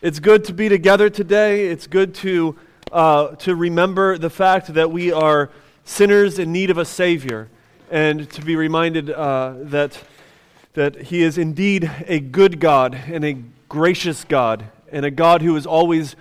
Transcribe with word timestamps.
It's 0.00 0.20
good 0.20 0.44
to 0.44 0.52
be 0.52 0.68
together 0.68 1.10
today. 1.10 1.66
It's 1.66 1.88
good 1.88 2.14
to, 2.16 2.54
uh, 2.92 3.34
to 3.34 3.56
remember 3.56 4.16
the 4.16 4.30
fact 4.30 4.72
that 4.74 4.92
we 4.92 5.10
are 5.10 5.50
sinners 5.84 6.38
in 6.38 6.52
need 6.52 6.70
of 6.70 6.78
a 6.78 6.84
Savior 6.84 7.48
and 7.90 8.30
to 8.30 8.42
be 8.42 8.54
reminded 8.54 9.10
uh, 9.10 9.54
that, 9.58 10.00
that 10.74 11.06
He 11.06 11.24
is 11.24 11.36
indeed 11.36 11.90
a 12.06 12.20
good 12.20 12.60
God 12.60 12.94
and 12.94 13.24
a 13.24 13.42
gracious 13.68 14.22
God 14.22 14.66
and 14.92 15.04
a 15.04 15.10
God 15.10 15.42
who 15.42 15.56
is 15.56 15.66
always 15.66 16.14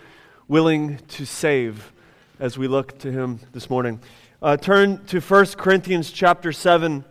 willing 0.48 0.98
to 1.10 1.28
save 1.28 1.94
as 2.40 2.58
we 2.58 2.68
look 2.68 2.98
to 2.98 3.12
Him 3.12 3.42
this 3.52 3.70
morning. 3.70 4.00
Uh, 4.42 4.58
turn 4.58 5.06
to 5.06 5.20
1 5.20 5.46
Corinthians 5.50 6.10
chapter 6.10 6.52
7 6.52 7.06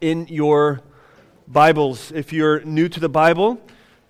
in 0.00 0.26
your 0.26 0.80
Bibles. 1.46 2.10
If 2.10 2.32
you're 2.32 2.64
new 2.64 2.88
to 2.88 2.98
the 2.98 3.08
Bible, 3.08 3.60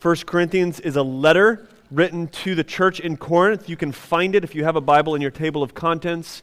1 0.01 0.15
Corinthians 0.27 0.79
is 0.79 0.95
a 0.95 1.03
letter 1.03 1.69
written 1.91 2.29
to 2.29 2.55
the 2.55 2.63
church 2.63 3.01
in 3.01 3.17
Corinth. 3.17 3.69
You 3.69 3.77
can 3.77 3.91
find 3.91 4.37
it 4.37 4.45
if 4.45 4.55
you 4.55 4.63
have 4.63 4.77
a 4.77 4.81
Bible 4.81 5.17
in 5.17 5.21
your 5.21 5.33
table 5.33 5.61
of 5.61 5.75
contents 5.75 6.41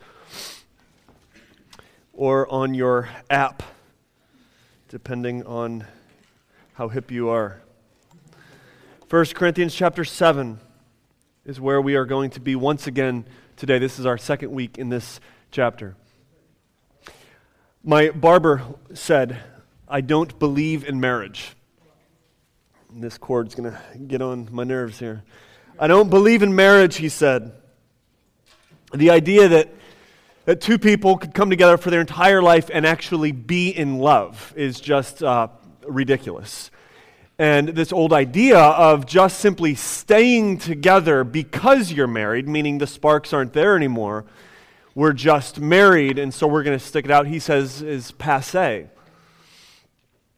or 2.11 2.51
on 2.51 2.73
your 2.73 3.07
app, 3.29 3.63
depending 4.89 5.45
on 5.45 5.85
how 6.73 6.89
hip 6.89 7.09
you 7.11 7.29
are. 7.29 7.61
1 9.09 9.25
Corinthians 9.27 9.73
chapter 9.73 10.03
7 10.03 10.59
is 11.45 11.57
where 11.57 11.79
we 11.79 11.95
are 11.95 12.05
going 12.05 12.31
to 12.31 12.41
be 12.41 12.57
once 12.57 12.87
again 12.87 13.23
today. 13.55 13.79
This 13.79 13.99
is 13.99 14.05
our 14.05 14.17
second 14.17 14.51
week 14.51 14.77
in 14.77 14.89
this 14.89 15.21
chapter. 15.51 15.95
My 17.85 18.09
barber 18.09 18.63
said, 18.93 19.39
I 19.87 20.01
don't 20.01 20.37
believe 20.39 20.83
in 20.83 20.99
marriage. 20.99 21.55
This 22.97 23.17
cord's 23.17 23.55
going 23.55 23.69
to 23.69 23.97
get 24.07 24.21
on 24.21 24.47
my 24.53 24.63
nerves 24.63 24.97
here. 24.97 25.25
I 25.77 25.87
don't 25.87 26.09
believe 26.09 26.41
in 26.41 26.55
marriage, 26.55 26.95
he 26.95 27.09
said. 27.09 27.51
The 28.93 29.09
idea 29.09 29.49
that, 29.49 29.69
that 30.45 30.61
two 30.61 30.77
people 30.77 31.17
could 31.17 31.33
come 31.33 31.49
together 31.49 31.75
for 31.75 31.89
their 31.89 31.99
entire 31.99 32.41
life 32.41 32.69
and 32.73 32.85
actually 32.85 33.33
be 33.33 33.67
in 33.67 33.97
love 33.97 34.53
is 34.55 34.79
just 34.79 35.21
uh, 35.21 35.49
ridiculous. 35.85 36.71
And 37.37 37.67
this 37.67 37.91
old 37.91 38.13
idea 38.13 38.59
of 38.59 39.05
just 39.05 39.39
simply 39.39 39.75
staying 39.75 40.59
together 40.59 41.25
because 41.25 41.91
you're 41.91 42.07
married, 42.07 42.47
meaning 42.47 42.77
the 42.77 42.87
sparks 42.87 43.33
aren't 43.33 43.51
there 43.51 43.75
anymore, 43.75 44.23
we're 44.93 45.11
just 45.11 45.59
married 45.59 46.17
and 46.17 46.33
so 46.33 46.47
we're 46.47 46.63
going 46.63 46.79
to 46.79 46.85
stick 46.85 47.03
it 47.03 47.11
out, 47.11 47.27
he 47.27 47.39
says 47.39 47.81
is 47.81 48.13
passe 48.13 48.87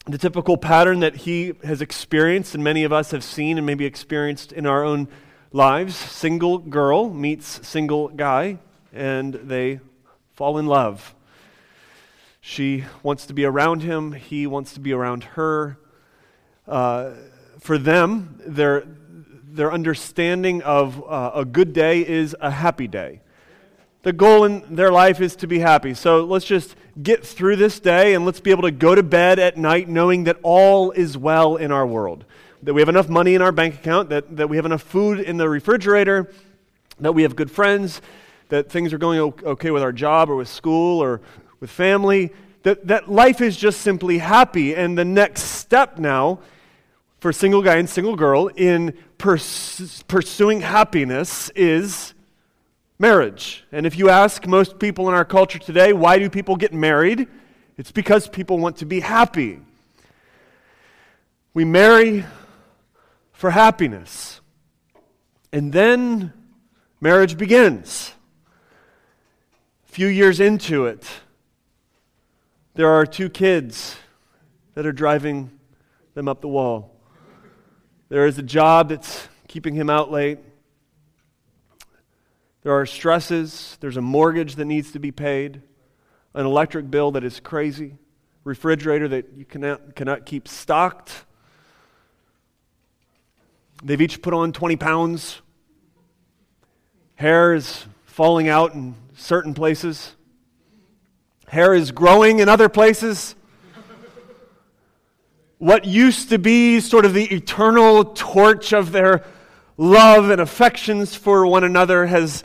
the 0.07 0.17
typical 0.17 0.55
pattern 0.57 1.01
that 1.01 1.15
he 1.15 1.53
has 1.63 1.81
experienced 1.81 2.55
and 2.55 2.63
many 2.63 2.85
of 2.85 2.93
us 2.93 3.11
have 3.11 3.23
seen 3.23 3.57
and 3.57 3.65
maybe 3.67 3.85
experienced 3.85 4.53
in 4.53 4.65
our 4.65 4.83
own 4.83 5.09
lives. 5.51 5.95
Single 5.95 6.59
girl 6.59 7.09
meets 7.09 7.67
single 7.67 8.07
guy 8.07 8.57
and 8.93 9.33
they 9.33 9.81
fall 10.33 10.57
in 10.57 10.65
love. 10.65 11.13
She 12.39 12.85
wants 13.03 13.25
to 13.25 13.33
be 13.33 13.43
around 13.43 13.81
him. 13.81 14.13
He 14.13 14.47
wants 14.47 14.73
to 14.75 14.79
be 14.79 14.93
around 14.93 15.25
her. 15.25 15.77
Uh, 16.65 17.11
for 17.59 17.77
them 17.77 18.39
their, 18.45 18.85
their 18.87 19.73
understanding 19.73 20.61
of 20.61 21.03
uh, 21.03 21.31
a 21.35 21.43
good 21.43 21.73
day 21.73 22.07
is 22.07 22.33
a 22.39 22.51
happy 22.51 22.87
day 22.87 23.21
the 24.03 24.13
goal 24.13 24.43
in 24.45 24.75
their 24.75 24.91
life 24.91 25.21
is 25.21 25.35
to 25.37 25.47
be 25.47 25.59
happy. 25.59 25.93
So 25.93 26.23
let's 26.23 26.45
just 26.45 26.75
get 27.01 27.25
through 27.25 27.57
this 27.57 27.79
day 27.79 28.13
and 28.13 28.25
let's 28.25 28.39
be 28.39 28.51
able 28.51 28.63
to 28.63 28.71
go 28.71 28.95
to 28.95 29.03
bed 29.03 29.39
at 29.39 29.57
night 29.57 29.89
knowing 29.89 30.25
that 30.25 30.37
all 30.43 30.91
is 30.91 31.17
well 31.17 31.55
in 31.55 31.71
our 31.71 31.85
world. 31.85 32.25
That 32.63 32.73
we 32.73 32.81
have 32.81 32.89
enough 32.89 33.09
money 33.09 33.35
in 33.35 33.41
our 33.41 33.51
bank 33.51 33.75
account, 33.75 34.09
that, 34.09 34.37
that 34.37 34.49
we 34.49 34.55
have 34.55 34.65
enough 34.65 34.81
food 34.81 35.19
in 35.19 35.37
the 35.37 35.47
refrigerator, 35.47 36.31
that 36.99 37.13
we 37.13 37.23
have 37.23 37.35
good 37.35 37.51
friends, 37.51 38.01
that 38.49 38.71
things 38.71 38.93
are 38.93 38.97
going 38.97 39.19
okay 39.19 39.71
with 39.71 39.83
our 39.83 39.91
job 39.91 40.29
or 40.29 40.35
with 40.35 40.47
school 40.47 41.01
or 41.01 41.21
with 41.59 41.69
family, 41.69 42.31
that, 42.63 42.87
that 42.87 43.09
life 43.09 43.41
is 43.41 43.57
just 43.57 43.81
simply 43.81 44.17
happy. 44.17 44.75
And 44.75 44.97
the 44.97 45.05
next 45.05 45.43
step 45.43 45.97
now 45.97 46.39
for 47.19 47.31
single 47.33 47.61
guy 47.61 47.77
and 47.77 47.89
single 47.89 48.15
girl 48.15 48.47
in 48.47 48.97
pers- 49.17 50.03
pursuing 50.07 50.61
happiness 50.61 51.49
is 51.55 52.13
marriage. 52.99 53.63
And 53.71 53.85
if 53.85 53.97
you 53.97 54.09
ask 54.09 54.45
most 54.47 54.79
people 54.79 55.07
in 55.07 55.15
our 55.15 55.25
culture 55.25 55.59
today, 55.59 55.93
why 55.93 56.19
do 56.19 56.29
people 56.29 56.55
get 56.55 56.73
married? 56.73 57.27
It's 57.77 57.91
because 57.91 58.27
people 58.27 58.57
want 58.57 58.77
to 58.77 58.85
be 58.85 58.99
happy. 58.99 59.59
We 61.53 61.65
marry 61.65 62.25
for 63.33 63.51
happiness. 63.51 64.41
And 65.51 65.71
then 65.71 66.33
marriage 66.99 67.37
begins. 67.37 68.13
A 69.87 69.91
few 69.91 70.07
years 70.07 70.39
into 70.39 70.85
it, 70.85 71.07
there 72.73 72.89
are 72.89 73.05
two 73.05 73.29
kids 73.29 73.95
that 74.73 74.85
are 74.85 74.91
driving 74.91 75.51
them 76.13 76.27
up 76.27 76.41
the 76.41 76.47
wall. 76.47 76.95
There 78.09 78.25
is 78.25 78.37
a 78.37 78.43
job 78.43 78.89
that's 78.89 79.27
keeping 79.47 79.75
him 79.75 79.89
out 79.89 80.11
late. 80.11 80.39
There 82.67 82.77
are 82.77 82.85
stresses. 82.85 83.77
There's 83.79 83.95
a 83.95 84.01
mortgage 84.01 84.55
that 84.55 84.65
needs 84.65 84.91
to 84.91 84.99
be 84.99 85.09
paid, 85.09 85.61
an 86.33 86.45
electric 86.45 86.91
bill 86.91 87.11
that 87.11 87.23
is 87.23 87.39
crazy, 87.39 87.95
refrigerator 88.43 89.07
that 89.07 89.31
you 89.37 89.45
cannot, 89.45 89.95
cannot 89.95 90.25
keep 90.25 90.49
stocked. 90.49 91.23
They've 93.81 94.01
each 94.01 94.21
put 94.21 94.33
on 94.33 94.51
20 94.51 94.75
pounds. 94.75 95.41
Hair 97.15 97.53
is 97.53 97.85
falling 98.03 98.49
out 98.49 98.73
in 98.73 98.95
certain 99.15 99.53
places. 99.53 100.13
Hair 101.47 101.73
is 101.73 101.93
growing 101.93 102.39
in 102.39 102.49
other 102.49 102.67
places. 102.67 103.35
What 105.57 105.85
used 105.85 106.31
to 106.31 106.37
be 106.37 106.81
sort 106.81 107.05
of 107.05 107.13
the 107.13 107.33
eternal 107.33 108.03
torch 108.03 108.73
of 108.73 108.91
their 108.91 109.23
love 109.77 110.29
and 110.31 110.41
affections 110.41 111.15
for 111.15 111.47
one 111.47 111.63
another 111.63 112.07
has 112.07 112.43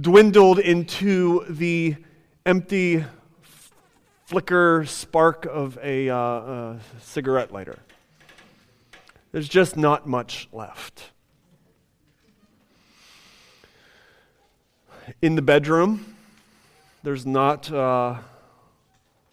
dwindled 0.00 0.58
into 0.58 1.44
the 1.48 1.96
empty 2.44 3.04
flicker 4.26 4.84
spark 4.86 5.46
of 5.46 5.78
a 5.82 6.10
uh, 6.10 6.16
uh, 6.16 6.78
cigarette 7.00 7.52
lighter. 7.52 7.78
There's 9.30 9.48
just 9.48 9.76
not 9.76 10.06
much 10.06 10.48
left. 10.52 11.10
In 15.22 15.36
the 15.36 15.42
bedroom, 15.42 16.16
there's 17.02 17.26
not 17.26 17.70
uh, 17.70 18.16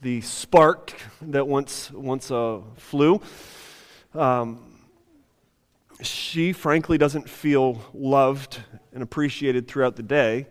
the 0.01 0.21
spark 0.21 0.93
that 1.21 1.47
once, 1.47 1.91
once 1.91 2.29
uh, 2.29 2.59
flew. 2.75 3.21
Um, 4.13 4.70
she 6.01 6.53
frankly 6.53 6.97
doesn't 6.97 7.29
feel 7.29 7.81
loved 7.93 8.59
and 8.93 9.03
appreciated 9.03 9.67
throughout 9.67 9.95
the 9.95 10.03
day, 10.03 10.47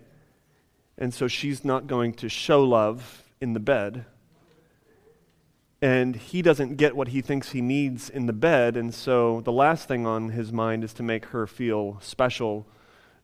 and 0.98 1.12
so 1.12 1.28
she's 1.28 1.64
not 1.64 1.86
going 1.86 2.12
to 2.14 2.28
show 2.28 2.62
love 2.62 3.24
in 3.40 3.52
the 3.52 3.60
bed. 3.60 4.04
And 5.82 6.14
he 6.14 6.42
doesn't 6.42 6.76
get 6.76 6.94
what 6.94 7.08
he 7.08 7.22
thinks 7.22 7.52
he 7.52 7.62
needs 7.62 8.10
in 8.10 8.26
the 8.26 8.32
bed, 8.32 8.76
and 8.76 8.94
so 8.94 9.40
the 9.40 9.52
last 9.52 9.88
thing 9.88 10.06
on 10.06 10.30
his 10.30 10.52
mind 10.52 10.84
is 10.84 10.92
to 10.94 11.02
make 11.02 11.26
her 11.26 11.46
feel 11.46 11.98
special 12.00 12.66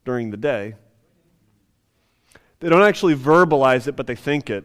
during 0.04 0.30
the 0.30 0.36
day. 0.36 0.74
They 2.60 2.70
don't 2.70 2.82
actually 2.82 3.14
verbalize 3.14 3.86
it, 3.86 3.96
but 3.96 4.06
they 4.06 4.16
think 4.16 4.48
it. 4.48 4.64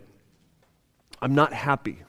I'm 1.22 1.36
not 1.36 1.54
happy. 1.54 2.04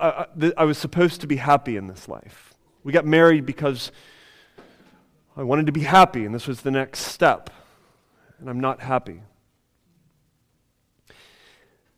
I, 0.00 0.26
I, 0.40 0.52
I 0.58 0.64
was 0.64 0.78
supposed 0.78 1.20
to 1.20 1.26
be 1.26 1.36
happy 1.36 1.76
in 1.76 1.86
this 1.86 2.08
life. 2.08 2.51
We 2.84 2.92
got 2.92 3.04
married 3.04 3.46
because 3.46 3.92
I 5.36 5.42
wanted 5.44 5.66
to 5.66 5.72
be 5.72 5.82
happy, 5.82 6.24
and 6.24 6.34
this 6.34 6.46
was 6.46 6.62
the 6.62 6.70
next 6.70 7.00
step, 7.00 7.50
and 8.38 8.50
I'm 8.50 8.60
not 8.60 8.80
happy. 8.80 9.22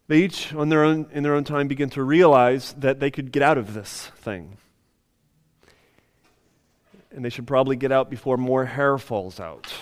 They 0.06 0.22
each, 0.22 0.52
on 0.52 0.68
their 0.68 0.84
own, 0.84 1.06
in 1.12 1.22
their 1.22 1.34
own 1.34 1.44
time, 1.44 1.66
begin 1.66 1.88
to 1.90 2.02
realize 2.02 2.74
that 2.74 3.00
they 3.00 3.10
could 3.10 3.32
get 3.32 3.42
out 3.42 3.56
of 3.56 3.72
this 3.72 4.10
thing. 4.16 4.58
And 7.10 7.24
they 7.24 7.30
should 7.30 7.46
probably 7.46 7.76
get 7.76 7.90
out 7.90 8.10
before 8.10 8.36
more 8.36 8.66
hair 8.66 8.98
falls 8.98 9.40
out. 9.40 9.72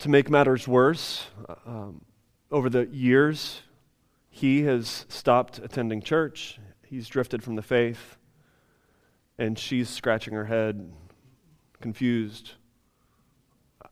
To 0.00 0.08
make 0.08 0.30
matters 0.30 0.68
worse, 0.68 1.26
um, 1.66 2.04
over 2.52 2.70
the 2.70 2.86
years, 2.86 3.62
he 4.38 4.62
has 4.62 5.04
stopped 5.08 5.58
attending 5.58 6.00
church, 6.00 6.60
he's 6.86 7.08
drifted 7.08 7.42
from 7.42 7.56
the 7.56 7.62
faith, 7.62 8.16
and 9.36 9.58
she's 9.58 9.88
scratching 9.88 10.32
her 10.32 10.44
head, 10.44 10.92
confused. 11.80 12.52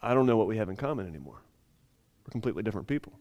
I 0.01 0.15
don't 0.15 0.25
know 0.25 0.37
what 0.37 0.47
we 0.47 0.59
have 0.59 0.69
in 0.69 0.77
common 0.77 1.09
anymore. 1.09 1.43
We're 2.25 2.31
completely 2.31 2.63
different 2.63 2.87
people. 2.87 3.19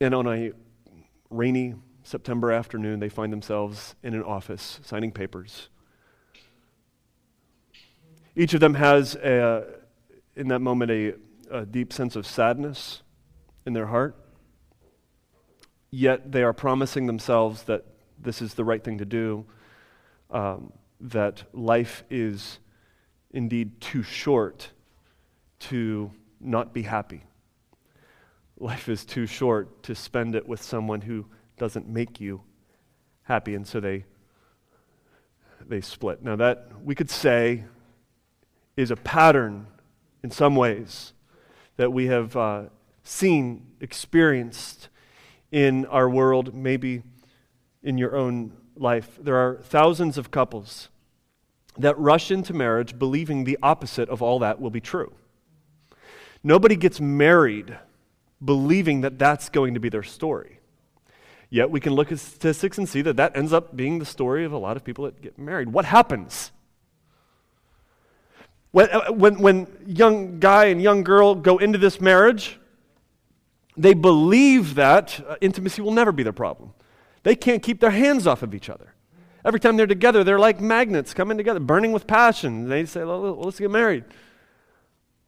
And 0.00 0.14
on 0.14 0.28
a 0.28 0.52
rainy 1.28 1.74
September 2.04 2.52
afternoon, 2.52 3.00
they 3.00 3.08
find 3.08 3.32
themselves 3.32 3.96
in 4.04 4.14
an 4.14 4.22
office 4.22 4.78
signing 4.84 5.10
papers. 5.10 5.70
Each 8.36 8.54
of 8.54 8.60
them 8.60 8.74
has, 8.74 9.16
a, 9.16 9.80
in 10.36 10.46
that 10.48 10.60
moment, 10.60 10.92
a, 10.92 11.14
a 11.50 11.66
deep 11.66 11.92
sense 11.92 12.14
of 12.14 12.28
sadness 12.28 13.02
in 13.66 13.72
their 13.72 13.86
heart. 13.86 14.14
Yet 15.90 16.32
they 16.32 16.42
are 16.42 16.52
promising 16.52 17.06
themselves 17.06 17.62
that 17.64 17.84
this 18.20 18.42
is 18.42 18.54
the 18.54 18.64
right 18.64 18.82
thing 18.82 18.98
to 18.98 19.04
do, 19.04 19.46
um, 20.30 20.72
that 21.00 21.44
life 21.52 22.04
is 22.10 22.58
indeed 23.30 23.80
too 23.80 24.02
short 24.02 24.70
to 25.60 26.10
not 26.40 26.72
be 26.72 26.82
happy. 26.82 27.24
Life 28.58 28.88
is 28.88 29.04
too 29.04 29.26
short 29.26 29.82
to 29.84 29.94
spend 29.94 30.34
it 30.34 30.46
with 30.46 30.62
someone 30.62 31.00
who 31.00 31.26
doesn't 31.56 31.88
make 31.88 32.20
you 32.20 32.42
happy, 33.22 33.54
and 33.54 33.66
so 33.66 33.80
they 33.80 34.04
they 35.66 35.80
split. 35.80 36.22
Now 36.22 36.36
that 36.36 36.70
we 36.82 36.94
could 36.94 37.10
say 37.10 37.64
is 38.76 38.90
a 38.90 38.96
pattern 38.96 39.66
in 40.22 40.30
some 40.30 40.56
ways 40.56 41.12
that 41.76 41.92
we 41.92 42.06
have 42.06 42.36
uh, 42.36 42.62
seen, 43.02 43.66
experienced 43.80 44.88
in 45.50 45.86
our 45.86 46.08
world, 46.08 46.54
maybe 46.54 47.02
in 47.82 47.98
your 47.98 48.16
own 48.16 48.52
life. 48.76 49.18
There 49.20 49.36
are 49.36 49.56
thousands 49.62 50.18
of 50.18 50.30
couples 50.30 50.88
that 51.78 51.98
rush 51.98 52.30
into 52.30 52.52
marriage 52.52 52.98
believing 52.98 53.44
the 53.44 53.58
opposite 53.62 54.08
of 54.08 54.20
all 54.22 54.40
that 54.40 54.60
will 54.60 54.70
be 54.70 54.80
true. 54.80 55.12
Nobody 56.42 56.76
gets 56.76 57.00
married 57.00 57.76
believing 58.44 59.00
that 59.02 59.18
that's 59.18 59.48
going 59.48 59.74
to 59.74 59.80
be 59.80 59.88
their 59.88 60.02
story. 60.02 60.60
Yet 61.50 61.70
we 61.70 61.80
can 61.80 61.94
look 61.94 62.12
at 62.12 62.18
statistics 62.18 62.78
and 62.78 62.88
see 62.88 63.02
that 63.02 63.16
that 63.16 63.36
ends 63.36 63.52
up 63.52 63.74
being 63.74 63.98
the 63.98 64.04
story 64.04 64.44
of 64.44 64.52
a 64.52 64.58
lot 64.58 64.76
of 64.76 64.84
people 64.84 65.04
that 65.06 65.20
get 65.22 65.38
married. 65.38 65.72
What 65.72 65.86
happens? 65.86 66.52
When, 68.70 68.90
uh, 68.90 69.12
when, 69.12 69.38
when 69.38 69.66
young 69.86 70.40
guy 70.40 70.66
and 70.66 70.82
young 70.82 71.02
girl 71.02 71.34
go 71.34 71.56
into 71.58 71.78
this 71.78 72.00
marriage, 72.00 72.57
they 73.78 73.94
believe 73.94 74.74
that 74.74 75.24
uh, 75.26 75.36
intimacy 75.40 75.80
will 75.80 75.92
never 75.92 76.10
be 76.10 76.24
their 76.24 76.32
problem. 76.32 76.74
They 77.22 77.36
can't 77.36 77.62
keep 77.62 77.80
their 77.80 77.92
hands 77.92 78.26
off 78.26 78.42
of 78.42 78.54
each 78.54 78.68
other. 78.68 78.92
Every 79.44 79.60
time 79.60 79.76
they're 79.76 79.86
together, 79.86 80.24
they're 80.24 80.38
like 80.38 80.60
magnets 80.60 81.14
coming 81.14 81.38
together, 81.38 81.60
burning 81.60 81.92
with 81.92 82.06
passion. 82.06 82.68
They 82.68 82.84
say, 82.84 83.04
well, 83.04 83.36
let's 83.36 83.58
get 83.58 83.70
married. 83.70 84.04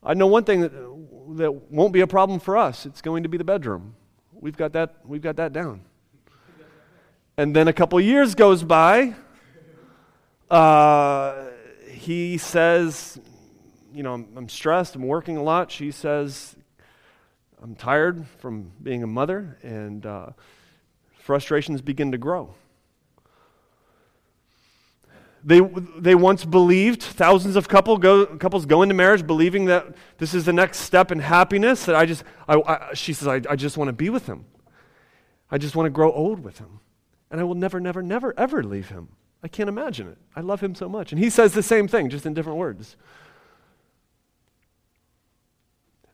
I 0.03 0.15
know 0.15 0.27
one 0.27 0.45
thing 0.45 0.63
that, 0.63 0.73
that 1.37 1.53
won't 1.71 1.93
be 1.93 2.01
a 2.01 2.07
problem 2.07 2.41
for 2.41 2.57
us. 2.57 2.87
It's 2.87 3.01
going 3.01 3.23
to 3.23 3.29
be 3.29 3.39
the 3.39 3.45
bedroom. 3.45 3.95
We've 4.33 4.57
got 4.57 4.73
that, 4.73 4.97
we've 5.05 5.23
got 5.23 5.37
that 5.37 5.53
down. 5.53 5.83
And 7.37 7.55
then 7.55 7.69
a 7.69 7.73
couple 7.73 8.01
years 8.01 8.35
goes 8.35 8.65
by. 8.65 9.15
Uh, 10.51 11.45
he 11.89 12.37
says, 12.37 13.21
you 13.95 14.03
know, 14.03 14.15
I'm, 14.15 14.27
I'm 14.37 14.49
stressed, 14.49 14.97
I'm 14.97 15.07
working 15.07 15.37
a 15.37 15.43
lot. 15.43 15.71
She 15.71 15.93
says, 15.93 16.57
I'm 17.63 17.75
tired 17.75 18.27
from 18.39 18.73
being 18.83 19.03
a 19.03 19.07
mother, 19.07 19.59
and 19.63 20.05
uh, 20.07 20.31
frustrations 21.19 21.83
begin 21.83 22.13
to 22.13 22.19
grow. 22.19 22.55
They, 25.45 25.61
they 25.99 26.15
once 26.15 26.45
believed, 26.45 27.03
thousands 27.03 27.57
of 27.57 27.69
couple 27.69 27.97
go, 27.99 28.27
couples 28.27 28.67
go 28.67 28.83
into 28.83 28.95
marriage 28.95 29.27
believing 29.27 29.67
that 29.67 29.95
this 30.19 30.35
is 30.35 30.45
the 30.45 30.53
next 30.53 30.81
step 30.81 31.11
in 31.11 31.19
happiness. 31.19 31.87
That 31.87 31.97
I 31.97 32.07
just, 32.07 32.25
I, 32.47 32.61
I, 32.61 32.95
she 32.95 33.13
says, 33.13 33.29
I, 33.29 33.41
I 33.49 33.57
just 33.57 33.77
want 33.77 33.89
to 33.89 33.93
be 33.93 34.11
with 34.11 34.27
him. 34.27 34.45
I 35.51 35.59
just 35.59 35.77
want 35.77 35.87
to 35.87 35.91
grow 35.91 36.13
old 36.13 36.41
with 36.41 36.59
him. 36.59 36.81
And 37.31 37.41
I 37.41 37.45
will 37.45 37.55
never, 37.55 37.81
never, 37.81 38.03
never, 38.03 38.35
ever 38.39 38.63
leave 38.63 38.89
him. 38.89 39.09
I 39.43 39.49
can't 39.49 39.69
imagine 39.69 40.09
it. 40.09 40.19
I 40.37 40.41
love 40.41 40.61
him 40.61 40.75
so 40.75 40.89
much. 40.89 41.13
And 41.13 41.19
he 41.19 41.31
says 41.31 41.55
the 41.55 41.63
same 41.63 41.89
thing, 41.89 42.11
just 42.11 42.27
in 42.27 42.35
different 42.35 42.59
words. 42.59 42.97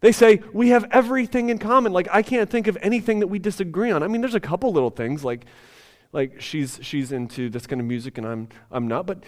They 0.00 0.12
say, 0.12 0.42
we 0.52 0.68
have 0.70 0.86
everything 0.90 1.48
in 1.48 1.58
common. 1.58 1.92
Like, 1.92 2.08
I 2.12 2.22
can't 2.22 2.50
think 2.50 2.66
of 2.66 2.76
anything 2.82 3.20
that 3.20 3.28
we 3.28 3.38
disagree 3.38 3.90
on. 3.90 4.02
I 4.02 4.08
mean, 4.08 4.20
there's 4.20 4.34
a 4.34 4.40
couple 4.40 4.72
little 4.72 4.90
things, 4.90 5.24
like, 5.24 5.46
like 6.12 6.40
she's, 6.40 6.78
she's 6.82 7.12
into 7.12 7.48
this 7.48 7.66
kind 7.66 7.80
of 7.80 7.86
music 7.86 8.18
and 8.18 8.26
I'm, 8.26 8.48
I'm 8.70 8.88
not. 8.88 9.06
But 9.06 9.24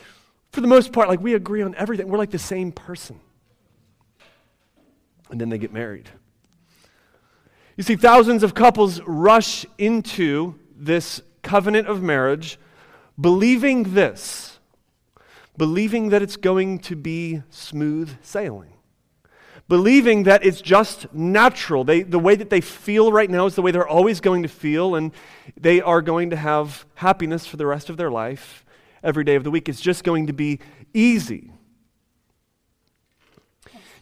for 0.53 0.61
the 0.61 0.67
most 0.67 0.93
part, 0.93 1.09
like, 1.09 1.21
we 1.21 1.35
agree 1.35 1.63
on 1.63 1.75
everything. 1.75 2.09
We're 2.09 2.19
like 2.19 2.31
the 2.31 2.39
same 2.39 2.73
person. 2.73 3.19
And 5.31 5.41
then 5.41 5.49
they 5.49 5.59
get 5.59 5.73
married. 5.73 6.09
You 7.77 7.85
see, 7.85 7.97
thousands 7.97 8.43
of 8.43 8.55
couples 8.55 9.01
rush 9.03 9.65
into 9.79 10.59
this 10.77 11.23
covenant 11.43 11.87
of 11.87 12.03
marriage 12.03 12.59
believing 13.21 13.95
this, 13.95 14.59
believing 15.57 16.11
that 16.11 16.23
it's 16.23 16.37
going 16.37 16.79
to 16.81 16.97
be 16.97 17.43
smooth 17.51 18.11
sailing 18.23 18.73
believing 19.69 20.23
that 20.25 20.45
it's 20.45 20.61
just 20.61 21.13
natural. 21.13 21.85
They, 21.85 22.03
the 22.03 22.19
way 22.19 22.35
that 22.35 22.51
they 22.51 22.61
feel 22.61 23.13
right 23.13 23.31
now 23.31 23.47
is 23.47 23.55
the 23.55 23.63
way 23.63 23.71
they're 23.71 23.87
always 23.87 24.21
going 24.21 24.43
to 24.43 24.49
feel, 24.49 24.95
and 24.95 25.13
they 25.57 25.81
are 25.81 26.01
going 26.03 26.31
to 26.31 26.37
have 26.37 26.87
happiness 26.95 27.47
for 27.47 27.59
the 27.59 27.67
rest 27.67 27.91
of 27.91 27.99
their 27.99 28.11
life 28.11 28.65
every 29.03 29.25
day 29.25 29.35
of 29.35 29.45
the 29.45 29.51
week. 29.51 29.69
It's 29.69 29.81
just 29.81 30.05
going 30.05 30.27
to 30.27 30.33
be 30.33 30.59
easy. 30.95 31.53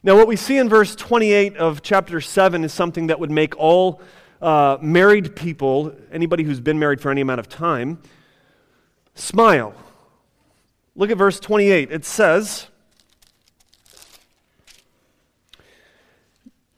Now, 0.02 0.14
what 0.14 0.28
we 0.28 0.36
see 0.36 0.56
in 0.56 0.68
verse 0.68 0.94
28 0.94 1.56
of 1.56 1.82
chapter 1.82 2.20
7 2.20 2.62
is 2.62 2.72
something 2.72 3.08
that 3.08 3.18
would 3.18 3.30
make 3.30 3.56
all 3.56 4.00
uh, 4.40 4.78
married 4.80 5.34
people, 5.34 5.92
anybody 6.12 6.44
who's 6.44 6.60
been 6.60 6.78
married 6.78 7.00
for 7.00 7.10
any 7.10 7.22
amount 7.22 7.40
of 7.40 7.48
time, 7.48 8.00
smile. 9.16 9.74
Look 10.94 11.10
at 11.10 11.18
verse 11.18 11.40
28. 11.40 11.90
It 11.90 12.04
says, 12.04 12.68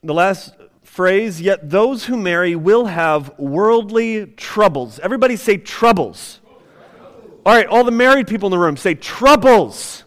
the 0.03 0.15
last 0.15 0.55
phrase, 0.83 1.41
yet 1.41 1.71
those 1.71 2.07
who 2.07 2.17
marry 2.17 2.57
will 2.57 2.87
have 2.87 3.39
worldly 3.39 4.27
troubles. 4.27 4.99
Everybody 4.99 5.37
say 5.37 5.57
troubles. 5.57 6.41
All 7.47 7.55
right, 7.55 7.67
all 7.67 7.85
the 7.85 7.91
married 7.91 8.27
people 8.27 8.49
in 8.49 8.51
the 8.51 8.59
room 8.59 8.77
say 8.77 8.95
troubles. 8.95 10.05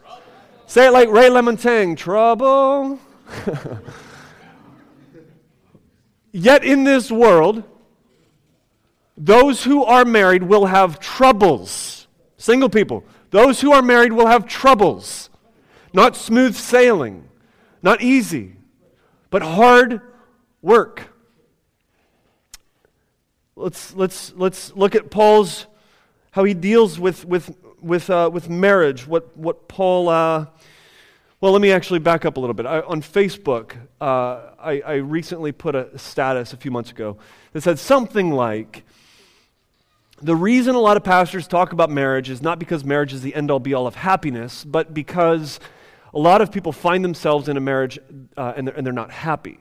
Say 0.68 0.88
it 0.88 0.92
like 0.92 1.10
Ray 1.10 1.30
LaMontagne, 1.30 1.98
trouble. 1.98 3.00
Yet 6.32 6.64
in 6.64 6.86
this 6.86 7.12
world, 7.12 7.64
those 9.18 9.64
who 9.64 9.84
are 9.84 10.06
married 10.06 10.44
will 10.44 10.66
have 10.66 11.00
troubles. 11.00 12.08
Single 12.38 12.70
people, 12.70 13.04
those 13.32 13.60
who 13.60 13.74
are 13.74 13.82
married 13.82 14.14
will 14.14 14.28
have 14.28 14.48
troubles. 14.48 15.30
Not 15.94 16.16
smooth 16.16 16.56
sailing, 16.56 17.28
not 17.82 18.02
easy 18.02 18.56
but 19.32 19.42
hard 19.42 20.02
work. 20.62 21.12
Let's, 23.56 23.96
let's, 23.96 24.34
let's 24.36 24.76
look 24.76 24.94
at 24.94 25.10
Paul's, 25.10 25.66
how 26.32 26.44
he 26.44 26.54
deals 26.54 27.00
with, 27.00 27.26
with, 27.26 27.56
with, 27.82 28.10
uh, 28.10 28.30
with 28.32 28.50
marriage, 28.50 29.08
what, 29.08 29.36
what 29.36 29.68
Paul, 29.68 30.10
uh, 30.10 30.46
well, 31.40 31.52
let 31.52 31.62
me 31.62 31.72
actually 31.72 32.00
back 32.00 32.26
up 32.26 32.38
a 32.38 32.40
little 32.40 32.54
bit. 32.54 32.66
I, 32.66 32.82
on 32.82 33.02
Facebook, 33.02 33.76
uh, 34.00 34.52
I, 34.60 34.82
I 34.86 34.94
recently 34.96 35.52
put 35.52 35.76
a 35.76 35.98
status 35.98 36.54
a 36.54 36.58
few 36.58 36.70
months 36.70 36.92
ago 36.92 37.18
that 37.54 37.62
said 37.62 37.80
something 37.80 38.32
like, 38.32 38.84
the 40.22 40.36
reason 40.36 40.76
a 40.76 40.80
lot 40.80 40.98
of 40.98 41.04
pastors 41.04 41.48
talk 41.48 41.74
about 41.74 41.90
marriage 41.90 42.30
is 42.30 42.44
not 42.44 42.60
because 42.60 42.84
marriage 42.84 43.12
is 43.12 43.24
the 43.24 43.34
end 43.34 43.50
all 43.50 43.60
be 43.60 43.74
all 43.74 43.88
of 43.88 43.96
happiness, 43.96 44.64
but 44.64 44.94
because 44.94 45.60
a 46.14 46.20
lot 46.20 46.42
of 46.42 46.52
people 46.52 46.72
find 46.72 47.04
themselves 47.04 47.48
in 47.48 47.58
a 47.58 47.62
marriage 47.62 48.00
uh, 48.38 48.54
and, 48.56 48.68
they're, 48.68 48.76
and 48.76 48.86
they're 48.86 48.94
not 48.94 49.12
happy. 49.12 49.60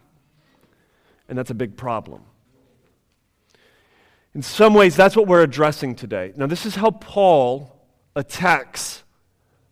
And 1.28 1.38
that's 1.38 1.50
a 1.50 1.54
big 1.54 1.76
problem. 1.76 2.22
In 4.34 4.42
some 4.42 4.74
ways, 4.74 4.96
that's 4.96 5.16
what 5.16 5.26
we're 5.26 5.42
addressing 5.42 5.94
today. 5.94 6.32
Now, 6.36 6.46
this 6.46 6.64
is 6.64 6.76
how 6.76 6.90
Paul 6.90 7.76
attacks 8.14 9.02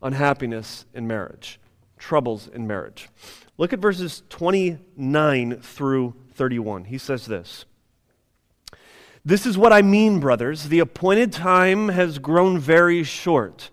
unhappiness 0.03 0.85
in 0.95 1.07
marriage, 1.07 1.61
troubles 1.97 2.49
in 2.49 2.67
marriage. 2.67 3.09
Look 3.57 3.73
at 3.73 3.81
verses 3.81 4.23
29 4.29 5.61
through 5.61 6.15
31. 6.35 6.85
He 6.85 6.99
says 6.99 7.27
this 7.27 7.65
This 9.25 9.47
is 9.47 9.59
what 9.59 9.73
I 9.73 9.83
mean, 9.83 10.21
brothers. 10.21 10.69
The 10.69 10.79
appointed 10.79 11.33
time 11.33 11.91
has 11.91 12.19
grown 12.19 12.59
very 12.59 13.03
short. 13.03 13.71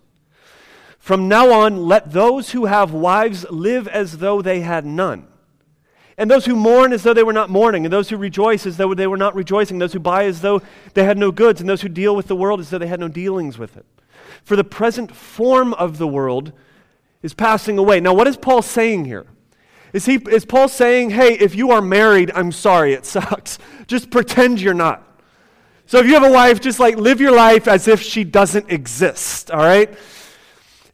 From 1.06 1.28
now 1.28 1.52
on, 1.52 1.86
let 1.86 2.10
those 2.10 2.50
who 2.50 2.64
have 2.64 2.92
wives 2.92 3.46
live 3.48 3.86
as 3.86 4.18
though 4.18 4.42
they 4.42 4.62
had 4.62 4.84
none. 4.84 5.28
And 6.18 6.28
those 6.28 6.46
who 6.46 6.56
mourn 6.56 6.92
as 6.92 7.04
though 7.04 7.14
they 7.14 7.22
were 7.22 7.32
not 7.32 7.48
mourning, 7.48 7.86
and 7.86 7.92
those 7.92 8.08
who 8.08 8.16
rejoice 8.16 8.66
as 8.66 8.76
though 8.76 8.92
they 8.92 9.06
were 9.06 9.16
not 9.16 9.36
rejoicing, 9.36 9.78
those 9.78 9.92
who 9.92 10.00
buy 10.00 10.24
as 10.24 10.40
though 10.40 10.62
they 10.94 11.04
had 11.04 11.16
no 11.16 11.30
goods, 11.30 11.60
and 11.60 11.70
those 11.70 11.82
who 11.82 11.88
deal 11.88 12.16
with 12.16 12.26
the 12.26 12.34
world 12.34 12.58
as 12.58 12.70
though 12.70 12.78
they 12.78 12.88
had 12.88 12.98
no 12.98 13.06
dealings 13.06 13.56
with 13.56 13.76
it. 13.76 13.86
For 14.42 14.56
the 14.56 14.64
present 14.64 15.14
form 15.14 15.74
of 15.74 15.98
the 15.98 16.08
world 16.08 16.52
is 17.22 17.34
passing 17.34 17.78
away. 17.78 18.00
Now, 18.00 18.12
what 18.12 18.26
is 18.26 18.36
Paul 18.36 18.60
saying 18.60 19.04
here? 19.04 19.26
Is, 19.92 20.06
he, 20.06 20.16
is 20.16 20.44
Paul 20.44 20.66
saying, 20.66 21.10
hey, 21.10 21.34
if 21.34 21.54
you 21.54 21.70
are 21.70 21.82
married, 21.82 22.32
I'm 22.34 22.50
sorry, 22.50 22.94
it 22.94 23.06
sucks. 23.06 23.60
Just 23.86 24.10
pretend 24.10 24.60
you're 24.60 24.74
not. 24.74 25.04
So 25.86 26.00
if 26.00 26.06
you 26.06 26.14
have 26.14 26.24
a 26.24 26.32
wife, 26.32 26.60
just 26.60 26.80
like 26.80 26.96
live 26.96 27.20
your 27.20 27.30
life 27.30 27.68
as 27.68 27.86
if 27.86 28.02
she 28.02 28.24
doesn't 28.24 28.72
exist, 28.72 29.52
all 29.52 29.60
right? 29.60 29.96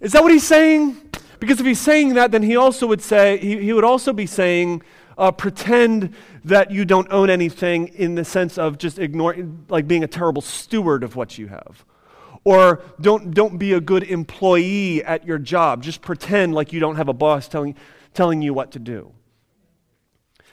Is 0.03 0.13
that 0.13 0.23
what 0.23 0.33
he's 0.33 0.47
saying? 0.47 1.01
Because 1.39 1.61
if 1.61 1.67
he's 1.67 1.81
saying 1.81 2.15
that, 2.15 2.33
then 2.33 2.43
he 2.43 2.57
also 2.57 2.89
would 2.89 3.01
say, 3.01 3.39
he, 3.39 3.57
he 3.59 3.73
would 3.73 3.85
also 3.85 4.13
be 4.13 4.27
saying, 4.27 4.83
uh, 5.17 5.31
pretend 5.31 6.15
that 6.45 6.73
you 6.73 6.85
don't 6.85 7.07
own 7.13 7.31
anything 7.31 7.87
in 7.89 8.17
the 8.17 8.25
sense 8.25 8.59
of 8.59 8.79
just 8.79 8.99
ignoring, 8.99 9.65
like 9.69 9.87
being 9.87 10.03
a 10.03 10.09
terrible 10.09 10.43
steward 10.43 11.05
of 11.05 11.15
what 11.15 11.39
you 11.39 11.47
have. 11.47 11.85
Or 12.43 12.83
don't, 13.01 13.33
don't 13.33 13.59
be 13.59 13.75
a 13.75 13.81
good 13.81 14.03
employee 14.03 15.05
at 15.05 15.25
your 15.25 15.39
job. 15.39 15.85
Just 15.85 16.03
pretend 16.03 16.53
like 16.53 16.73
you 16.73 16.81
don't 16.81 16.97
have 16.97 17.09
a 17.09 17.13
boss 17.13 17.47
telling, 17.47 17.77
telling 18.13 18.43
you 18.43 18.53
what 18.53 18.73
to 18.73 18.81
do. 18.81 19.13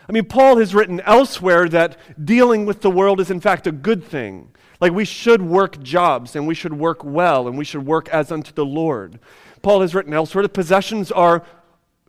I 0.07 0.11
mean, 0.11 0.25
Paul 0.25 0.57
has 0.57 0.75
written 0.75 0.99
elsewhere 1.01 1.67
that 1.69 1.97
dealing 2.23 2.67
with 2.67 2.81
the 2.81 2.91
world 2.91 3.19
is, 3.19 3.31
in 3.31 3.39
fact, 3.39 3.65
a 3.65 3.71
good 3.71 4.03
thing. 4.03 4.51
Like 4.79 4.93
we 4.93 5.05
should 5.05 5.41
work 5.41 5.81
jobs 5.83 6.35
and 6.35 6.47
we 6.47 6.55
should 6.55 6.73
work 6.73 7.03
well 7.03 7.47
and 7.47 7.57
we 7.57 7.65
should 7.65 7.85
work 7.85 8.07
as 8.09 8.31
unto 8.31 8.53
the 8.53 8.65
Lord. 8.65 9.19
Paul 9.61 9.81
has 9.81 9.93
written 9.93 10.13
elsewhere 10.13 10.43
that 10.43 10.53
possessions 10.53 11.11
are 11.11 11.43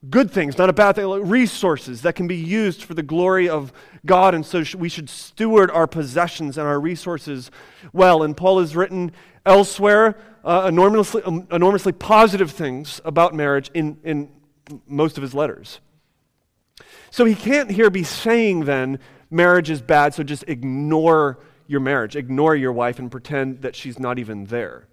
good 0.08 0.30
things, 0.30 0.56
not 0.56 0.70
a 0.70 0.72
bad 0.72 0.94
thing, 0.94 1.04
like 1.06 1.22
resources 1.24 2.02
that 2.02 2.14
can 2.14 2.26
be 2.26 2.36
used 2.36 2.84
for 2.84 2.94
the 2.94 3.02
glory 3.02 3.48
of 3.48 3.72
God. 4.06 4.34
And 4.34 4.46
so 4.46 4.62
we 4.78 4.88
should 4.88 5.10
steward 5.10 5.70
our 5.70 5.86
possessions 5.86 6.56
and 6.56 6.66
our 6.66 6.80
resources 6.80 7.50
well. 7.92 8.22
And 8.22 8.36
Paul 8.36 8.60
has 8.60 8.76
written 8.76 9.12
elsewhere 9.44 10.16
uh, 10.44 10.66
enormously, 10.68 11.22
um, 11.24 11.46
enormously 11.50 11.92
positive 11.92 12.50
things 12.50 13.00
about 13.04 13.34
marriage 13.34 13.70
in, 13.74 13.98
in 14.04 14.30
most 14.86 15.18
of 15.18 15.22
his 15.22 15.34
letters. 15.34 15.80
So 17.10 17.24
he 17.24 17.34
can't 17.34 17.70
here 17.70 17.90
be 17.90 18.04
saying 18.04 18.64
then 18.64 19.00
marriage 19.30 19.68
is 19.68 19.82
bad, 19.82 20.14
so 20.14 20.22
just 20.22 20.44
ignore 20.46 21.38
your 21.70 21.78
marriage, 21.80 22.16
ignore 22.16 22.56
your 22.56 22.72
wife, 22.72 22.98
and 22.98 23.12
pretend 23.12 23.62
that 23.62 23.76
she's 23.76 23.96
not 23.96 24.18
even 24.18 24.46
there. 24.46 24.88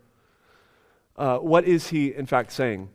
Uh, 1.16 1.40
what 1.40 1.66
is 1.66 1.88
he, 1.88 2.14
in 2.14 2.28
fact, 2.28 2.52
saying? 2.52 2.88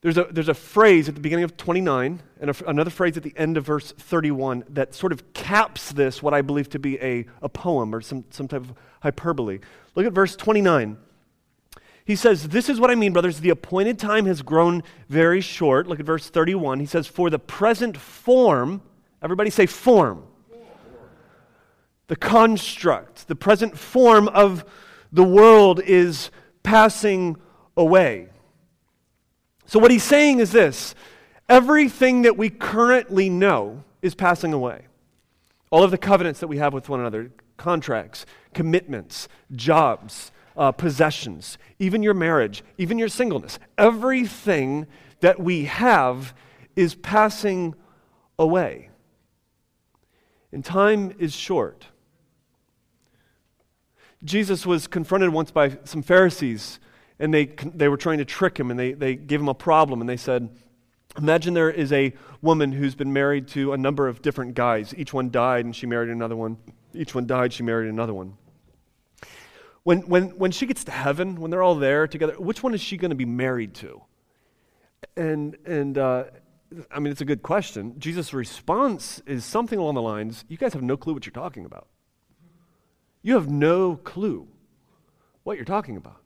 There's 0.00 0.18
a, 0.18 0.24
there's 0.32 0.48
a 0.48 0.54
phrase 0.54 1.08
at 1.08 1.14
the 1.14 1.20
beginning 1.20 1.44
of 1.44 1.56
29 1.56 2.20
and 2.40 2.50
a, 2.50 2.68
another 2.68 2.90
phrase 2.90 3.16
at 3.16 3.22
the 3.22 3.32
end 3.36 3.56
of 3.56 3.64
verse 3.64 3.92
31 3.92 4.64
that 4.70 4.94
sort 4.94 5.12
of 5.12 5.32
caps 5.32 5.92
this, 5.92 6.24
what 6.24 6.34
I 6.34 6.42
believe 6.42 6.68
to 6.70 6.80
be 6.80 7.00
a, 7.00 7.24
a 7.40 7.48
poem 7.48 7.94
or 7.94 8.00
some, 8.00 8.24
some 8.30 8.48
type 8.48 8.62
of 8.62 8.74
hyperbole. 9.00 9.60
Look 9.94 10.06
at 10.06 10.12
verse 10.12 10.34
29. 10.34 10.98
He 12.04 12.16
says, 12.16 12.48
This 12.48 12.68
is 12.68 12.80
what 12.80 12.90
I 12.90 12.96
mean, 12.96 13.12
brothers. 13.12 13.38
The 13.38 13.50
appointed 13.50 14.00
time 14.00 14.26
has 14.26 14.42
grown 14.42 14.82
very 15.08 15.40
short. 15.40 15.86
Look 15.86 16.00
at 16.00 16.06
verse 16.06 16.28
31. 16.28 16.80
He 16.80 16.86
says, 16.86 17.06
For 17.06 17.30
the 17.30 17.38
present 17.38 17.96
form, 17.96 18.82
everybody 19.22 19.50
say 19.50 19.66
form. 19.66 20.24
The 22.06 22.16
construct, 22.16 23.28
the 23.28 23.36
present 23.36 23.78
form 23.78 24.28
of 24.28 24.64
the 25.12 25.24
world 25.24 25.80
is 25.80 26.30
passing 26.62 27.36
away. 27.76 28.28
So, 29.66 29.78
what 29.78 29.90
he's 29.90 30.04
saying 30.04 30.40
is 30.40 30.52
this 30.52 30.94
everything 31.48 32.22
that 32.22 32.36
we 32.36 32.50
currently 32.50 33.30
know 33.30 33.84
is 34.02 34.14
passing 34.14 34.52
away. 34.52 34.86
All 35.70 35.82
of 35.82 35.90
the 35.90 35.98
covenants 35.98 36.40
that 36.40 36.48
we 36.48 36.58
have 36.58 36.74
with 36.74 36.88
one 36.88 37.00
another, 37.00 37.30
contracts, 37.56 38.26
commitments, 38.52 39.28
jobs, 39.52 40.30
uh, 40.56 40.72
possessions, 40.72 41.58
even 41.78 42.02
your 42.02 42.14
marriage, 42.14 42.62
even 42.78 42.98
your 42.98 43.08
singleness, 43.08 43.58
everything 43.76 44.86
that 45.20 45.40
we 45.40 45.64
have 45.64 46.34
is 46.76 46.94
passing 46.94 47.74
away. 48.38 48.90
And 50.52 50.64
time 50.64 51.14
is 51.18 51.34
short. 51.34 51.86
Jesus 54.24 54.64
was 54.64 54.86
confronted 54.86 55.30
once 55.30 55.50
by 55.50 55.78
some 55.84 56.02
Pharisees, 56.02 56.80
and 57.18 57.32
they, 57.32 57.46
they 57.46 57.88
were 57.88 57.96
trying 57.96 58.18
to 58.18 58.24
trick 58.24 58.58
him, 58.58 58.70
and 58.70 58.78
they, 58.78 58.92
they 58.92 59.14
gave 59.14 59.40
him 59.40 59.48
a 59.48 59.54
problem, 59.54 60.00
and 60.00 60.08
they 60.08 60.16
said, 60.16 60.48
Imagine 61.16 61.54
there 61.54 61.70
is 61.70 61.92
a 61.92 62.12
woman 62.42 62.72
who's 62.72 62.96
been 62.96 63.12
married 63.12 63.46
to 63.48 63.72
a 63.72 63.76
number 63.76 64.08
of 64.08 64.20
different 64.20 64.54
guys. 64.54 64.92
Each 64.96 65.12
one 65.12 65.30
died, 65.30 65.64
and 65.64 65.76
she 65.76 65.86
married 65.86 66.08
another 66.08 66.34
one. 66.34 66.56
Each 66.92 67.14
one 67.14 67.26
died, 67.26 67.52
she 67.52 67.62
married 67.62 67.88
another 67.88 68.14
one. 68.14 68.36
When, 69.84 70.00
when, 70.08 70.30
when 70.38 70.50
she 70.50 70.66
gets 70.66 70.82
to 70.84 70.90
heaven, 70.90 71.40
when 71.40 71.50
they're 71.50 71.62
all 71.62 71.76
there 71.76 72.08
together, 72.08 72.34
which 72.38 72.62
one 72.62 72.74
is 72.74 72.80
she 72.80 72.96
going 72.96 73.10
to 73.10 73.16
be 73.16 73.26
married 73.26 73.74
to? 73.74 74.02
And, 75.16 75.56
and 75.66 75.98
uh, 75.98 76.24
I 76.90 76.98
mean, 76.98 77.12
it's 77.12 77.20
a 77.20 77.26
good 77.26 77.42
question. 77.42 77.94
Jesus' 77.98 78.32
response 78.32 79.22
is 79.26 79.44
something 79.44 79.78
along 79.78 79.94
the 79.94 80.02
lines 80.02 80.44
You 80.48 80.56
guys 80.56 80.72
have 80.72 80.82
no 80.82 80.96
clue 80.96 81.12
what 81.12 81.26
you're 81.26 81.32
talking 81.32 81.64
about. 81.64 81.86
You 83.24 83.34
have 83.34 83.48
no 83.48 83.96
clue 83.96 84.46
what 85.44 85.56
you're 85.56 85.64
talking 85.64 85.96
about. 85.96 86.20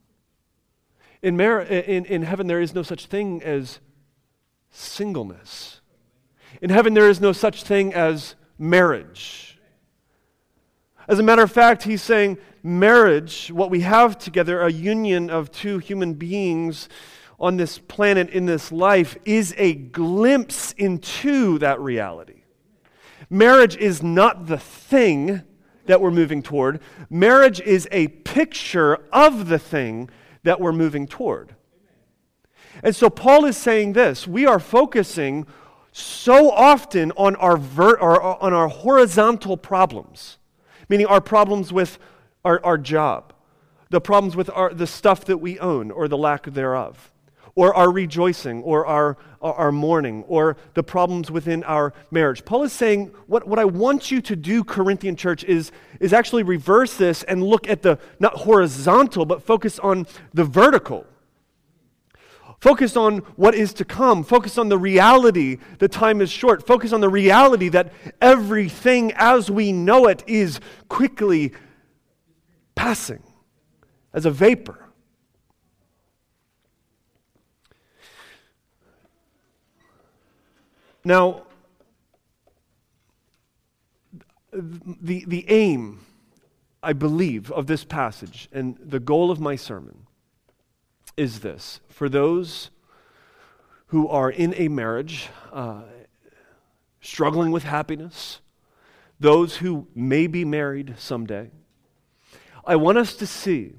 In, 1.22 1.40
in, 1.40 2.04
in 2.04 2.22
heaven, 2.22 2.48
there 2.48 2.60
is 2.60 2.74
no 2.74 2.82
such 2.82 3.06
thing 3.06 3.40
as 3.40 3.78
singleness. 4.70 5.80
In 6.60 6.70
heaven, 6.70 6.94
there 6.94 7.08
is 7.08 7.20
no 7.20 7.30
such 7.30 7.62
thing 7.62 7.94
as 7.94 8.34
marriage. 8.58 9.60
As 11.06 11.20
a 11.20 11.22
matter 11.22 11.42
of 11.42 11.52
fact, 11.52 11.84
he's 11.84 12.02
saying 12.02 12.36
marriage, 12.64 13.52
what 13.52 13.70
we 13.70 13.82
have 13.82 14.18
together, 14.18 14.60
a 14.60 14.72
union 14.72 15.30
of 15.30 15.52
two 15.52 15.78
human 15.78 16.14
beings 16.14 16.88
on 17.38 17.56
this 17.56 17.78
planet 17.78 18.28
in 18.30 18.46
this 18.46 18.72
life, 18.72 19.16
is 19.24 19.54
a 19.56 19.72
glimpse 19.72 20.72
into 20.72 21.58
that 21.60 21.78
reality. 21.78 22.42
Marriage 23.30 23.76
is 23.76 24.02
not 24.02 24.48
the 24.48 24.58
thing 24.58 25.44
that 25.88 26.00
we're 26.00 26.12
moving 26.12 26.42
toward, 26.42 26.80
marriage 27.10 27.60
is 27.60 27.88
a 27.90 28.08
picture 28.08 28.98
of 29.12 29.48
the 29.48 29.58
thing 29.58 30.08
that 30.44 30.60
we're 30.60 30.72
moving 30.72 31.06
toward. 31.06 31.54
And 32.82 32.94
so 32.94 33.10
Paul 33.10 33.44
is 33.44 33.56
saying 33.56 33.94
this. 33.94 34.26
We 34.26 34.46
are 34.46 34.60
focusing 34.60 35.46
so 35.90 36.50
often 36.50 37.10
on 37.12 37.34
our, 37.36 37.56
ver- 37.56 37.98
on 37.98 38.52
our 38.52 38.68
horizontal 38.68 39.56
problems, 39.56 40.38
meaning 40.88 41.06
our 41.06 41.20
problems 41.20 41.72
with 41.72 41.98
our, 42.44 42.64
our 42.64 42.78
job, 42.78 43.32
the 43.90 44.00
problems 44.00 44.36
with 44.36 44.50
our, 44.50 44.72
the 44.72 44.86
stuff 44.86 45.24
that 45.24 45.38
we 45.38 45.58
own 45.58 45.90
or 45.90 46.06
the 46.06 46.18
lack 46.18 46.44
thereof, 46.44 47.10
or 47.58 47.74
our 47.74 47.90
rejoicing 47.90 48.62
or 48.62 48.86
our, 48.86 49.16
our 49.42 49.72
mourning, 49.72 50.22
or 50.28 50.56
the 50.74 50.82
problems 50.84 51.28
within 51.28 51.64
our 51.64 51.92
marriage. 52.12 52.44
Paul 52.44 52.62
is 52.62 52.72
saying, 52.72 53.12
what, 53.26 53.48
what 53.48 53.58
I 53.58 53.64
want 53.64 54.12
you 54.12 54.20
to 54.20 54.36
do, 54.36 54.62
Corinthian 54.62 55.16
church, 55.16 55.42
is, 55.42 55.72
is 55.98 56.12
actually 56.12 56.44
reverse 56.44 56.96
this 56.96 57.24
and 57.24 57.42
look 57.42 57.68
at 57.68 57.82
the 57.82 57.98
not 58.20 58.34
horizontal, 58.34 59.26
but 59.26 59.42
focus 59.42 59.80
on 59.80 60.06
the 60.32 60.44
vertical. 60.44 61.04
Focus 62.60 62.96
on 62.96 63.18
what 63.34 63.56
is 63.56 63.72
to 63.72 63.84
come. 63.84 64.22
Focus 64.22 64.56
on 64.56 64.68
the 64.68 64.78
reality 64.78 65.58
that 65.80 65.90
time 65.90 66.20
is 66.20 66.30
short. 66.30 66.64
Focus 66.64 66.92
on 66.92 67.00
the 67.00 67.08
reality 67.08 67.68
that 67.70 67.92
everything 68.20 69.12
as 69.16 69.50
we 69.50 69.72
know 69.72 70.06
it 70.06 70.22
is 70.28 70.60
quickly 70.88 71.52
passing 72.76 73.24
as 74.14 74.26
a 74.26 74.30
vapor. 74.30 74.87
Now, 81.08 81.44
the, 84.52 85.24
the 85.26 85.46
aim, 85.48 86.04
I 86.82 86.92
believe, 86.92 87.50
of 87.50 87.66
this 87.66 87.82
passage 87.82 88.46
and 88.52 88.76
the 88.78 89.00
goal 89.00 89.30
of 89.30 89.40
my 89.40 89.56
sermon 89.56 90.06
is 91.16 91.40
this. 91.40 91.80
For 91.88 92.10
those 92.10 92.68
who 93.86 94.06
are 94.06 94.30
in 94.30 94.52
a 94.58 94.68
marriage, 94.68 95.30
uh, 95.50 95.84
struggling 97.00 97.52
with 97.52 97.62
happiness, 97.62 98.42
those 99.18 99.56
who 99.56 99.86
may 99.94 100.26
be 100.26 100.44
married 100.44 100.96
someday, 100.98 101.50
I 102.66 102.76
want 102.76 102.98
us 102.98 103.14
to 103.14 103.26
see 103.26 103.76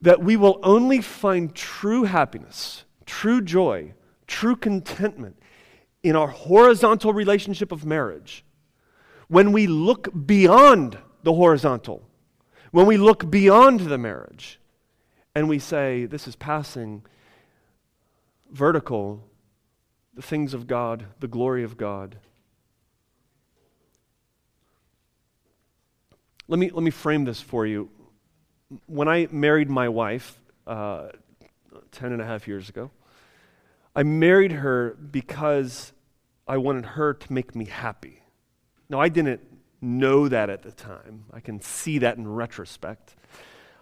that 0.00 0.22
we 0.22 0.36
will 0.36 0.60
only 0.62 1.00
find 1.00 1.52
true 1.52 2.04
happiness, 2.04 2.84
true 3.06 3.40
joy, 3.40 3.94
true 4.28 4.54
contentment 4.54 5.41
in 6.02 6.16
our 6.16 6.28
horizontal 6.28 7.12
relationship 7.12 7.72
of 7.72 7.84
marriage 7.84 8.44
when 9.28 9.52
we 9.52 9.66
look 9.66 10.08
beyond 10.26 10.98
the 11.22 11.32
horizontal, 11.32 12.02
when 12.70 12.86
we 12.86 12.96
look 12.96 13.30
beyond 13.30 13.80
the 13.80 13.96
marriage, 13.96 14.60
and 15.34 15.48
we 15.48 15.58
say, 15.58 16.04
This 16.04 16.28
is 16.28 16.36
passing 16.36 17.02
vertical, 18.50 19.24
the 20.14 20.22
things 20.22 20.52
of 20.52 20.66
God, 20.66 21.06
the 21.20 21.28
glory 21.28 21.64
of 21.64 21.76
God. 21.76 22.16
Let 26.48 26.58
me, 26.58 26.70
let 26.70 26.82
me 26.82 26.90
frame 26.90 27.24
this 27.24 27.40
for 27.40 27.66
you. 27.66 27.88
When 28.86 29.08
I 29.08 29.28
married 29.30 29.70
my 29.70 29.88
wife 29.88 30.38
uh, 30.66 31.08
10 31.92 32.12
and 32.12 32.20
a 32.20 32.26
half 32.26 32.46
years 32.46 32.68
ago, 32.68 32.90
I 33.94 34.02
married 34.02 34.52
her 34.52 34.96
because 35.10 35.92
I 36.46 36.56
wanted 36.56 36.86
her 36.86 37.14
to 37.14 37.32
make 37.32 37.54
me 37.54 37.66
happy. 37.66 38.22
Now, 38.88 39.00
I 39.00 39.08
didn't 39.08 39.40
know 39.80 40.28
that 40.28 40.48
at 40.48 40.62
the 40.62 40.72
time. 40.72 41.24
I 41.32 41.40
can 41.40 41.60
see 41.60 41.98
that 41.98 42.16
in 42.16 42.26
retrospect. 42.26 43.16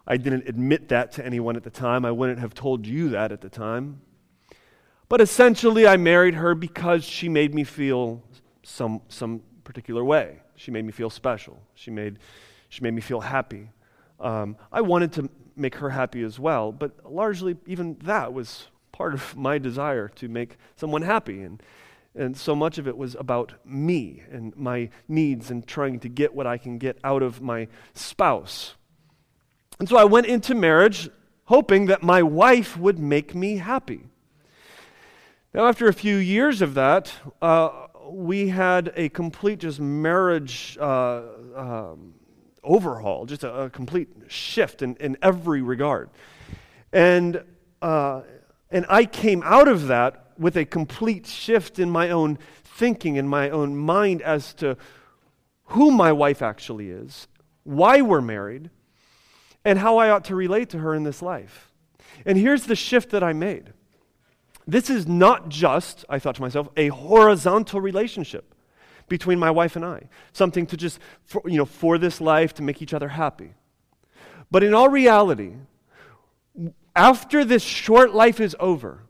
I 0.07 0.17
didn't 0.17 0.49
admit 0.49 0.88
that 0.88 1.12
to 1.12 1.25
anyone 1.25 1.57
at 1.57 1.62
the 1.62 1.71
time. 1.71 2.05
I 2.05 2.11
wouldn't 2.11 2.40
have 2.40 2.55
told 2.55 2.87
you 2.87 3.11
that 3.11 3.31
at 3.31 3.40
the 3.40 3.49
time. 3.49 4.00
But 5.09 5.21
essentially, 5.21 5.87
I 5.87 5.97
married 5.97 6.35
her 6.35 6.55
because 6.55 7.05
she 7.05 7.29
made 7.29 7.55
me 7.55 7.64
feel 7.64 8.23
some, 8.62 9.02
some 9.09 9.43
particular 9.64 10.05
way. 10.05 10.40
She 10.57 10.71
made 10.71 10.85
me 10.85 10.93
feel 10.93 11.11
special. 11.11 11.61
She 11.75 11.90
made, 11.90 12.19
she 12.69 12.83
made 12.83 12.95
me 12.95 13.00
feel 13.00 13.21
happy. 13.21 13.71
Um, 14.19 14.57
I 14.73 14.81
wanted 14.81 15.12
to 15.14 15.31
make 15.57 15.76
her 15.76 15.90
happy 15.90 16.23
as 16.23 16.38
well, 16.38 16.73
but 16.73 17.11
largely, 17.11 17.57
even 17.67 17.97
that 18.05 18.33
was 18.33 18.69
part 19.00 19.14
of 19.14 19.35
my 19.35 19.57
desire 19.57 20.09
to 20.09 20.28
make 20.28 20.59
someone 20.76 21.00
happy. 21.00 21.40
And, 21.40 21.62
and 22.14 22.37
so 22.37 22.54
much 22.54 22.76
of 22.76 22.87
it 22.87 22.99
was 22.99 23.14
about 23.14 23.54
me 23.64 24.23
and 24.30 24.54
my 24.54 24.90
needs 25.09 25.50
and 25.50 25.66
trying 25.66 26.00
to 26.00 26.09
get 26.11 26.35
what 26.35 26.47
I 26.47 26.59
can 26.59 26.76
get 26.76 26.99
out 27.02 27.23
of 27.23 27.40
my 27.40 27.69
spouse. 27.95 28.75
And 29.78 29.88
so 29.88 29.97
I 29.97 30.04
went 30.04 30.26
into 30.26 30.54
marriage 30.54 31.09
hoping 31.45 31.87
that 31.87 32.02
my 32.02 32.23
wife 32.23 32.76
would 32.76 32.99
make 32.99 33.35
me 33.35 33.57
happy. 33.57 34.02
Now, 35.54 35.66
after 35.66 35.88
a 35.88 35.95
few 35.95 36.16
years 36.16 36.61
of 36.61 36.75
that, 36.75 37.11
uh, 37.40 37.71
we 38.11 38.49
had 38.49 38.92
a 38.97 39.09
complete 39.09 39.61
just 39.61 39.80
marriage 39.80 40.76
uh, 40.78 41.23
um, 41.57 42.12
overhaul, 42.62 43.25
just 43.25 43.45
a, 43.45 43.62
a, 43.62 43.71
complete 43.71 44.09
shift 44.28 44.83
in, 44.83 44.95
in 44.97 45.16
every 45.23 45.62
regard. 45.62 46.11
And, 46.92 47.42
uh, 47.80 48.21
and 48.71 48.87
I 48.89 49.05
came 49.05 49.43
out 49.45 49.69
of 49.69 49.89
that 49.89 50.27
with 50.39 50.57
a 50.57 50.65
complete 50.65 51.27
shift 51.27 51.79
in 51.79 51.91
my 51.91 52.11
own 52.11 52.39
thinking, 52.65 53.17
in 53.17 53.29
my 53.29 53.50
own 53.50 53.77
mind 53.77 54.23
as 54.23 54.55
to 54.55 54.77
who 55.65 55.91
my 55.91 56.12
wife 56.12 56.43
actually 56.43 56.91
is, 56.91 57.29
why 57.65 58.00
we're 58.00 58.21
married, 58.21 58.71
and 59.65 59.79
how 59.79 59.99
I 59.99 60.11
ought 60.11 60.25
to 60.27 60.35
relate 60.35 60.71
to 60.71 60.79
her 60.79 60.95
in 60.95 61.05
this 61.05 61.21
life. 61.21 61.71
And 62.25 62.39
here's 62.39 62.65
the 62.65 62.77
shift 62.77 63.11
that 63.11 63.23
I 63.23 63.33
made. 63.33 63.73
This 64.67 64.89
is 64.89 65.07
not 65.07 65.49
just, 65.49 66.05
I 66.09 66.19
thought 66.19 66.37
to 66.37 66.41
myself, 66.41 66.69
a 66.77 66.89
horizontal 66.89 67.81
relationship 67.81 68.55
between 69.09 69.39
my 69.39 69.50
wife 69.50 69.77
and 69.77 69.85
I, 69.85 70.09
something 70.33 70.67
to 70.67 70.77
just, 70.77 71.00
for, 71.25 71.43
you 71.45 71.59
know, 71.59 71.65
for 71.65 71.99
this 71.99 72.21
life 72.21 72.55
to 72.55 72.62
make 72.62 72.81
each 72.81 72.95
other 72.95 73.09
happy. 73.09 73.55
But 74.50 74.62
in 74.62 74.73
all 74.73 74.89
reality, 74.89 75.55
after 76.94 77.44
this 77.44 77.62
short 77.62 78.14
life 78.14 78.40
is 78.40 78.56
over, 78.59 79.02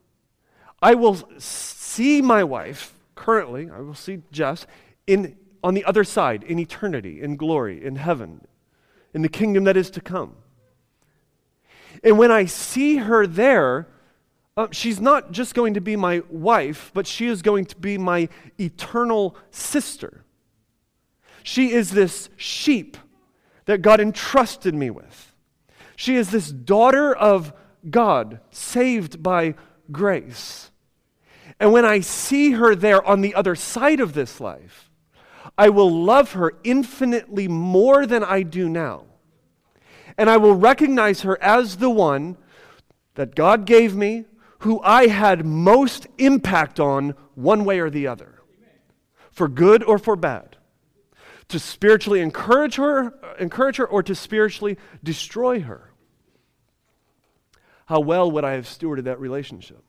I 0.83 0.95
will 0.95 1.17
see 1.39 2.23
my 2.23 2.45
wife 2.45 2.95
currently, 3.15 3.71
I 3.71 3.81
will 3.81 3.95
see 3.95 4.23
Jess 4.33 4.67
in, 5.07 5.37
on 5.63 5.75
the 5.75 5.85
other 5.85 6.05
side, 6.05 6.43
in 6.43 6.59
eternity, 6.59 7.21
in 7.21 7.37
glory, 7.37 7.85
in 7.85 7.97
heaven, 7.97 8.47
in 9.13 9.23
the 9.23 9.29
kingdom 9.29 9.65
that 9.65 9.77
is 9.77 9.91
to 9.91 10.01
come. 10.01 10.37
And 12.03 12.19
when 12.19 12.31
I 12.31 12.47
see 12.47 12.97
her 12.97 13.27
there, 13.27 13.89
uh, 14.57 14.69
she's 14.73 15.01
not 15.01 15.33
just 15.33 15.55
going 15.55 15.75
to 15.75 15.81
be 15.81 15.97
my 15.97 16.23
wife, 16.29 16.91
but 16.95 17.07
she 17.07 17.27
is 17.27 17.43
going 17.43 17.67
to 17.67 17.77
be 17.77 17.99
my 17.99 18.29
eternal 18.59 19.37
sister. 19.51 20.25
She 21.43 21.73
is 21.73 21.91
this 21.91 22.29
sheep 22.37 22.97
that 23.67 23.83
God 23.83 24.01
entrusted 24.01 24.75
me 24.75 24.91
with. 24.91 25.35
She 25.97 26.17
is 26.17 26.31
this 26.31 26.51
daughter 26.51 27.15
of 27.15 27.53
God, 27.89 28.41
saved 28.51 29.23
by 29.23 29.55
grace. 29.91 30.71
And 31.59 31.73
when 31.73 31.85
I 31.85 32.01
see 32.01 32.53
her 32.53 32.75
there 32.75 33.05
on 33.05 33.21
the 33.21 33.35
other 33.35 33.55
side 33.55 34.01
of 34.01 34.13
this 34.13 34.41
life, 34.41 34.91
I 35.57 35.69
will 35.69 35.91
love 35.91 36.33
her 36.33 36.55
infinitely 36.65 37.49
more 37.49 38.07
than 38.07 38.23
I 38.25 38.43
do 38.43 38.69
now 38.69 39.05
and 40.21 40.29
I 40.29 40.37
will 40.37 40.55
recognize 40.55 41.23
her 41.23 41.43
as 41.43 41.79
the 41.79 41.89
one 41.89 42.37
that 43.15 43.35
God 43.35 43.65
gave 43.65 43.97
me, 43.97 44.27
who 44.59 44.79
I 44.83 45.07
had 45.07 45.47
most 45.47 46.07
impact 46.19 46.79
on 46.79 47.15
one 47.35 47.65
way 47.65 47.81
or 47.81 47.89
the 47.89 48.07
other, 48.07 48.43
for 49.31 49.49
good 49.49 49.83
or 49.83 49.99
for 49.99 50.17
bad. 50.17 50.59
To 51.49 51.59
spiritually 51.59 52.21
encourage 52.21 52.77
her, 52.77 53.15
encourage 53.39 53.79
her 53.79 53.87
or 53.87 54.03
to 54.03 54.15
spiritually 54.15 54.77
destroy 55.03 55.61
her. 55.61 55.90
How 57.91 57.99
well 57.99 58.31
would 58.31 58.45
I 58.45 58.53
have 58.53 58.67
stewarded 58.67 59.03
that 59.07 59.19
relationship? 59.19 59.83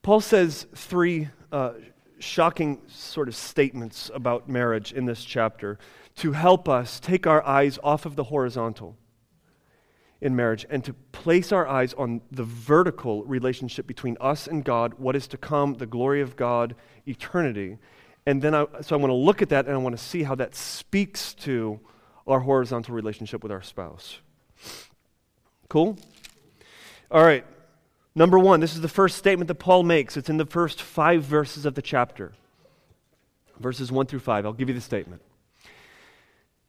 Paul 0.00 0.22
says 0.22 0.66
three 0.74 1.28
uh, 1.52 1.72
shocking 2.18 2.80
sort 2.86 3.28
of 3.28 3.36
statements 3.36 4.10
about 4.14 4.48
marriage 4.48 4.94
in 4.94 5.04
this 5.04 5.22
chapter 5.26 5.78
to 6.16 6.32
help 6.32 6.70
us 6.70 6.98
take 6.98 7.26
our 7.26 7.46
eyes 7.46 7.78
off 7.84 8.06
of 8.06 8.16
the 8.16 8.24
horizontal 8.24 8.96
in 10.22 10.34
marriage 10.34 10.64
and 10.70 10.82
to 10.84 10.94
place 10.94 11.52
our 11.52 11.68
eyes 11.68 11.92
on 11.92 12.22
the 12.30 12.44
vertical 12.44 13.24
relationship 13.24 13.86
between 13.86 14.16
us 14.22 14.46
and 14.46 14.64
God, 14.64 14.94
what 14.94 15.14
is 15.14 15.26
to 15.26 15.36
come, 15.36 15.74
the 15.74 15.84
glory 15.84 16.22
of 16.22 16.34
God, 16.34 16.74
eternity. 17.06 17.76
And 18.26 18.40
then 18.40 18.54
I, 18.54 18.66
so 18.82 18.96
I 18.96 18.98
want 18.98 19.10
to 19.10 19.16
look 19.16 19.42
at 19.42 19.48
that 19.48 19.66
and 19.66 19.74
I 19.74 19.78
want 19.78 19.96
to 19.96 20.02
see 20.02 20.22
how 20.22 20.34
that 20.36 20.54
speaks 20.54 21.34
to 21.34 21.80
our 22.26 22.40
horizontal 22.40 22.94
relationship 22.94 23.42
with 23.42 23.50
our 23.50 23.62
spouse. 23.62 24.18
Cool? 25.68 25.98
All 27.10 27.22
right. 27.22 27.44
Number 28.14 28.38
one, 28.38 28.60
this 28.60 28.74
is 28.74 28.80
the 28.80 28.88
first 28.88 29.16
statement 29.16 29.48
that 29.48 29.56
Paul 29.56 29.82
makes. 29.82 30.16
It's 30.16 30.28
in 30.28 30.36
the 30.36 30.46
first 30.46 30.82
five 30.82 31.22
verses 31.22 31.64
of 31.64 31.74
the 31.74 31.82
chapter, 31.82 32.32
verses 33.58 33.90
one 33.90 34.06
through 34.06 34.20
five. 34.20 34.44
I'll 34.44 34.52
give 34.52 34.68
you 34.68 34.74
the 34.74 34.80
statement. 34.80 35.22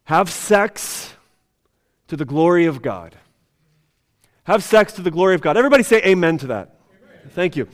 Have 0.05 0.29
sex 0.29 1.13
to 2.07 2.17
the 2.17 2.25
glory 2.25 2.65
of 2.65 2.81
God. 2.81 3.15
Have 4.45 4.63
sex 4.63 4.93
to 4.93 5.01
the 5.01 5.11
glory 5.11 5.35
of 5.35 5.41
God. 5.41 5.55
Everybody 5.55 5.83
say 5.83 6.01
amen 6.03 6.37
to 6.39 6.47
that. 6.47 6.79
Amen. 7.03 7.31
Thank 7.31 7.55
you. 7.55 7.67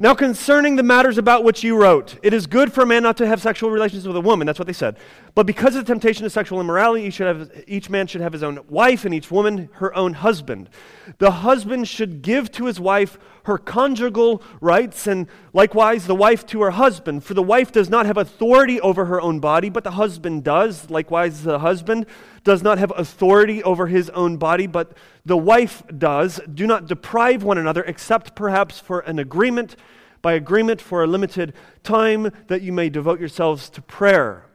Now, 0.00 0.14
concerning 0.14 0.76
the 0.76 0.84
matters 0.84 1.18
about 1.18 1.42
which 1.42 1.64
you 1.64 1.76
wrote, 1.76 2.18
it 2.22 2.32
is 2.32 2.46
good 2.46 2.72
for 2.72 2.82
a 2.82 2.86
man 2.86 3.02
not 3.02 3.16
to 3.16 3.26
have 3.26 3.42
sexual 3.42 3.70
relations 3.70 4.06
with 4.06 4.16
a 4.16 4.20
woman. 4.20 4.46
That's 4.46 4.60
what 4.60 4.68
they 4.68 4.72
said. 4.72 4.96
But 5.34 5.44
because 5.44 5.74
of 5.74 5.84
the 5.84 5.92
temptation 5.92 6.24
of 6.24 6.30
sexual 6.30 6.60
immorality, 6.60 7.04
each, 7.04 7.18
have, 7.18 7.50
each 7.66 7.90
man 7.90 8.06
should 8.06 8.20
have 8.20 8.32
his 8.32 8.44
own 8.44 8.60
wife, 8.68 9.04
and 9.04 9.12
each 9.12 9.28
woman 9.28 9.68
her 9.74 9.92
own 9.96 10.12
husband. 10.14 10.70
The 11.18 11.32
husband 11.32 11.88
should 11.88 12.22
give 12.22 12.52
to 12.52 12.66
his 12.66 12.78
wife 12.78 13.18
her 13.42 13.58
conjugal 13.58 14.40
rights, 14.60 15.08
and 15.08 15.26
likewise 15.52 16.06
the 16.06 16.14
wife 16.14 16.46
to 16.46 16.62
her 16.62 16.70
husband. 16.70 17.24
For 17.24 17.34
the 17.34 17.42
wife 17.42 17.72
does 17.72 17.90
not 17.90 18.06
have 18.06 18.18
authority 18.18 18.80
over 18.80 19.06
her 19.06 19.20
own 19.20 19.40
body, 19.40 19.68
but 19.68 19.82
the 19.82 19.92
husband 19.92 20.44
does. 20.44 20.90
Likewise, 20.90 21.42
the 21.42 21.58
husband 21.58 22.06
does 22.44 22.62
not 22.62 22.78
have 22.78 22.92
authority 22.96 23.64
over 23.64 23.88
his 23.88 24.10
own 24.10 24.36
body, 24.36 24.68
but 24.68 24.96
the 25.28 25.36
wife 25.36 25.82
does. 25.96 26.40
Do 26.52 26.66
not 26.66 26.86
deprive 26.86 27.42
one 27.42 27.58
another, 27.58 27.82
except 27.82 28.34
perhaps 28.34 28.80
for 28.80 29.00
an 29.00 29.18
agreement, 29.18 29.76
by 30.22 30.32
agreement 30.32 30.80
for 30.80 31.04
a 31.04 31.06
limited 31.06 31.52
time, 31.82 32.32
that 32.46 32.62
you 32.62 32.72
may 32.72 32.88
devote 32.88 33.20
yourselves 33.20 33.68
to 33.70 33.82
prayer. 33.82 34.46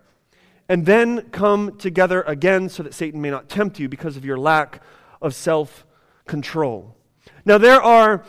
And 0.67 0.87
then 0.87 1.29
come 1.29 1.77
together 1.77 2.23
again 2.23 2.69
so 2.69 2.81
that 2.81 2.95
Satan 2.95 3.21
may 3.21 3.29
not 3.29 3.49
tempt 3.49 3.79
you 3.79 3.87
because 3.87 4.17
of 4.17 4.25
your 4.25 4.37
lack 4.37 4.81
of 5.21 5.35
self 5.35 5.85
control. 6.25 6.95
Now, 7.45 7.59
there 7.59 7.81
are 7.81 8.23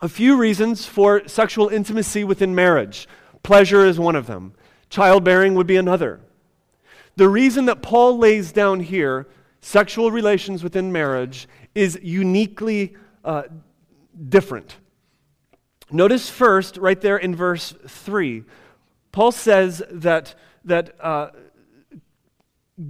a 0.00 0.08
few 0.08 0.36
reasons 0.36 0.86
for 0.86 1.26
sexual 1.26 1.68
intimacy 1.68 2.22
within 2.22 2.54
marriage. 2.54 3.08
Pleasure 3.42 3.84
is 3.84 3.98
one 3.98 4.14
of 4.14 4.28
them, 4.28 4.54
childbearing 4.88 5.56
would 5.56 5.66
be 5.66 5.76
another. 5.76 6.20
The 7.16 7.28
reason 7.28 7.64
that 7.64 7.82
Paul 7.82 8.18
lays 8.18 8.52
down 8.52 8.80
here 8.80 9.26
sexual 9.62 10.10
relations 10.10 10.62
within 10.62 10.92
marriage 10.92 11.48
is 11.74 11.98
uniquely 12.02 12.96
uh, 13.24 13.44
different. 14.28 14.76
Notice 15.90 16.30
first, 16.30 16.76
right 16.76 17.00
there 17.00 17.16
in 17.16 17.34
verse 17.34 17.74
3, 17.86 18.44
Paul 19.10 19.32
says 19.32 19.82
that, 19.90 20.34
that 20.64 20.96
uh, 21.00 21.30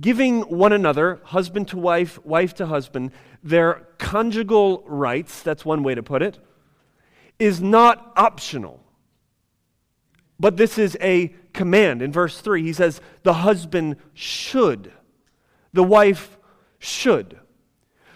giving 0.01 0.43
one 0.43 0.73
another, 0.73 1.21
husband 1.25 1.69
to 1.69 1.79
wife, 1.79 2.25
wife 2.25 2.55
to 2.55 2.67
husband, 2.67 3.11
their 3.43 3.89
conjugal 3.99 4.85
rights, 4.87 5.43
that's 5.43 5.65
one 5.65 5.83
way 5.83 5.95
to 5.95 6.03
put 6.03 6.23
it, 6.23 6.39
is 7.39 7.61
not 7.61 8.13
optional. 8.17 8.81
But 10.39 10.57
this 10.57 10.79
is 10.79 10.97
a 11.01 11.35
command. 11.53 12.03
In 12.03 12.13
verse 12.13 12.41
3, 12.41 12.63
he 12.63 12.73
says, 12.73 13.01
the 13.25 13.35
husband 13.35 13.97
should, 14.15 14.93
the 15.73 15.83
wife 15.83 16.39
should. 16.79 17.39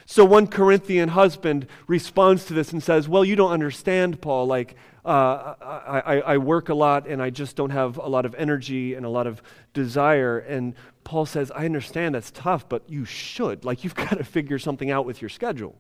So 0.09 0.25
one 0.25 0.47
Corinthian 0.47 1.11
husband 1.11 1.67
responds 1.89 2.45
to 2.47 2.55
this 2.55 2.73
and 2.73 2.81
says, 2.81 3.09
Well, 3.09 3.25
you 3.25 3.35
don't 3.35 3.51
understand, 3.51 4.21
Paul. 4.21 4.47
Like, 4.47 4.77
uh, 5.05 5.55
I, 5.61 6.23
I, 6.25 6.39
work 6.39 6.69
a 6.69 6.75
lot 6.75 7.07
and 7.07 7.23
I 7.23 7.31
just 7.31 7.55
don't 7.55 7.71
have 7.71 7.97
a 7.97 8.09
lot 8.09 8.27
of 8.27 8.35
energy 8.35 8.95
and 8.95 9.07
a 9.07 9.09
lot 9.09 9.29
of 9.29 9.41
desire. 9.73 10.39
And 10.39 10.75
Paul 11.05 11.27
says, 11.27 11.53
I 11.53 11.65
understand 11.65 12.17
that's 12.17 12.33
tough, 12.33 12.69
but 12.69 12.83
you 12.89 13.05
should. 13.05 13.65
Like, 13.65 13.85
you've 13.85 13.95
got 14.07 14.19
to 14.19 14.25
figure 14.25 14.59
something 14.59 14.91
out 14.91 15.07
with 15.07 15.23
your 15.23 15.29
schedule. 15.29 15.77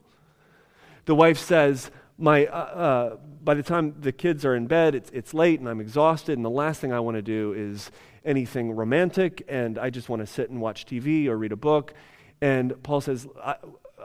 The 1.07 1.15
wife 1.15 1.39
says, 1.39 1.91
my, 2.19 2.47
uh, 2.47 2.51
uh, 2.51 3.17
by 3.43 3.55
the 3.55 3.65
time 3.65 3.95
the 4.01 4.12
kids 4.12 4.45
are 4.45 4.55
in 4.55 4.67
bed, 4.67 4.95
it's, 4.95 5.11
it's 5.11 5.35
late 5.35 5.61
and 5.61 5.69
I'm 5.69 5.81
exhausted, 5.81 6.37
and 6.37 6.45
the 6.45 6.51
last 6.51 6.81
thing 6.81 6.93
I 6.93 7.01
want 7.01 7.17
to 7.17 7.23
do 7.23 7.53
is 7.53 7.91
anything 8.25 8.73
romantic, 8.73 9.45
and 9.49 9.79
I 9.79 9.91
just 9.91 10.09
want 10.09 10.21
to 10.21 10.27
sit 10.27 10.51
and 10.51 10.61
watch 10.61 10.87
TV 10.87 11.27
or 11.27 11.37
read 11.37 11.53
a 11.53 11.57
book. 11.57 11.95
And 12.41 12.81
Paul 12.83 13.01
says, 13.01 13.27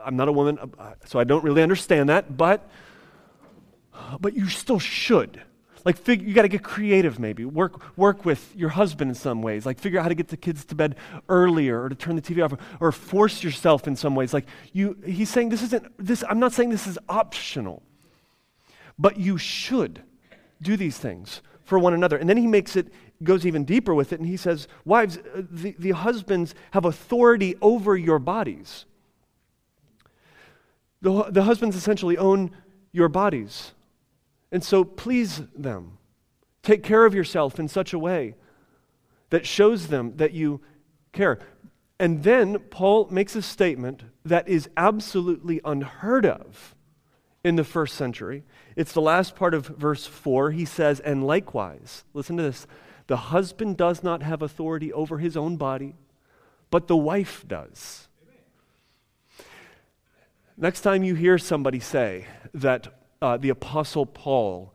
I, 0.04 0.08
am 0.08 0.16
not 0.16 0.28
a 0.28 0.32
woman, 0.32 0.58
uh, 0.58 0.92
so 1.04 1.18
I 1.18 1.24
don't 1.24 1.44
really 1.44 1.62
understand 1.62 2.08
that, 2.08 2.36
but, 2.36 2.68
but 4.20 4.34
you 4.34 4.48
still 4.48 4.78
should. 4.78 5.42
Like, 5.84 5.96
fig- 5.96 6.22
you 6.22 6.32
got 6.32 6.42
to 6.42 6.48
get 6.48 6.62
creative, 6.62 7.18
maybe. 7.18 7.44
Work, 7.44 7.96
work 7.96 8.24
with 8.24 8.54
your 8.54 8.68
husband 8.70 9.10
in 9.10 9.14
some 9.14 9.42
ways. 9.42 9.66
Like, 9.66 9.78
figure 9.78 9.98
out 9.98 10.04
how 10.04 10.08
to 10.10 10.14
get 10.14 10.28
the 10.28 10.36
kids 10.36 10.64
to 10.66 10.74
bed 10.74 10.96
earlier 11.28 11.82
or 11.82 11.88
to 11.88 11.94
turn 11.94 12.14
the 12.14 12.22
TV 12.22 12.44
off 12.44 12.52
or, 12.52 12.58
or 12.80 12.92
force 12.92 13.42
yourself 13.42 13.88
in 13.88 13.96
some 13.96 14.14
ways. 14.14 14.32
Like, 14.32 14.46
you, 14.72 14.96
he's 15.04 15.28
saying 15.28 15.48
this 15.48 15.62
isn't, 15.62 15.84
this, 15.98 16.22
I'm 16.28 16.38
not 16.38 16.52
saying 16.52 16.70
this 16.70 16.86
is 16.86 16.98
optional. 17.08 17.82
But 18.98 19.18
you 19.18 19.38
should 19.38 20.02
do 20.60 20.76
these 20.76 20.98
things 20.98 21.42
for 21.64 21.78
one 21.78 21.94
another. 21.94 22.16
And 22.16 22.28
then 22.28 22.36
he 22.36 22.46
makes 22.46 22.76
it, 22.76 22.92
goes 23.22 23.44
even 23.44 23.64
deeper 23.64 23.94
with 23.94 24.12
it, 24.12 24.20
and 24.20 24.28
he 24.28 24.36
says, 24.36 24.68
Wives, 24.84 25.18
uh, 25.18 25.42
the, 25.50 25.74
the 25.78 25.90
husbands 25.92 26.54
have 26.72 26.84
authority 26.84 27.56
over 27.60 27.96
your 27.96 28.18
bodies. 28.18 28.84
The, 31.02 31.24
the 31.24 31.42
husbands 31.42 31.76
essentially 31.76 32.16
own 32.16 32.52
your 32.92 33.08
bodies. 33.08 33.72
And 34.50 34.64
so 34.64 34.84
please 34.84 35.42
them. 35.54 35.98
Take 36.62 36.82
care 36.82 37.04
of 37.04 37.14
yourself 37.14 37.58
in 37.58 37.68
such 37.68 37.92
a 37.92 37.98
way 37.98 38.36
that 39.30 39.46
shows 39.46 39.88
them 39.88 40.16
that 40.16 40.32
you 40.32 40.60
care. 41.12 41.40
And 41.98 42.22
then 42.22 42.58
Paul 42.70 43.08
makes 43.10 43.34
a 43.34 43.42
statement 43.42 44.02
that 44.24 44.48
is 44.48 44.68
absolutely 44.76 45.60
unheard 45.64 46.24
of 46.24 46.74
in 47.44 47.56
the 47.56 47.64
first 47.64 47.96
century. 47.96 48.44
It's 48.76 48.92
the 48.92 49.00
last 49.00 49.34
part 49.34 49.54
of 49.54 49.66
verse 49.66 50.06
4. 50.06 50.52
He 50.52 50.64
says, 50.64 51.00
And 51.00 51.26
likewise, 51.26 52.04
listen 52.14 52.36
to 52.36 52.42
this 52.42 52.66
the 53.08 53.16
husband 53.16 53.76
does 53.76 54.02
not 54.02 54.22
have 54.22 54.42
authority 54.42 54.92
over 54.92 55.18
his 55.18 55.36
own 55.36 55.56
body, 55.56 55.96
but 56.70 56.86
the 56.86 56.96
wife 56.96 57.44
does. 57.46 58.08
Next 60.56 60.82
time 60.82 61.02
you 61.02 61.14
hear 61.14 61.38
somebody 61.38 61.80
say 61.80 62.26
that 62.54 62.88
uh, 63.22 63.36
the 63.36 63.48
Apostle 63.48 64.04
Paul 64.04 64.74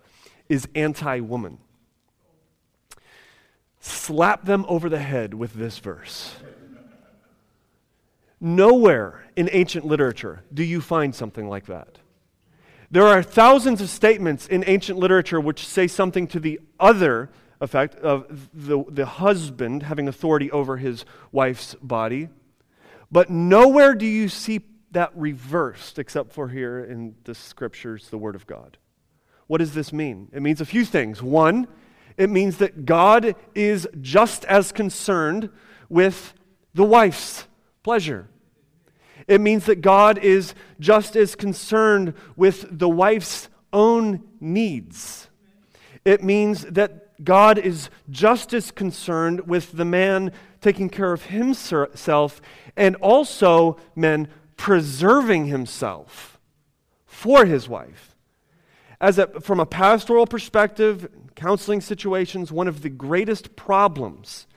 is 0.49 0.67
anti 0.73 1.19
woman, 1.19 1.59
slap 3.79 4.45
them 4.45 4.65
over 4.67 4.89
the 4.89 4.99
head 4.99 5.33
with 5.33 5.53
this 5.53 5.77
verse. 5.77 6.35
Nowhere 8.39 9.25
in 9.35 9.49
ancient 9.51 9.85
literature 9.85 10.43
do 10.53 10.63
you 10.63 10.81
find 10.81 11.13
something 11.13 11.49
like 11.49 11.65
that. 11.67 11.97
There 12.89 13.05
are 13.05 13.21
thousands 13.21 13.81
of 13.81 13.89
statements 13.89 14.47
in 14.47 14.63
ancient 14.65 14.97
literature 14.97 15.41
which 15.41 15.67
say 15.67 15.87
something 15.87 16.27
to 16.27 16.39
the 16.39 16.59
other 16.79 17.29
effect 17.59 17.95
of 17.95 18.49
the, 18.53 18.83
the 18.87 19.05
husband 19.05 19.83
having 19.83 20.07
authority 20.07 20.49
over 20.51 20.77
his 20.77 21.03
wife's 21.31 21.75
body. 21.81 22.29
But 23.11 23.29
nowhere 23.29 23.93
do 23.95 24.05
you 24.05 24.29
see 24.29 24.61
that 24.97 25.11
reversed 25.15 25.99
except 25.99 26.33
for 26.33 26.49
here 26.49 26.83
in 26.83 27.15
the 27.25 27.35
scriptures, 27.35 28.09
the 28.09 28.17
Word 28.17 28.35
of 28.35 28.47
God. 28.47 28.77
What 29.45 29.59
does 29.59 29.75
this 29.75 29.93
mean? 29.93 30.27
It 30.33 30.41
means 30.41 30.59
a 30.59 30.65
few 30.65 30.83
things. 30.83 31.21
One, 31.21 31.67
it 32.17 32.29
means 32.29 32.57
that 32.57 32.85
God 32.85 33.35
is 33.53 33.87
just 34.01 34.43
as 34.45 34.71
concerned 34.71 35.49
with 35.87 36.33
the 36.73 36.83
wife's 36.83 37.47
pleasure 37.83 38.27
it 39.27 39.41
means 39.41 39.65
that 39.65 39.81
God 39.81 40.17
is 40.17 40.53
just 40.79 41.15
as 41.15 41.35
concerned 41.35 42.13
with 42.35 42.65
the 42.71 42.89
wife's 42.89 43.49
own 43.73 44.23
needs. 44.39 45.27
It 46.05 46.23
means 46.23 46.61
that 46.65 47.23
God 47.23 47.57
is 47.57 47.89
just 48.09 48.53
as 48.53 48.71
concerned 48.71 49.47
with 49.47 49.73
the 49.73 49.85
man 49.85 50.31
taking 50.61 50.89
care 50.89 51.11
of 51.11 51.25
himself 51.25 52.41
and 52.77 52.95
also, 52.97 53.77
men, 53.95 54.29
preserving 54.57 55.45
himself 55.45 56.39
for 57.05 57.45
his 57.45 57.69
wife. 57.69 58.15
As 58.99 59.19
a, 59.19 59.27
from 59.39 59.59
a 59.59 59.65
pastoral 59.65 60.25
perspective, 60.25 61.07
counseling 61.35 61.81
situations, 61.81 62.51
one 62.51 62.67
of 62.67 62.81
the 62.81 62.89
greatest 62.89 63.55
problems 63.55 64.47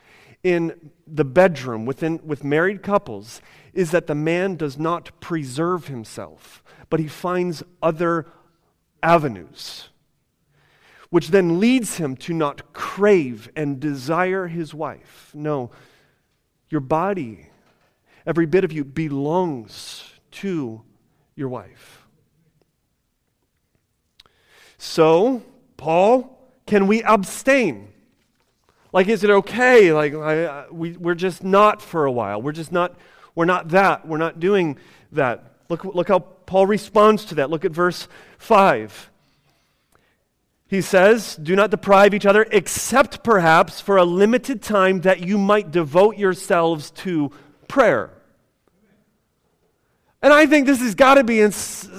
in 0.42 0.90
the 1.06 1.24
bedroom 1.24 1.84
within, 1.84 2.18
with 2.24 2.42
married 2.42 2.82
couples 2.82 3.42
is 3.74 3.90
that 3.90 4.06
the 4.06 4.14
man 4.14 4.56
does 4.56 4.78
not 4.78 5.20
preserve 5.20 5.88
himself, 5.88 6.62
but 6.88 6.98
he 6.98 7.06
finds 7.06 7.62
other 7.82 8.26
avenues, 9.02 9.90
which 11.10 11.28
then 11.28 11.60
leads 11.60 11.96
him 11.96 12.16
to 12.16 12.32
not 12.32 12.72
crave 12.72 13.50
and 13.54 13.78
desire 13.78 14.46
his 14.46 14.72
wife. 14.72 15.30
No, 15.34 15.70
your 16.70 16.80
body, 16.80 17.49
every 18.26 18.46
bit 18.46 18.64
of 18.64 18.72
you, 18.72 18.84
belongs 18.84 20.04
to 20.32 20.82
your 21.34 21.48
wife. 21.48 22.06
So, 24.78 25.42
Paul, 25.76 26.38
can 26.66 26.86
we 26.86 27.02
abstain? 27.02 27.92
Like, 28.92 29.08
is 29.08 29.24
it 29.24 29.30
okay? 29.30 29.92
Like, 29.92 30.14
I, 30.14 30.66
we, 30.70 30.92
we're 30.92 31.14
just 31.14 31.44
not 31.44 31.82
for 31.82 32.04
a 32.04 32.12
while. 32.12 32.40
We're 32.42 32.52
just 32.52 32.72
not 32.72 32.96
we're 33.34 33.44
not 33.44 33.68
that. 33.70 34.06
We're 34.06 34.18
not 34.18 34.40
doing 34.40 34.78
that. 35.12 35.44
Look, 35.68 35.84
look 35.84 36.08
how 36.08 36.18
Paul 36.18 36.66
responds 36.66 37.24
to 37.26 37.36
that. 37.36 37.50
Look 37.50 37.64
at 37.64 37.72
verse 37.72 38.08
5. 38.38 39.10
He 40.68 40.82
says, 40.82 41.36
Do 41.36 41.56
not 41.56 41.70
deprive 41.70 42.14
each 42.14 42.26
other, 42.26 42.46
except 42.50 43.24
perhaps 43.24 43.80
for 43.80 43.96
a 43.96 44.04
limited 44.04 44.62
time 44.62 45.00
that 45.02 45.20
you 45.20 45.38
might 45.38 45.70
devote 45.70 46.16
yourselves 46.16 46.90
to 46.92 47.30
prayer. 47.70 48.10
And 50.20 50.32
I 50.32 50.44
think 50.44 50.66
this 50.66 50.80
has 50.80 50.94
got 50.94 51.14
to 51.14 51.24
be, 51.24 51.40
in, 51.40 51.52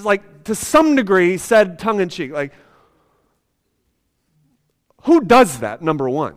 like, 0.03 0.43
to 0.43 0.53
some 0.53 0.95
degree, 0.95 1.38
said 1.38 1.79
tongue 1.79 2.01
in 2.01 2.10
cheek. 2.10 2.31
Like, 2.31 2.53
who 5.03 5.21
does 5.21 5.60
that, 5.60 5.81
number 5.81 6.07
one? 6.07 6.36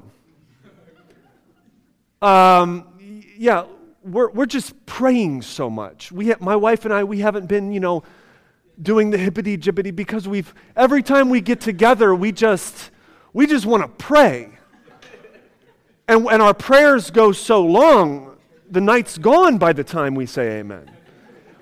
Um, 2.22 3.22
yeah, 3.36 3.66
we're, 4.02 4.30
we're 4.30 4.46
just 4.46 4.86
praying 4.86 5.42
so 5.42 5.68
much. 5.68 6.10
We 6.10 6.30
ha- 6.30 6.38
my 6.40 6.56
wife 6.56 6.86
and 6.86 6.94
I, 6.94 7.04
we 7.04 7.18
haven't 7.18 7.46
been, 7.46 7.72
you 7.72 7.80
know, 7.80 8.02
doing 8.80 9.10
the 9.10 9.18
hippity 9.18 9.58
jibbity 9.58 9.94
because 9.94 10.26
we've, 10.26 10.54
every 10.74 11.02
time 11.02 11.28
we 11.28 11.42
get 11.42 11.60
together, 11.60 12.14
we 12.14 12.32
just, 12.32 12.90
we 13.34 13.46
just 13.46 13.66
want 13.66 13.82
to 13.82 13.88
pray. 13.88 14.50
And, 16.08 16.26
and 16.26 16.40
our 16.40 16.54
prayers 16.54 17.10
go 17.10 17.32
so 17.32 17.62
long, 17.62 18.33
the 18.74 18.80
night's 18.80 19.16
gone 19.16 19.56
by 19.56 19.72
the 19.72 19.84
time 19.84 20.14
we 20.14 20.26
say 20.26 20.58
amen. 20.58 20.90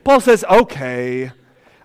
Paul 0.03 0.21
says, 0.21 0.45
okay. 0.51 1.31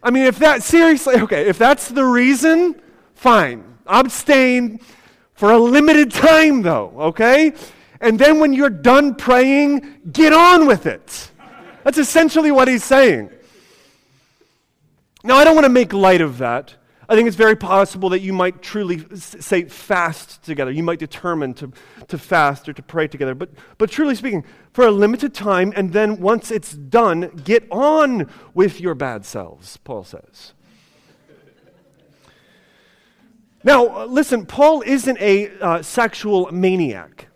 I 0.01 0.09
mean, 0.09 0.23
if 0.23 0.39
that, 0.39 0.63
seriously, 0.63 1.15
okay, 1.15 1.47
if 1.47 1.57
that's 1.57 1.89
the 1.89 2.03
reason, 2.03 2.81
fine. 3.13 3.77
Abstain 3.85 4.79
for 5.33 5.51
a 5.51 5.57
limited 5.57 6.11
time, 6.11 6.61
though, 6.61 6.93
okay? 6.97 7.53
And 8.01 8.17
then 8.17 8.39
when 8.39 8.53
you're 8.53 8.69
done 8.69 9.15
praying, 9.15 9.99
get 10.11 10.33
on 10.33 10.65
with 10.65 10.85
it. 10.85 11.31
That's 11.83 11.97
essentially 11.97 12.51
what 12.51 12.67
he's 12.67 12.83
saying. 12.83 13.29
Now, 15.23 15.35
I 15.35 15.43
don't 15.43 15.55
want 15.55 15.65
to 15.65 15.69
make 15.69 15.93
light 15.93 16.21
of 16.21 16.37
that. 16.39 16.75
I 17.09 17.15
think 17.15 17.27
it's 17.27 17.37
very 17.37 17.55
possible 17.55 18.09
that 18.09 18.19
you 18.19 18.33
might 18.33 18.61
truly 18.61 19.05
say 19.15 19.63
fast 19.63 20.43
together. 20.43 20.71
You 20.71 20.83
might 20.83 20.99
determine 20.99 21.53
to, 21.55 21.71
to 22.09 22.17
fast 22.17 22.67
or 22.67 22.73
to 22.73 22.81
pray 22.81 23.07
together. 23.07 23.33
But, 23.33 23.51
but 23.77 23.89
truly 23.89 24.13
speaking, 24.13 24.43
for 24.73 24.85
a 24.85 24.91
limited 24.91 25.33
time, 25.33 25.71
and 25.75 25.93
then 25.93 26.19
once 26.19 26.51
it's 26.51 26.73
done, 26.73 27.29
get 27.45 27.65
on 27.71 28.29
with 28.53 28.81
your 28.81 28.93
bad 28.93 29.25
selves, 29.25 29.77
Paul 29.77 30.03
says. 30.03 30.53
Now, 33.63 34.05
listen, 34.05 34.45
Paul 34.45 34.81
isn't 34.81 35.19
a 35.19 35.57
uh, 35.59 35.81
sexual 35.81 36.51
maniac. 36.51 37.27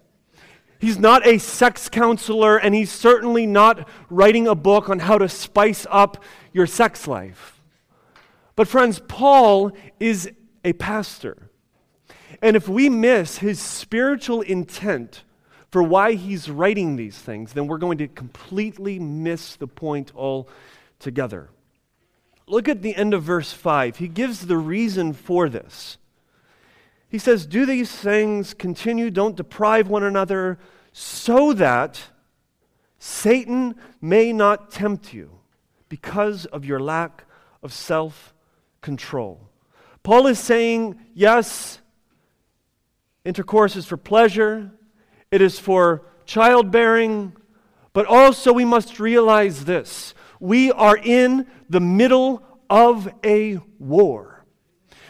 He's 0.79 0.99
not 0.99 1.25
a 1.25 1.37
sex 1.37 1.87
counselor, 1.87 2.57
and 2.57 2.75
he's 2.75 2.91
certainly 2.91 3.45
not 3.45 3.87
writing 4.09 4.47
a 4.47 4.55
book 4.55 4.89
on 4.89 4.99
how 4.99 5.17
to 5.17 5.29
spice 5.29 5.85
up 5.89 6.23
your 6.51 6.67
sex 6.67 7.07
life. 7.07 7.60
But, 8.55 8.67
friends, 8.67 8.99
Paul 9.07 9.71
is 9.99 10.29
a 10.63 10.73
pastor. 10.73 11.49
And 12.41 12.55
if 12.55 12.67
we 12.67 12.89
miss 12.89 13.37
his 13.37 13.59
spiritual 13.59 14.41
intent 14.41 15.23
for 15.69 15.81
why 15.81 16.13
he's 16.13 16.49
writing 16.49 16.95
these 16.95 17.17
things, 17.17 17.53
then 17.53 17.67
we're 17.67 17.77
going 17.77 17.97
to 17.99 18.07
completely 18.07 18.99
miss 18.99 19.55
the 19.55 19.67
point 19.67 20.11
altogether. 20.15 21.49
Look 22.47 22.67
at 22.67 22.81
the 22.81 22.95
end 22.95 23.13
of 23.13 23.23
verse 23.23 23.53
5. 23.53 23.97
He 23.97 24.07
gives 24.07 24.47
the 24.47 24.57
reason 24.57 25.13
for 25.13 25.47
this. 25.47 25.97
He 27.07 27.17
says, 27.17 27.45
Do 27.45 27.65
these 27.65 27.91
things 27.91 28.53
continue, 28.53 29.09
don't 29.11 29.35
deprive 29.35 29.87
one 29.87 30.03
another, 30.03 30.57
so 30.91 31.53
that 31.53 32.01
Satan 32.99 33.75
may 34.01 34.33
not 34.33 34.71
tempt 34.71 35.13
you 35.13 35.39
because 35.87 36.45
of 36.45 36.65
your 36.65 36.79
lack 36.79 37.25
of 37.63 37.71
self 37.71 38.30
control. 38.81 39.49
Paul 40.03 40.27
is 40.27 40.39
saying, 40.39 40.99
yes, 41.13 41.79
intercourse 43.23 43.75
is 43.75 43.85
for 43.85 43.97
pleasure, 43.97 44.71
it 45.29 45.41
is 45.41 45.59
for 45.59 46.03
childbearing, 46.25 47.33
but 47.93 48.05
also 48.05 48.51
we 48.53 48.65
must 48.65 48.99
realize 48.99 49.65
this 49.65 50.13
we 50.39 50.71
are 50.71 50.97
in 50.97 51.45
the 51.69 51.79
middle 51.79 52.43
of 52.69 53.13
a 53.23 53.59
war. 53.77 54.43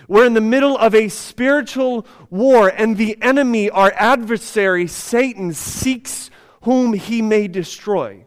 We're 0.10 0.26
in 0.26 0.34
the 0.34 0.42
middle 0.42 0.78
of 0.78 0.94
a 0.94 1.08
spiritual 1.08 2.06
war, 2.30 2.68
and 2.68 2.98
the 2.98 3.18
enemy, 3.22 3.70
our 3.70 3.94
adversary, 3.96 4.88
Satan, 4.88 5.54
seeks 5.54 6.30
whom 6.64 6.92
he 6.92 7.22
may 7.22 7.48
destroy. 7.48 8.26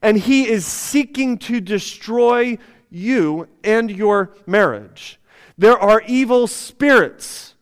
And 0.00 0.16
he 0.16 0.48
is 0.48 0.64
seeking 0.64 1.38
to 1.38 1.60
destroy 1.60 2.58
you 2.90 3.48
and 3.64 3.90
your 3.90 4.34
marriage. 4.46 5.18
There 5.58 5.78
are 5.78 6.02
evil 6.06 6.46
spirits 6.46 7.54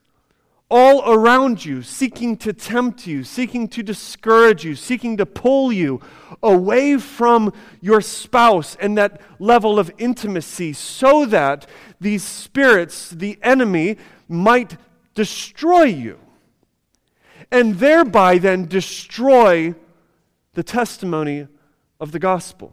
all 0.70 1.08
around 1.08 1.64
you, 1.64 1.82
seeking 1.82 2.36
to 2.38 2.52
tempt 2.52 3.06
you, 3.06 3.22
seeking 3.22 3.68
to 3.68 3.82
discourage 3.82 4.64
you, 4.64 4.74
seeking 4.74 5.16
to 5.16 5.26
pull 5.26 5.72
you 5.72 6.00
away 6.42 6.96
from 6.98 7.52
your 7.80 8.00
spouse 8.00 8.76
and 8.80 8.98
that 8.98 9.20
level 9.38 9.78
of 9.78 9.92
intimacy, 9.98 10.72
so 10.72 11.26
that 11.26 11.66
these 12.00 12.24
spirits, 12.24 13.10
the 13.10 13.38
enemy, 13.42 13.96
might 14.26 14.76
destroy 15.14 15.84
you. 15.84 16.18
And 17.52 17.76
thereby 17.76 18.38
then 18.38 18.66
destroy 18.66 19.74
the 20.54 20.64
testimony 20.64 21.46
of 22.00 22.10
the 22.10 22.18
gospel. 22.18 22.72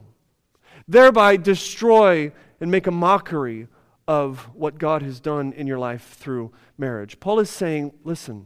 Thereby 0.92 1.38
destroy 1.38 2.34
and 2.60 2.70
make 2.70 2.86
a 2.86 2.92
mockery 2.92 3.70
of 4.10 4.40
what 4.54 4.78
God 4.78 5.02
has 5.02 5.22
done 5.22 5.54
in 5.54 5.66
your 5.66 5.80
life 5.80 6.18
through 6.20 6.52
marriage. 6.78 7.18
Paul 7.22 7.40
is 7.40 7.50
saying, 7.50 7.94
listen, 8.04 8.46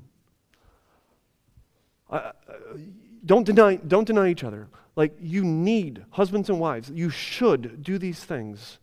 don't, 3.25 3.45
deny, 3.45 3.77
don't 3.77 4.05
deny 4.05 4.29
each 4.29 4.43
other. 4.43 4.67
Like, 4.95 5.17
you 5.19 5.43
need, 5.43 6.05
husbands 6.11 6.47
and 6.47 6.59
wives, 6.59 6.91
you 6.91 7.09
should 7.09 7.81
do 7.81 7.97
these 7.97 8.23
things. 8.23 8.77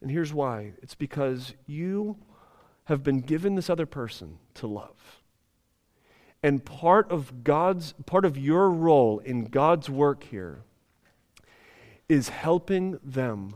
And 0.00 0.08
here's 0.08 0.32
why 0.32 0.74
it's 0.82 0.94
because 0.94 1.54
you 1.66 2.16
have 2.84 3.02
been 3.02 3.22
given 3.22 3.56
this 3.56 3.68
other 3.68 3.86
person 3.86 4.38
to 4.54 4.68
love. 4.68 5.20
And 6.44 6.64
part 6.64 7.10
of 7.10 7.42
God's, 7.42 7.92
part 8.06 8.24
of 8.24 8.38
your 8.38 8.70
role 8.70 9.18
in 9.18 9.46
God's 9.46 9.90
work 9.90 10.22
here 10.22 10.62
is 12.08 12.28
helping 12.28 12.98
them 13.02 13.54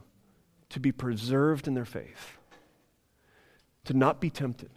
to 0.71 0.81
be 0.81 0.93
preserved 0.93 1.67
in 1.67 1.75
their 1.75 1.85
faith, 1.85 2.39
to 3.85 3.95
not 3.95 4.21
be 4.21 4.31
tempted, 4.31 4.71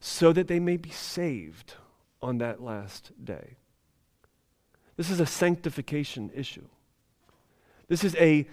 so 0.00 0.32
that 0.32 0.48
they 0.48 0.60
may 0.60 0.76
be 0.76 0.90
saved 0.90 1.74
on 2.22 2.38
that 2.38 2.62
last 2.62 3.12
day. 3.22 3.56
This 4.96 5.10
is 5.10 5.20
a 5.20 5.26
sanctification 5.26 6.30
issue. 6.34 6.66
This 7.88 8.04
is 8.04 8.14
a 8.16 8.46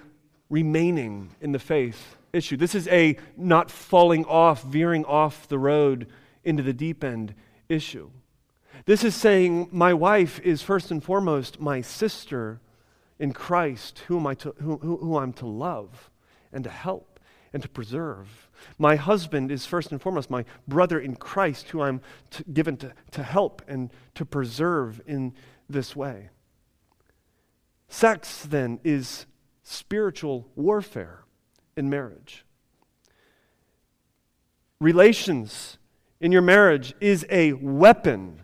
remaining 0.50 1.32
in 1.42 1.52
the 1.52 1.60
faith 1.60 2.16
issue. 2.34 2.58
This 2.58 2.76
is 2.76 2.88
a 2.88 3.18
not 3.36 3.70
falling 3.70 4.26
off, 4.26 4.64
veering 4.64 5.06
off 5.06 5.48
the 5.48 5.60
road 5.60 6.08
into 6.44 6.64
the 6.64 6.74
deep 6.74 7.04
end 7.04 7.34
issue. 7.68 8.10
This 8.86 9.04
is 9.04 9.16
saying, 9.16 9.70
My 9.72 9.94
wife 9.94 10.40
is 10.40 10.62
first 10.62 10.92
and 10.92 11.04
foremost 11.04 11.60
my 11.60 11.82
sister 11.82 12.62
in 13.20 13.34
Christ, 13.34 14.00
whom, 14.08 14.28
I 14.28 14.36
to, 14.36 14.54
who, 14.62 14.78
who, 14.78 15.18
I'm 15.18 15.34
to 15.34 15.48
love 15.48 16.12
and 16.52 16.64
to 16.64 16.70
help 16.70 17.20
and 17.54 17.64
to 17.64 17.70
preserve. 17.70 18.50
My 18.78 18.96
husband 18.96 19.52
is 19.52 19.66
first 19.66 19.92
and 19.92 20.02
foremost 20.02 20.30
my 20.30 20.46
brother 20.68 21.00
in 21.00 21.16
Christ, 21.16 21.70
who 21.70 21.82
I'm 21.82 22.02
to, 22.32 22.44
given 22.44 22.78
to, 22.78 22.94
to 23.12 23.24
help 23.24 23.62
and 23.68 23.90
to 24.16 24.26
preserve 24.26 25.02
in 25.08 25.34
this 25.70 25.96
way. 25.96 26.30
Sex, 27.90 28.44
then, 28.44 28.80
is 28.84 29.26
spiritual 29.64 30.48
warfare 30.56 31.24
in 31.76 31.90
marriage. 31.90 32.46
Relations 34.80 35.78
in 36.20 36.32
your 36.32 36.42
marriage 36.42 36.94
is 37.00 37.26
a 37.30 37.54
weapon 37.54 38.42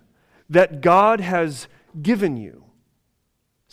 that 0.49 0.81
God 0.81 1.19
has 1.19 1.67
given 2.01 2.37
you 2.37 2.62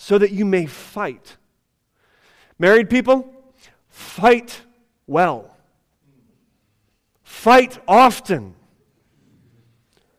so 0.03 0.17
that 0.17 0.31
you 0.31 0.47
may 0.47 0.65
fight. 0.65 1.37
Married 2.59 2.89
people, 2.89 3.31
Fight 3.91 4.63
well. 5.07 5.55
Fight 7.23 7.79
often 7.87 8.55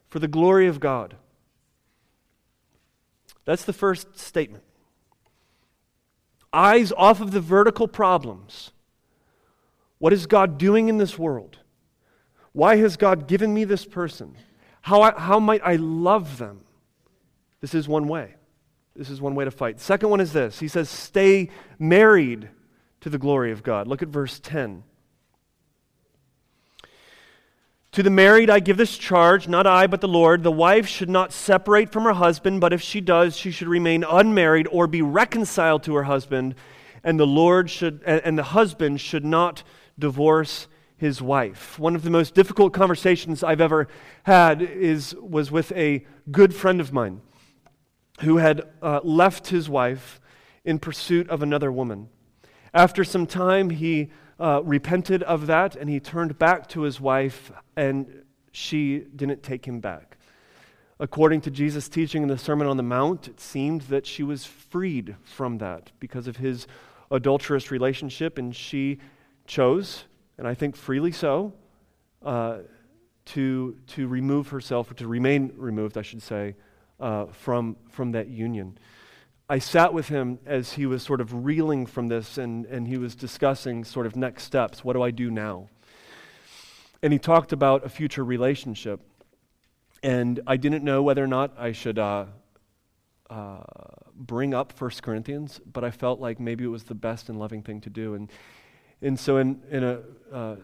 for 0.07 0.19
the 0.19 0.27
glory 0.27 0.67
of 0.67 0.79
God. 0.79 1.15
That's 3.43 3.65
the 3.65 3.73
first 3.73 4.19
statement. 4.19 4.63
Eyes 6.53 6.91
off 6.91 7.21
of 7.21 7.31
the 7.31 7.41
vertical 7.41 7.87
problems. 7.87 8.71
What 9.97 10.13
is 10.13 10.27
God 10.27 10.59
doing 10.59 10.89
in 10.89 10.99
this 10.99 11.17
world? 11.17 11.57
Why 12.53 12.75
has 12.75 12.97
God 12.97 13.27
given 13.27 13.51
me 13.51 13.63
this 13.63 13.85
person? 13.85 14.35
How, 14.81 15.01
I, 15.01 15.19
how 15.19 15.39
might 15.39 15.61
I 15.63 15.77
love 15.77 16.37
them? 16.37 16.61
This 17.61 17.73
is 17.73 17.87
one 17.87 18.07
way. 18.07 18.35
This 18.95 19.09
is 19.09 19.21
one 19.21 19.35
way 19.35 19.45
to 19.45 19.51
fight. 19.51 19.79
second 19.79 20.09
one 20.09 20.19
is 20.19 20.33
this 20.33 20.59
He 20.59 20.67
says, 20.67 20.89
stay 20.89 21.49
married 21.79 22.49
to 23.01 23.09
the 23.09 23.17
glory 23.17 23.51
of 23.51 23.63
God. 23.63 23.87
Look 23.87 24.01
at 24.01 24.09
verse 24.09 24.39
10. 24.39 24.83
To 27.93 28.03
the 28.03 28.09
married, 28.09 28.49
I 28.49 28.61
give 28.61 28.77
this 28.77 28.97
charge, 28.97 29.49
not 29.49 29.67
I, 29.67 29.85
but 29.85 29.99
the 29.99 30.07
Lord. 30.07 30.43
The 30.43 30.51
wife 30.51 30.87
should 30.87 31.09
not 31.09 31.33
separate 31.33 31.91
from 31.91 32.03
her 32.03 32.13
husband, 32.13 32.61
but 32.61 32.71
if 32.71 32.81
she 32.81 33.01
does, 33.01 33.35
she 33.35 33.51
should 33.51 33.67
remain 33.67 34.05
unmarried 34.05 34.69
or 34.71 34.87
be 34.87 35.01
reconciled 35.01 35.83
to 35.83 35.95
her 35.95 36.03
husband, 36.03 36.55
and 37.03 37.19
the 37.19 37.27
Lord 37.27 37.69
should, 37.69 38.01
and 38.03 38.37
the 38.37 38.43
husband 38.43 39.01
should 39.01 39.25
not 39.25 39.63
divorce 39.99 40.69
his 40.95 41.21
wife. 41.21 41.77
One 41.79 41.95
of 41.95 42.03
the 42.03 42.09
most 42.09 42.33
difficult 42.33 42.71
conversations 42.71 43.43
I've 43.43 43.59
ever 43.59 43.89
had 44.23 44.61
is, 44.61 45.13
was 45.15 45.51
with 45.51 45.73
a 45.73 46.05
good 46.31 46.55
friend 46.55 46.79
of 46.79 46.93
mine 46.93 47.19
who 48.19 48.37
had 48.37 48.61
uh, 48.81 48.99
left 49.03 49.47
his 49.47 49.69
wife 49.69 50.19
in 50.63 50.77
pursuit 50.77 51.29
of 51.29 51.41
another 51.41 51.71
woman. 51.71 52.09
After 52.73 53.03
some 53.03 53.25
time, 53.25 53.69
he 53.69 54.11
uh, 54.39 54.61
repented 54.63 55.23
of 55.23 55.47
that 55.47 55.75
and 55.75 55.89
he 55.89 55.99
turned 55.99 56.37
back 56.37 56.67
to 56.69 56.81
his 56.81 57.01
wife, 57.01 57.51
and 57.75 58.23
she 58.51 58.99
didn't 59.15 59.43
take 59.43 59.65
him 59.65 59.79
back. 59.79 60.17
According 60.99 61.41
to 61.41 61.51
Jesus' 61.51 61.89
teaching 61.89 62.21
in 62.21 62.29
the 62.29 62.37
Sermon 62.37 62.67
on 62.67 62.77
the 62.77 62.83
Mount, 62.83 63.27
it 63.27 63.39
seemed 63.39 63.81
that 63.83 64.05
she 64.05 64.21
was 64.21 64.45
freed 64.45 65.15
from 65.23 65.57
that 65.57 65.91
because 65.99 66.27
of 66.27 66.37
his 66.37 66.67
adulterous 67.09 67.71
relationship, 67.71 68.37
and 68.37 68.55
she 68.55 68.99
chose, 69.47 70.05
and 70.37 70.47
I 70.47 70.53
think 70.53 70.75
freely 70.75 71.11
so, 71.11 71.53
uh, 72.23 72.59
to, 73.25 73.77
to 73.87 74.07
remove 74.07 74.49
herself, 74.49 74.91
or 74.91 74.93
to 74.95 75.07
remain 75.07 75.51
removed, 75.55 75.97
I 75.97 76.03
should 76.03 76.21
say, 76.21 76.55
uh, 77.01 77.25
from, 77.25 77.75
from 77.89 78.13
that 78.13 78.27
union. 78.27 78.77
I 79.49 79.59
sat 79.59 79.93
with 79.93 80.07
him 80.07 80.39
as 80.45 80.73
he 80.73 80.85
was 80.85 81.03
sort 81.03 81.19
of 81.19 81.45
reeling 81.45 81.85
from 81.85 82.07
this 82.07 82.37
and, 82.37 82.65
and 82.67 82.87
he 82.87 82.97
was 82.97 83.15
discussing 83.15 83.83
sort 83.83 84.05
of 84.05 84.15
next 84.15 84.43
steps. 84.43 84.85
What 84.85 84.93
do 84.93 85.01
I 85.01 85.11
do 85.11 85.29
now? 85.29 85.67
And 87.03 87.11
he 87.11 87.19
talked 87.19 87.51
about 87.51 87.85
a 87.85 87.89
future 87.89 88.23
relationship. 88.23 89.01
And 90.03 90.39
I 90.47 90.57
didn't 90.57 90.83
know 90.83 91.03
whether 91.03 91.23
or 91.23 91.27
not 91.27 91.53
I 91.57 91.73
should 91.73 91.99
uh, 91.99 92.25
uh, 93.29 93.63
bring 94.15 94.53
up 94.53 94.79
1 94.79 94.91
Corinthians, 95.01 95.59
but 95.71 95.83
I 95.83 95.91
felt 95.91 96.19
like 96.19 96.39
maybe 96.39 96.63
it 96.63 96.67
was 96.67 96.83
the 96.83 96.95
best 96.95 97.29
and 97.29 97.37
loving 97.37 97.61
thing 97.61 97.81
to 97.81 97.89
do. 97.89 98.13
And, 98.13 98.31
and 99.01 99.19
so, 99.19 99.37
in, 99.37 99.61
in 99.69 99.83
a 99.83 99.99
uh, 100.31 100.55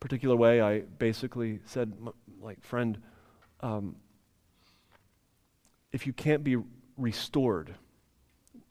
particular 0.00 0.36
way, 0.36 0.60
I 0.60 0.80
basically 0.80 1.60
said, 1.64 1.92
like, 2.40 2.62
friend, 2.62 2.98
um, 3.60 3.96
if 5.92 6.06
you 6.06 6.12
can't 6.12 6.44
be 6.44 6.56
restored, 6.96 7.74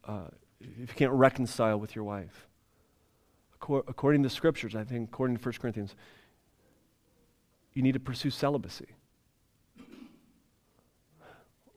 uh, 0.06 0.28
if 0.60 0.90
you 0.90 0.96
can't 0.96 1.14
reconcile 1.14 1.80
with 1.80 1.96
your 1.96 2.04
wife. 2.04 2.48
According 3.62 4.24
to 4.24 4.30
the 4.30 4.34
scriptures, 4.34 4.76
I 4.76 4.84
think, 4.84 5.10
according 5.10 5.38
to 5.38 5.44
1 5.44 5.54
Corinthians, 5.60 5.96
you 7.74 7.82
need 7.82 7.94
to 7.94 8.00
pursue 8.00 8.30
celibacy. 8.30 8.88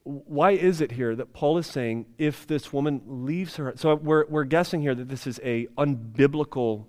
Why 0.05 0.53
is 0.53 0.81
it 0.81 0.92
here 0.92 1.14
that 1.14 1.33
Paul 1.33 1.59
is 1.59 1.66
saying 1.66 2.07
if 2.18 2.46
this 2.46 2.72
woman 2.72 3.03
leaves 3.07 3.57
her? 3.57 3.72
So 3.76 3.94
we're, 3.94 4.26
we're 4.26 4.44
guessing 4.44 4.81
here 4.81 4.94
that 4.94 5.09
this 5.09 5.26
is 5.26 5.40
a 5.42 5.66
unbiblical 5.79 6.87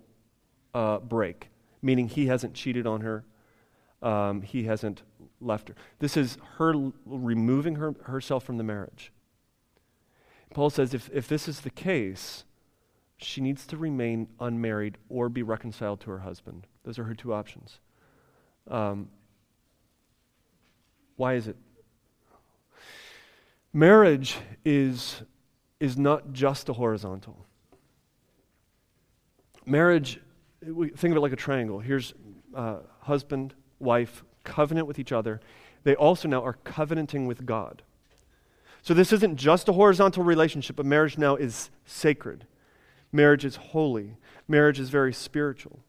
uh, 0.73 0.99
break, 0.99 1.49
meaning 1.81 2.07
he 2.07 2.27
hasn't 2.27 2.53
cheated 2.53 2.87
on 2.87 3.01
her, 3.01 3.25
um, 4.01 4.41
he 4.41 4.63
hasn't 4.63 5.03
left 5.41 5.69
her. 5.69 5.75
This 5.99 6.15
is 6.15 6.37
her 6.57 6.73
removing 7.05 7.75
her, 7.75 7.95
herself 8.03 8.43
from 8.43 8.57
the 8.57 8.63
marriage. 8.63 9.11
Paul 10.53 10.69
says 10.69 10.93
if, 10.93 11.09
if 11.13 11.27
this 11.27 11.47
is 11.47 11.61
the 11.61 11.69
case, 11.69 12.43
she 13.17 13.41
needs 13.41 13.65
to 13.67 13.77
remain 13.77 14.27
unmarried 14.39 14.97
or 15.09 15.29
be 15.29 15.43
reconciled 15.43 16.01
to 16.01 16.11
her 16.11 16.19
husband. 16.19 16.67
Those 16.83 16.99
are 16.99 17.03
her 17.05 17.13
two 17.13 17.33
options. 17.33 17.79
Um, 18.67 19.09
why 21.15 21.35
is 21.35 21.47
it? 21.47 21.55
Marriage 23.73 24.37
is, 24.65 25.21
is 25.79 25.97
not 25.97 26.33
just 26.33 26.67
a 26.67 26.73
horizontal. 26.73 27.45
Marriage, 29.65 30.19
we 30.65 30.89
think 30.89 31.11
of 31.11 31.17
it 31.17 31.21
like 31.21 31.31
a 31.31 31.37
triangle. 31.37 31.79
Here's 31.79 32.13
uh, 32.53 32.79
husband, 32.99 33.53
wife, 33.79 34.23
covenant 34.43 34.87
with 34.87 34.99
each 34.99 35.11
other. 35.11 35.39
They 35.83 35.95
also 35.95 36.27
now 36.27 36.43
are 36.43 36.57
covenanting 36.63 37.25
with 37.25 37.45
God. 37.45 37.81
So 38.81 38.93
this 38.93 39.13
isn't 39.13 39.37
just 39.37 39.69
a 39.69 39.73
horizontal 39.73 40.23
relationship, 40.23 40.75
but 40.75 40.85
marriage 40.85 41.17
now 41.17 41.35
is 41.35 41.69
sacred. 41.85 42.45
Marriage 43.11 43.45
is 43.45 43.55
holy. 43.57 44.17
Marriage 44.47 44.79
is 44.79 44.89
very 44.89 45.13
spiritual. 45.13 45.79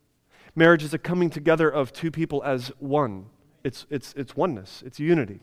Marriage 0.54 0.84
is 0.84 0.92
a 0.92 0.98
coming 0.98 1.30
together 1.30 1.70
of 1.70 1.92
two 1.92 2.10
people 2.10 2.42
as 2.44 2.68
one. 2.78 3.26
It's, 3.64 3.86
it's, 3.88 4.12
it's 4.16 4.36
oneness, 4.36 4.82
it's 4.84 4.98
unity. 4.98 5.40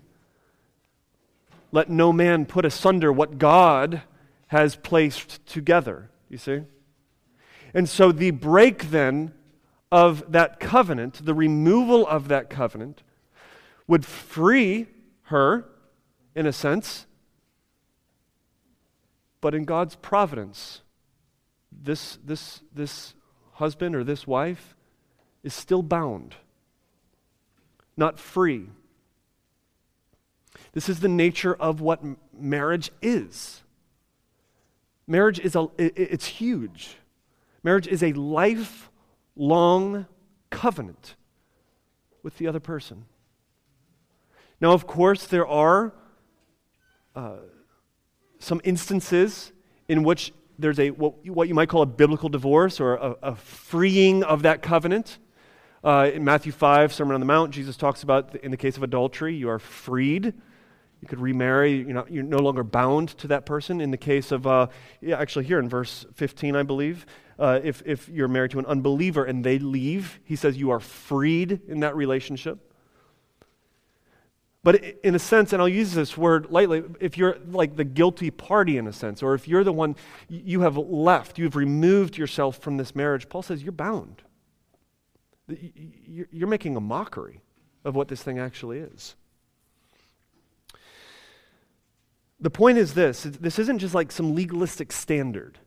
Let 1.71 1.89
no 1.89 2.11
man 2.11 2.45
put 2.45 2.65
asunder 2.65 3.11
what 3.11 3.37
God 3.37 4.01
has 4.47 4.75
placed 4.75 5.45
together. 5.45 6.09
You 6.29 6.37
see? 6.37 6.61
And 7.73 7.87
so 7.87 8.11
the 8.11 8.31
break 8.31 8.89
then 8.91 9.33
of 9.91 10.31
that 10.31 10.59
covenant, 10.59 11.25
the 11.25 11.33
removal 11.33 12.07
of 12.07 12.27
that 12.27 12.49
covenant, 12.49 13.03
would 13.87 14.05
free 14.05 14.87
her, 15.23 15.65
in 16.35 16.45
a 16.45 16.53
sense, 16.53 17.05
but 19.41 19.55
in 19.55 19.65
God's 19.65 19.95
providence, 19.95 20.81
this, 21.71 22.17
this, 22.23 22.61
this 22.73 23.13
husband 23.53 23.95
or 23.95 24.03
this 24.03 24.27
wife 24.27 24.75
is 25.43 25.53
still 25.53 25.81
bound, 25.81 26.35
not 27.95 28.19
free. 28.19 28.67
This 30.73 30.89
is 30.89 30.99
the 30.99 31.07
nature 31.07 31.55
of 31.55 31.81
what 31.81 32.01
marriage 32.37 32.91
is. 33.01 33.63
Marriage 35.07 35.39
is 35.39 35.55
a, 35.55 35.67
it's 35.77 36.25
huge. 36.25 36.97
Marriage 37.63 37.87
is 37.87 38.03
a 38.03 38.13
lifelong 39.39 40.05
covenant 40.49 41.15
with 42.23 42.37
the 42.37 42.47
other 42.47 42.59
person. 42.59 43.05
Now, 44.59 44.73
of 44.73 44.85
course, 44.85 45.25
there 45.27 45.47
are 45.47 45.93
uh, 47.15 47.37
some 48.39 48.59
instances 48.63 49.53
in 49.87 50.03
which 50.03 50.33
there's 50.57 50.79
a 50.79 50.91
what, 50.91 51.25
what 51.25 51.47
you 51.47 51.53
might 51.53 51.69
call 51.69 51.81
a 51.81 51.85
biblical 51.85 52.27
divorce 52.27 52.81
or 52.81 52.95
a, 52.95 53.15
a 53.23 53.35
freeing 53.35 54.23
of 54.23 54.41
that 54.41 54.61
covenant. 54.61 55.17
Uh, 55.81 56.11
in 56.13 56.25
Matthew 56.25 56.51
5, 56.51 56.91
Sermon 56.91 57.13
on 57.13 57.21
the 57.21 57.25
Mount, 57.25 57.51
Jesus 57.51 57.77
talks 57.77 58.03
about 58.03 58.35
in 58.35 58.51
the 58.51 58.57
case 58.57 58.75
of 58.75 58.83
adultery, 58.83 59.33
you 59.33 59.49
are 59.49 59.59
freed. 59.59 60.33
You 61.01 61.07
could 61.07 61.21
remarry. 61.21 61.75
You're, 61.77 61.93
not, 61.93 62.11
you're 62.11 62.23
no 62.23 62.39
longer 62.39 62.63
bound 62.63 63.09
to 63.19 63.27
that 63.29 63.45
person. 63.45 63.79
In 63.79 63.89
the 63.89 63.97
case 63.97 64.33
of, 64.33 64.45
uh, 64.45 64.67
yeah, 64.99 65.17
actually, 65.17 65.45
here 65.45 65.59
in 65.59 65.69
verse 65.69 66.05
15, 66.15 66.57
I 66.57 66.63
believe, 66.63 67.05
uh, 67.39 67.59
if, 67.63 67.81
if 67.85 68.09
you're 68.09 68.27
married 68.27 68.51
to 68.51 68.59
an 68.59 68.65
unbeliever 68.65 69.23
and 69.23 69.43
they 69.43 69.59
leave, 69.59 70.19
he 70.23 70.35
says 70.35 70.57
you 70.57 70.71
are 70.71 70.79
freed 70.79 71.61
in 71.67 71.79
that 71.79 71.95
relationship. 71.95 72.59
But 74.61 74.83
in 75.03 75.15
a 75.15 75.19
sense, 75.19 75.53
and 75.53 75.61
I'll 75.61 75.69
use 75.69 75.93
this 75.93 76.17
word 76.17 76.51
lightly, 76.51 76.83
if 76.99 77.17
you're 77.17 77.37
like 77.49 77.77
the 77.77 77.85
guilty 77.85 78.29
party 78.29 78.77
in 78.77 78.87
a 78.87 78.93
sense, 78.93 79.23
or 79.23 79.33
if 79.33 79.47
you're 79.47 79.63
the 79.63 79.71
one, 79.71 79.95
you 80.27 80.61
have 80.61 80.75
left, 80.75 81.39
you've 81.39 81.55
removed 81.55 82.17
yourself 82.17 82.57
from 82.57 82.75
this 82.75 82.93
marriage, 82.93 83.29
Paul 83.29 83.41
says 83.41 83.63
you're 83.63 83.71
bound. 83.71 84.21
You're 85.47 86.47
making 86.49 86.75
a 86.75 86.81
mockery 86.81 87.41
of 87.85 87.95
what 87.95 88.09
this 88.09 88.21
thing 88.21 88.37
actually 88.37 88.79
is. 88.79 89.15
The 92.41 92.49
point 92.49 92.77
is 92.77 92.93
this 92.93 93.23
this 93.23 93.59
isn't 93.59 93.79
just 93.79 93.95
like 93.95 94.11
some 94.11 94.35
legalistic 94.35 94.91
standard. 94.91 95.57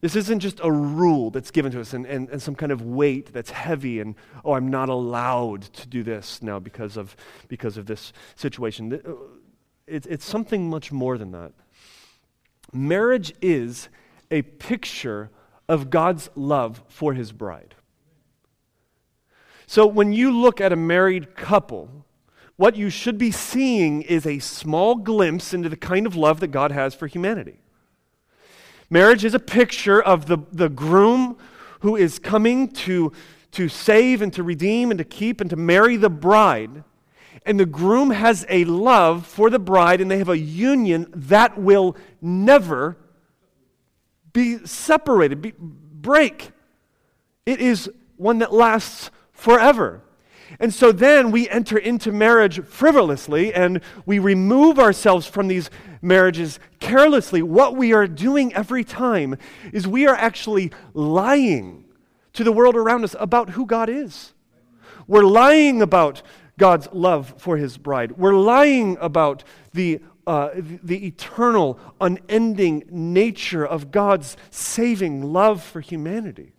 This 0.00 0.14
isn't 0.14 0.40
just 0.40 0.60
a 0.62 0.70
rule 0.70 1.30
that's 1.30 1.50
given 1.50 1.72
to 1.72 1.80
us 1.80 1.92
and, 1.92 2.06
and, 2.06 2.28
and 2.28 2.40
some 2.40 2.54
kind 2.54 2.70
of 2.70 2.82
weight 2.82 3.32
that's 3.32 3.50
heavy 3.50 3.98
and, 4.00 4.14
oh, 4.44 4.52
I'm 4.52 4.68
not 4.68 4.88
allowed 4.88 5.62
to 5.62 5.88
do 5.88 6.02
this 6.02 6.40
now 6.40 6.60
because 6.60 6.96
of, 6.96 7.16
because 7.48 7.76
of 7.76 7.86
this 7.86 8.12
situation. 8.36 8.92
Uh, 8.92 9.12
it's, 9.86 10.06
it's 10.06 10.24
something 10.24 10.70
much 10.70 10.92
more 10.92 11.18
than 11.18 11.32
that. 11.32 11.52
Marriage 12.72 13.32
is 13.42 13.88
a 14.30 14.42
picture 14.42 15.30
of 15.68 15.90
God's 15.90 16.30
love 16.36 16.82
for 16.88 17.14
his 17.14 17.32
bride. 17.32 17.74
So 19.66 19.86
when 19.86 20.12
you 20.12 20.30
look 20.30 20.60
at 20.60 20.72
a 20.72 20.76
married 20.76 21.34
couple, 21.34 22.06
what 22.56 22.76
you 22.76 22.88
should 22.88 23.18
be 23.18 23.30
seeing 23.30 24.02
is 24.02 24.26
a 24.26 24.38
small 24.38 24.94
glimpse 24.94 25.52
into 25.52 25.68
the 25.68 25.76
kind 25.76 26.06
of 26.06 26.16
love 26.16 26.40
that 26.40 26.48
God 26.48 26.72
has 26.72 26.94
for 26.94 27.06
humanity. 27.06 27.58
Marriage 28.90 29.24
is 29.24 29.34
a 29.34 29.38
picture 29.38 30.00
of 30.02 30.26
the, 30.26 30.38
the 30.50 30.68
groom 30.68 31.36
who 31.80 31.94
is 31.96 32.18
coming 32.18 32.68
to, 32.68 33.12
to 33.52 33.68
save 33.68 34.22
and 34.22 34.32
to 34.32 34.42
redeem 34.42 34.90
and 34.90 34.98
to 34.98 35.04
keep 35.04 35.40
and 35.40 35.50
to 35.50 35.56
marry 35.56 35.96
the 35.96 36.10
bride. 36.10 36.84
And 37.44 37.60
the 37.60 37.66
groom 37.66 38.10
has 38.10 38.46
a 38.48 38.64
love 38.64 39.26
for 39.26 39.48
the 39.48 39.58
bride, 39.58 40.00
and 40.00 40.10
they 40.10 40.18
have 40.18 40.28
a 40.28 40.38
union 40.38 41.06
that 41.14 41.58
will 41.58 41.96
never 42.20 42.96
be 44.32 44.58
separated, 44.66 45.40
be, 45.40 45.52
break. 45.58 46.50
It 47.46 47.60
is 47.60 47.90
one 48.16 48.38
that 48.38 48.52
lasts 48.52 49.10
forever. 49.32 50.02
And 50.60 50.72
so 50.72 50.92
then 50.92 51.30
we 51.30 51.48
enter 51.48 51.78
into 51.78 52.12
marriage 52.12 52.64
frivolously 52.64 53.52
and 53.52 53.80
we 54.06 54.18
remove 54.18 54.78
ourselves 54.78 55.26
from 55.26 55.48
these 55.48 55.70
marriages 56.02 56.58
carelessly. 56.80 57.42
What 57.42 57.76
we 57.76 57.92
are 57.92 58.06
doing 58.06 58.54
every 58.54 58.84
time 58.84 59.36
is 59.72 59.86
we 59.86 60.06
are 60.06 60.14
actually 60.14 60.72
lying 60.94 61.84
to 62.32 62.44
the 62.44 62.52
world 62.52 62.76
around 62.76 63.04
us 63.04 63.16
about 63.18 63.50
who 63.50 63.66
God 63.66 63.88
is. 63.88 64.32
We're 65.06 65.24
lying 65.24 65.82
about 65.82 66.22
God's 66.58 66.88
love 66.92 67.34
for 67.38 67.56
his 67.56 67.78
bride. 67.78 68.12
We're 68.12 68.34
lying 68.34 68.98
about 69.00 69.44
the, 69.72 70.00
uh, 70.26 70.50
the 70.54 71.06
eternal, 71.06 71.78
unending 72.00 72.84
nature 72.90 73.64
of 73.66 73.90
God's 73.90 74.36
saving 74.50 75.32
love 75.32 75.62
for 75.62 75.80
humanity. 75.80 76.52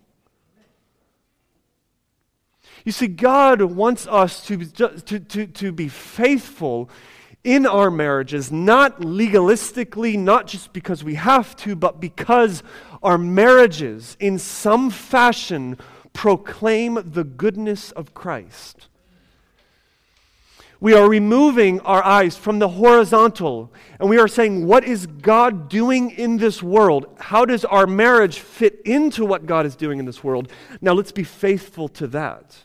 You 2.84 2.92
see, 2.92 3.08
God 3.08 3.62
wants 3.62 4.06
us 4.06 4.44
to, 4.46 4.64
to, 4.64 5.20
to, 5.20 5.46
to 5.46 5.72
be 5.72 5.88
faithful 5.88 6.90
in 7.42 7.66
our 7.66 7.90
marriages, 7.90 8.52
not 8.52 9.00
legalistically, 9.00 10.18
not 10.18 10.46
just 10.46 10.72
because 10.72 11.02
we 11.02 11.14
have 11.14 11.56
to, 11.56 11.74
but 11.74 12.00
because 12.00 12.62
our 13.02 13.16
marriages, 13.16 14.16
in 14.20 14.38
some 14.38 14.90
fashion, 14.90 15.78
proclaim 16.12 16.98
the 17.04 17.24
goodness 17.24 17.92
of 17.92 18.12
Christ. 18.12 18.88
We 20.80 20.94
are 20.94 21.08
removing 21.08 21.80
our 21.80 22.02
eyes 22.02 22.38
from 22.38 22.58
the 22.58 22.68
horizontal 22.68 23.70
and 23.98 24.08
we 24.08 24.18
are 24.18 24.28
saying, 24.28 24.66
What 24.66 24.84
is 24.84 25.06
God 25.06 25.68
doing 25.68 26.10
in 26.10 26.38
this 26.38 26.62
world? 26.62 27.06
How 27.18 27.44
does 27.44 27.66
our 27.66 27.86
marriage 27.86 28.40
fit 28.40 28.80
into 28.86 29.26
what 29.26 29.44
God 29.44 29.66
is 29.66 29.76
doing 29.76 29.98
in 29.98 30.06
this 30.06 30.24
world? 30.24 30.50
Now 30.80 30.92
let's 30.92 31.12
be 31.12 31.24
faithful 31.24 31.88
to 31.88 32.06
that. 32.08 32.56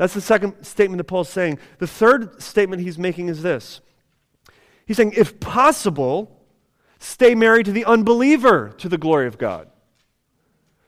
That's 0.00 0.14
the 0.14 0.22
second 0.22 0.64
statement 0.64 0.96
that 0.96 1.04
Paul's 1.04 1.28
saying. 1.28 1.58
The 1.76 1.86
third 1.86 2.40
statement 2.40 2.80
he's 2.80 2.96
making 2.96 3.28
is 3.28 3.42
this 3.42 3.82
He's 4.86 4.96
saying, 4.96 5.12
if 5.14 5.38
possible, 5.40 6.40
stay 6.98 7.34
married 7.34 7.66
to 7.66 7.72
the 7.72 7.84
unbeliever 7.84 8.70
to 8.78 8.88
the 8.88 8.96
glory 8.96 9.26
of 9.26 9.36
God. 9.36 9.68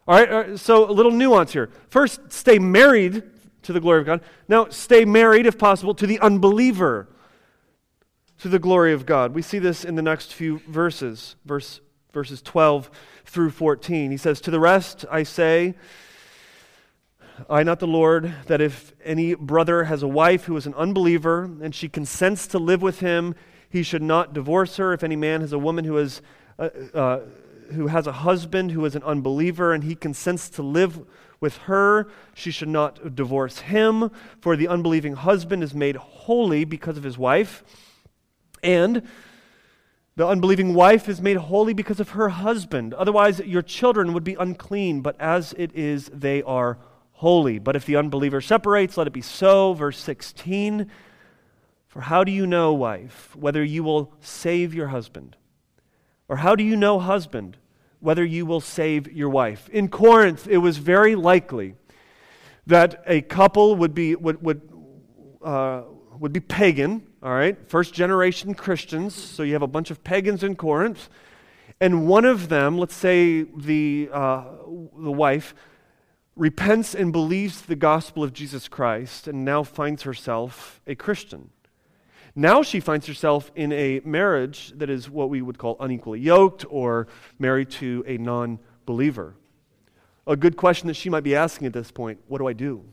All 0.08 0.18
right, 0.18 0.58
so 0.58 0.88
a 0.88 0.92
little 0.92 1.12
nuance 1.12 1.52
here. 1.52 1.68
First, 1.90 2.32
stay 2.32 2.58
married 2.58 3.22
to 3.64 3.74
the 3.74 3.80
glory 3.80 4.00
of 4.00 4.06
God. 4.06 4.22
Now, 4.48 4.70
stay 4.70 5.04
married, 5.04 5.44
if 5.44 5.58
possible, 5.58 5.94
to 5.96 6.06
the 6.06 6.18
unbeliever 6.20 7.06
to 8.38 8.48
the 8.48 8.58
glory 8.58 8.94
of 8.94 9.04
God. 9.04 9.34
We 9.34 9.42
see 9.42 9.58
this 9.58 9.84
in 9.84 9.94
the 9.94 10.00
next 10.00 10.32
few 10.32 10.62
verses, 10.66 11.36
verse, 11.44 11.82
verses 12.14 12.40
12 12.40 12.90
through 13.26 13.50
14. 13.50 14.10
He 14.10 14.16
says, 14.16 14.40
To 14.40 14.50
the 14.50 14.58
rest 14.58 15.04
I 15.10 15.22
say, 15.22 15.74
I, 17.48 17.62
not 17.62 17.80
the 17.80 17.86
Lord, 17.86 18.34
that 18.46 18.60
if 18.60 18.92
any 19.04 19.34
brother 19.34 19.84
has 19.84 20.02
a 20.02 20.08
wife 20.08 20.44
who 20.44 20.56
is 20.56 20.66
an 20.66 20.74
unbeliever 20.74 21.44
and 21.44 21.74
she 21.74 21.88
consents 21.88 22.46
to 22.48 22.58
live 22.58 22.82
with 22.82 23.00
him, 23.00 23.34
he 23.68 23.82
should 23.82 24.02
not 24.02 24.34
divorce 24.34 24.76
her. 24.76 24.92
If 24.92 25.02
any 25.02 25.16
man 25.16 25.40
has 25.40 25.52
a 25.52 25.58
woman 25.58 25.84
who 25.84 25.96
is 25.98 26.20
uh, 26.58 26.68
uh, 26.92 27.20
who 27.72 27.86
has 27.86 28.06
a 28.06 28.12
husband 28.12 28.72
who 28.72 28.84
is 28.84 28.94
an 28.94 29.02
unbeliever 29.02 29.72
and 29.72 29.84
he 29.84 29.94
consents 29.94 30.50
to 30.50 30.62
live 30.62 31.00
with 31.40 31.56
her, 31.58 32.08
she 32.34 32.50
should 32.50 32.68
not 32.68 33.14
divorce 33.14 33.60
him. 33.60 34.10
For 34.40 34.56
the 34.56 34.68
unbelieving 34.68 35.14
husband 35.14 35.62
is 35.62 35.74
made 35.74 35.96
holy 35.96 36.64
because 36.64 36.96
of 36.98 37.02
his 37.02 37.16
wife, 37.16 37.64
and 38.62 39.02
the 40.16 40.26
unbelieving 40.26 40.74
wife 40.74 41.08
is 41.08 41.22
made 41.22 41.38
holy 41.38 41.72
because 41.72 41.98
of 41.98 42.10
her 42.10 42.28
husband. 42.28 42.92
Otherwise, 42.92 43.40
your 43.40 43.62
children 43.62 44.12
would 44.12 44.24
be 44.24 44.34
unclean, 44.34 45.00
but 45.00 45.18
as 45.18 45.54
it 45.56 45.74
is, 45.74 46.10
they 46.12 46.42
are 46.42 46.78
holy. 47.22 47.60
But 47.60 47.76
if 47.76 47.86
the 47.86 47.94
unbeliever 47.96 48.40
separates, 48.40 48.96
let 48.96 49.06
it 49.06 49.12
be 49.12 49.22
so. 49.22 49.74
Verse 49.74 49.96
16 49.98 50.90
For 51.86 52.00
how 52.00 52.24
do 52.24 52.32
you 52.32 52.48
know, 52.48 52.74
wife, 52.74 53.34
whether 53.36 53.62
you 53.62 53.84
will 53.84 54.12
save 54.20 54.74
your 54.74 54.88
husband? 54.88 55.36
Or 56.28 56.36
how 56.36 56.56
do 56.56 56.64
you 56.64 56.76
know, 56.76 56.98
husband, 56.98 57.56
whether 58.00 58.24
you 58.24 58.44
will 58.44 58.60
save 58.60 59.10
your 59.12 59.28
wife? 59.28 59.68
In 59.68 59.88
Corinth, 59.88 60.48
it 60.48 60.58
was 60.58 60.78
very 60.78 61.14
likely 61.14 61.76
that 62.66 63.04
a 63.06 63.20
couple 63.20 63.76
would 63.76 63.94
be, 63.94 64.16
would, 64.16 64.42
would, 64.42 64.60
uh, 65.44 65.82
would 66.18 66.32
be 66.32 66.40
pagan, 66.40 67.06
all 67.22 67.32
right? 67.32 67.56
First 67.68 67.94
generation 67.94 68.52
Christians. 68.54 69.14
So 69.14 69.44
you 69.44 69.52
have 69.52 69.62
a 69.62 69.68
bunch 69.68 69.92
of 69.92 70.02
pagans 70.02 70.42
in 70.42 70.56
Corinth. 70.56 71.08
And 71.80 72.08
one 72.08 72.24
of 72.24 72.48
them, 72.48 72.78
let's 72.78 72.96
say 72.96 73.42
the, 73.42 74.10
uh, 74.12 74.44
the 74.98 75.12
wife, 75.12 75.54
repents 76.42 76.92
and 76.92 77.12
believes 77.12 77.62
the 77.62 77.76
gospel 77.76 78.24
of 78.24 78.32
Jesus 78.32 78.66
Christ 78.66 79.28
and 79.28 79.44
now 79.44 79.62
finds 79.62 80.02
herself 80.02 80.80
a 80.88 80.96
Christian. 80.96 81.50
Now 82.34 82.64
she 82.64 82.80
finds 82.80 83.06
herself 83.06 83.52
in 83.54 83.70
a 83.70 84.00
marriage 84.04 84.72
that 84.74 84.90
is 84.90 85.08
what 85.08 85.30
we 85.30 85.40
would 85.40 85.56
call 85.56 85.76
unequally 85.78 86.18
yoked 86.18 86.64
or 86.68 87.06
married 87.38 87.70
to 87.78 88.02
a 88.08 88.18
non 88.18 88.58
believer. 88.86 89.36
A 90.26 90.34
good 90.34 90.56
question 90.56 90.88
that 90.88 90.94
she 90.94 91.08
might 91.08 91.22
be 91.22 91.36
asking 91.36 91.68
at 91.68 91.74
this 91.74 91.92
point 91.92 92.18
what 92.26 92.38
do 92.38 92.48
I 92.48 92.54
do? 92.54 92.86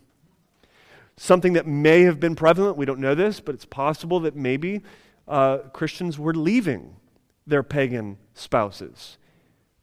Something 1.17 1.53
that 1.53 1.65
may 1.65 2.01
have 2.01 2.19
been 2.19 2.35
prevalent, 2.35 2.77
we 2.77 2.85
don't 2.85 2.99
know 2.99 3.15
this, 3.15 3.39
but 3.39 3.55
it's 3.55 3.65
possible 3.65 4.19
that 4.19 4.35
maybe 4.35 4.83
uh, 5.27 5.57
Christians 5.73 6.19
were 6.19 6.35
leaving 6.35 6.97
their 7.47 7.63
pagan 7.63 8.19
spouses 8.35 9.17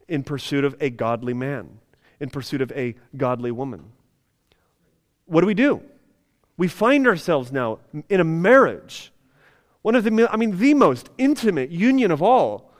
in 0.06 0.22
pursuit 0.22 0.62
of 0.62 0.76
a 0.78 0.88
godly 0.88 1.34
man 1.34 1.80
in 2.20 2.30
pursuit 2.30 2.60
of 2.60 2.72
a 2.72 2.94
godly 3.16 3.50
woman. 3.50 3.92
What 5.26 5.40
do 5.40 5.46
we 5.46 5.54
do? 5.54 5.82
We 6.56 6.68
find 6.68 7.06
ourselves 7.06 7.52
now 7.52 7.80
in 8.08 8.20
a 8.20 8.24
marriage, 8.24 9.12
one 9.82 9.94
of 9.94 10.04
the, 10.04 10.28
I 10.30 10.36
mean, 10.36 10.58
the 10.58 10.74
most 10.74 11.10
intimate 11.18 11.70
union 11.70 12.10
of 12.10 12.22
all, 12.22 12.72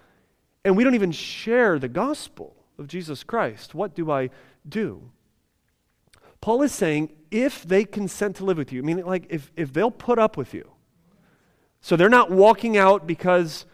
and 0.65 0.77
we 0.77 0.83
don't 0.83 0.95
even 0.95 1.13
share 1.13 1.79
the 1.79 1.89
gospel 1.89 2.57
of 2.79 2.89
Jesus 2.89 3.23
Christ. 3.23 3.75
What 3.75 3.95
do 3.95 4.11
I 4.11 4.31
do? 4.69 5.11
Paul 6.41 6.63
is 6.63 6.73
saying 6.73 7.11
if 7.31 7.65
they 7.65 7.85
consent 7.85 8.37
to 8.37 8.45
live 8.45 8.57
with 8.57 8.73
you, 8.73 8.83
I 8.83 8.85
mean, 8.85 9.05
like 9.05 9.27
if, 9.29 9.53
if 9.57 9.73
they'll 9.73 9.91
put 9.91 10.19
up 10.19 10.37
with 10.37 10.55
you, 10.55 10.71
so 11.81 11.97
they're 11.97 12.09
not 12.09 12.31
walking 12.31 12.77
out 12.77 13.07
because 13.07 13.67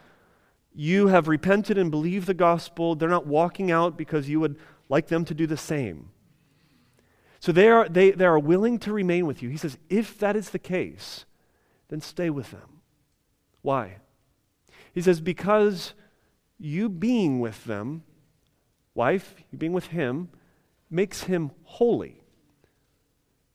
you 0.74 1.08
have 1.08 1.28
repented 1.28 1.78
and 1.78 1.90
believed 1.90 2.26
the 2.26 2.34
gospel, 2.34 2.94
they're 2.94 3.08
not 3.08 3.26
walking 3.26 3.70
out 3.70 3.96
because 3.96 4.28
you 4.28 4.40
would 4.40 4.58
like 4.88 5.08
them 5.08 5.24
to 5.24 5.34
do 5.34 5.46
the 5.46 5.56
same. 5.56 6.10
So 7.40 7.50
they 7.50 7.68
are, 7.68 7.88
they, 7.88 8.12
they 8.12 8.24
are 8.24 8.38
willing 8.38 8.78
to 8.80 8.92
remain 8.92 9.26
with 9.26 9.42
you. 9.42 9.48
He 9.48 9.56
says, 9.56 9.76
if 9.88 10.18
that 10.18 10.36
is 10.36 10.50
the 10.50 10.58
case, 10.58 11.24
then 11.88 12.00
stay 12.00 12.30
with 12.30 12.50
them. 12.50 12.80
Why? 13.62 13.96
He 14.92 15.02
says, 15.02 15.20
because 15.20 15.94
you 16.58 16.88
being 16.88 17.40
with 17.40 17.64
them, 17.64 18.04
wife, 18.94 19.34
you 19.50 19.58
being 19.58 19.72
with 19.72 19.86
him, 19.86 20.28
makes 20.90 21.24
him 21.24 21.50
holy. 21.64 22.22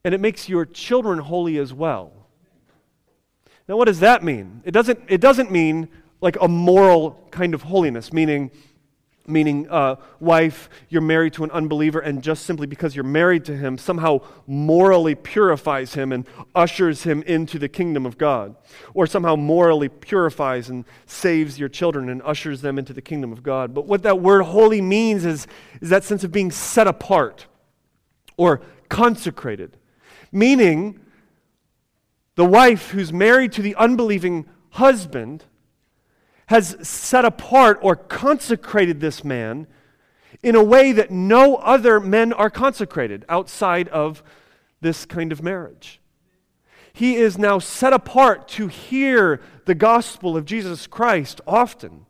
And 0.04 0.14
it 0.14 0.20
makes 0.20 0.50
your 0.50 0.66
children 0.66 1.20
holy 1.20 1.58
as 1.58 1.74
well. 1.74 2.12
Now, 3.68 3.78
what 3.78 3.86
does 3.86 4.00
that 4.00 4.24
mean? 4.24 4.62
It 4.66 4.72
doesn't, 4.72 5.00
it 5.08 5.22
doesn't 5.22 5.52
mean 5.52 5.90
like 6.22 6.38
a 6.42 6.48
moral 6.48 7.20
kind 7.32 7.54
of 7.54 7.64
holiness, 7.64 8.12
meaning 8.12 8.52
meaning 9.28 9.70
uh, 9.70 9.98
wife, 10.20 10.70
you're 10.90 11.02
married 11.02 11.34
to 11.34 11.44
an 11.44 11.52
unbeliever, 11.52 12.00
and 12.00 12.24
just 12.24 12.46
simply 12.46 12.66
because 12.66 12.96
you're 12.96 13.04
married 13.04 13.46
to 13.46 13.56
him, 13.56 13.78
somehow 13.78 14.22
morally 14.48 15.16
purifies 15.16 15.94
him 15.94 16.12
and 16.12 16.26
ushers 16.56 17.04
him 17.04 17.22
into 17.24 17.60
the 17.60 17.68
kingdom 17.68 18.06
of 18.06 18.18
God. 18.18 18.56
Or 18.94 19.06
somehow 19.06 19.36
morally 19.36 19.90
purifies 19.90 20.70
and 20.70 20.86
saves 21.06 21.60
your 21.60 21.70
children 21.70 22.10
and 22.10 22.22
ushers 22.24 22.62
them 22.62 22.80
into 22.80 22.94
the 22.94 23.02
kingdom 23.02 23.32
of 23.32 23.44
God. 23.44 23.74
But 23.74 23.86
what 23.86 24.04
that 24.04 24.22
word 24.22 24.44
holy 24.44 24.82
means 24.82 25.26
is, 25.26 25.46
is 25.82 25.90
that 25.90 26.04
sense 26.04 26.24
of 26.24 26.32
being 26.32 26.52
set 26.52 26.88
apart 26.88 27.48
or 28.38 28.62
consecrated. 28.90 29.78
Meaning, 30.32 31.00
the 32.36 32.46
wife 32.46 32.92
who's 32.92 33.12
married 33.12 33.52
to 33.54 33.62
the 33.62 33.76
unbelieving 33.76 34.46
husband 34.72 35.44
has 36.48 36.78
set 36.82 37.26
apart 37.26 37.80
or 37.82 37.96
consecrated 37.96 39.00
this 39.00 39.24
man 39.24 39.68
in 40.42 40.56
a 40.56 40.64
way 40.64 40.92
that 40.92 41.12
no 41.12 41.56
other 41.58 42.00
men 42.00 42.34
are 42.34 42.50
consecrated 42.50 43.26
outside 43.30 43.88
of 43.90 44.24
this 44.82 45.06
kind 45.06 45.32
of 45.32 45.44
marriage. 45.44 46.00
He 46.94 47.16
is 47.16 47.38
now 47.38 47.60
set 47.60 47.94
apart 47.94 48.48
to 48.50 48.68
hear 48.68 49.42
the 49.66 49.76
gospel 49.76 50.36
of 50.36 50.46
Jesus 50.46 50.88
Christ 50.88 51.42
often. 51.46 52.06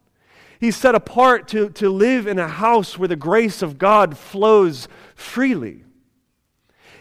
He's 0.59 0.77
set 0.77 0.95
apart 0.95 1.47
to, 1.49 1.69
to 1.71 1.89
live 1.89 2.25
in 2.25 2.39
a 2.39 2.47
house 2.47 2.97
where 2.97 3.07
the 3.07 3.15
grace 3.15 3.61
of 3.61 3.77
God 3.77 4.17
flows 4.17 4.87
freely. 5.15 5.83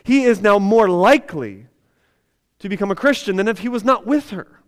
He 0.03 0.25
is 0.25 0.41
now 0.41 0.59
more 0.59 0.89
likely 0.89 1.67
to 2.59 2.69
become 2.69 2.91
a 2.91 2.97
Christian 2.97 3.37
than 3.37 3.49
if 3.49 3.61
he 3.61 3.69
was 3.69 3.85
not 3.85 4.07
with 4.07 4.31
her. 4.31 4.63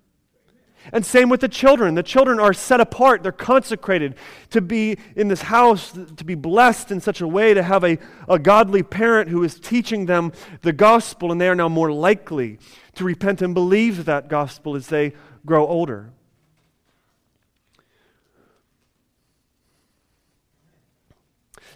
And 0.93 1.05
same 1.05 1.29
with 1.29 1.41
the 1.41 1.49
children. 1.49 1.95
The 1.95 2.03
children 2.03 2.41
are 2.41 2.53
set 2.53 2.81
apart, 2.81 3.23
they're 3.23 3.33
consecrated 3.33 4.15
to 4.51 4.61
be 4.61 4.99
in 5.17 5.29
this 5.29 5.43
house, 5.43 5.93
to 5.93 6.25
be 6.25 6.35
blessed 6.35 6.91
in 6.91 7.01
such 7.01 7.21
a 7.21 7.29
way 7.29 7.55
to 7.55 7.63
have 7.63 7.85
a, 7.85 7.99
a 8.29 8.39
godly 8.39 8.83
parent 8.83 9.29
who 9.29 9.45
is 9.45 9.59
teaching 9.61 10.07
them 10.07 10.33
the 10.63 10.73
gospel, 10.73 11.33
and 11.33 11.41
they 11.41 11.49
are 11.49 11.55
now 11.55 11.69
more 11.69 11.93
likely 11.93 12.59
to 12.95 13.05
repent 13.05 13.43
and 13.43 13.55
believe 13.55 14.05
that 14.07 14.29
gospel 14.29 14.75
as 14.75 14.89
they 14.89 15.13
grow 15.45 15.67
older. 15.67 16.13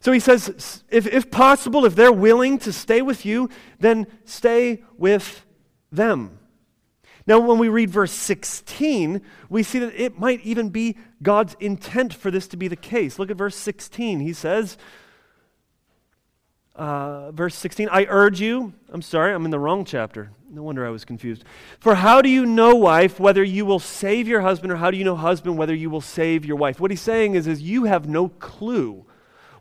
So 0.01 0.11
he 0.11 0.19
says, 0.19 0.83
if, 0.91 1.07
if 1.07 1.31
possible, 1.31 1.85
if 1.85 1.95
they're 1.95 2.11
willing 2.11 2.59
to 2.59 2.73
stay 2.73 3.03
with 3.03 3.25
you, 3.25 3.49
then 3.79 4.09
stay 4.25 4.83
with 4.99 5.47
them. 5.93 6.41
Now, 7.27 7.39
when 7.39 7.59
we 7.59 7.69
read 7.69 7.91
verse 7.91 8.13
16, 8.13 9.21
we 9.49 9.63
see 9.63 9.79
that 9.79 9.95
it 9.95 10.19
might 10.19 10.41
even 10.43 10.71
be 10.71 10.97
God's 11.23 11.57
intent 11.61 12.13
for 12.15 12.31
this 12.31 12.49
to 12.49 12.57
be 12.57 12.69
the 12.69 12.77
case. 12.77 13.19
Look 13.19 13.31
at 13.31 13.37
verse 13.37 13.57
16. 13.57 14.21
He 14.21 14.33
says, 14.33 14.77
uh, 16.75 17.31
verse 17.33 17.55
16, 17.55 17.89
I 17.93 18.07
urge 18.09 18.41
you, 18.41 18.73
I'm 18.89 19.03
sorry, 19.03 19.35
I'm 19.35 19.45
in 19.45 19.51
the 19.51 19.59
wrong 19.59 19.85
chapter. 19.85 20.31
No 20.51 20.63
wonder 20.63 20.87
I 20.87 20.91
was 20.91 21.05
confused. 21.05 21.45
For 21.81 21.95
how 21.95 22.23
do 22.23 22.29
you 22.29 22.45
know, 22.45 22.75
wife, 22.75 23.21
whether 23.21 23.43
you 23.43 23.65
will 23.65 23.79
save 23.79 24.27
your 24.27 24.41
husband, 24.41 24.73
or 24.73 24.77
how 24.77 24.91
do 24.91 24.97
you 24.97 25.05
know, 25.05 25.17
husband, 25.17 25.57
whether 25.57 25.75
you 25.75 25.91
will 25.91 26.01
save 26.01 26.45
your 26.45 26.57
wife? 26.57 26.81
What 26.81 26.91
he's 26.91 27.01
saying 27.01 27.35
is, 27.35 27.47
is 27.47 27.63
you 27.63 27.85
have 27.85 28.09
no 28.09 28.29
clue 28.29 29.07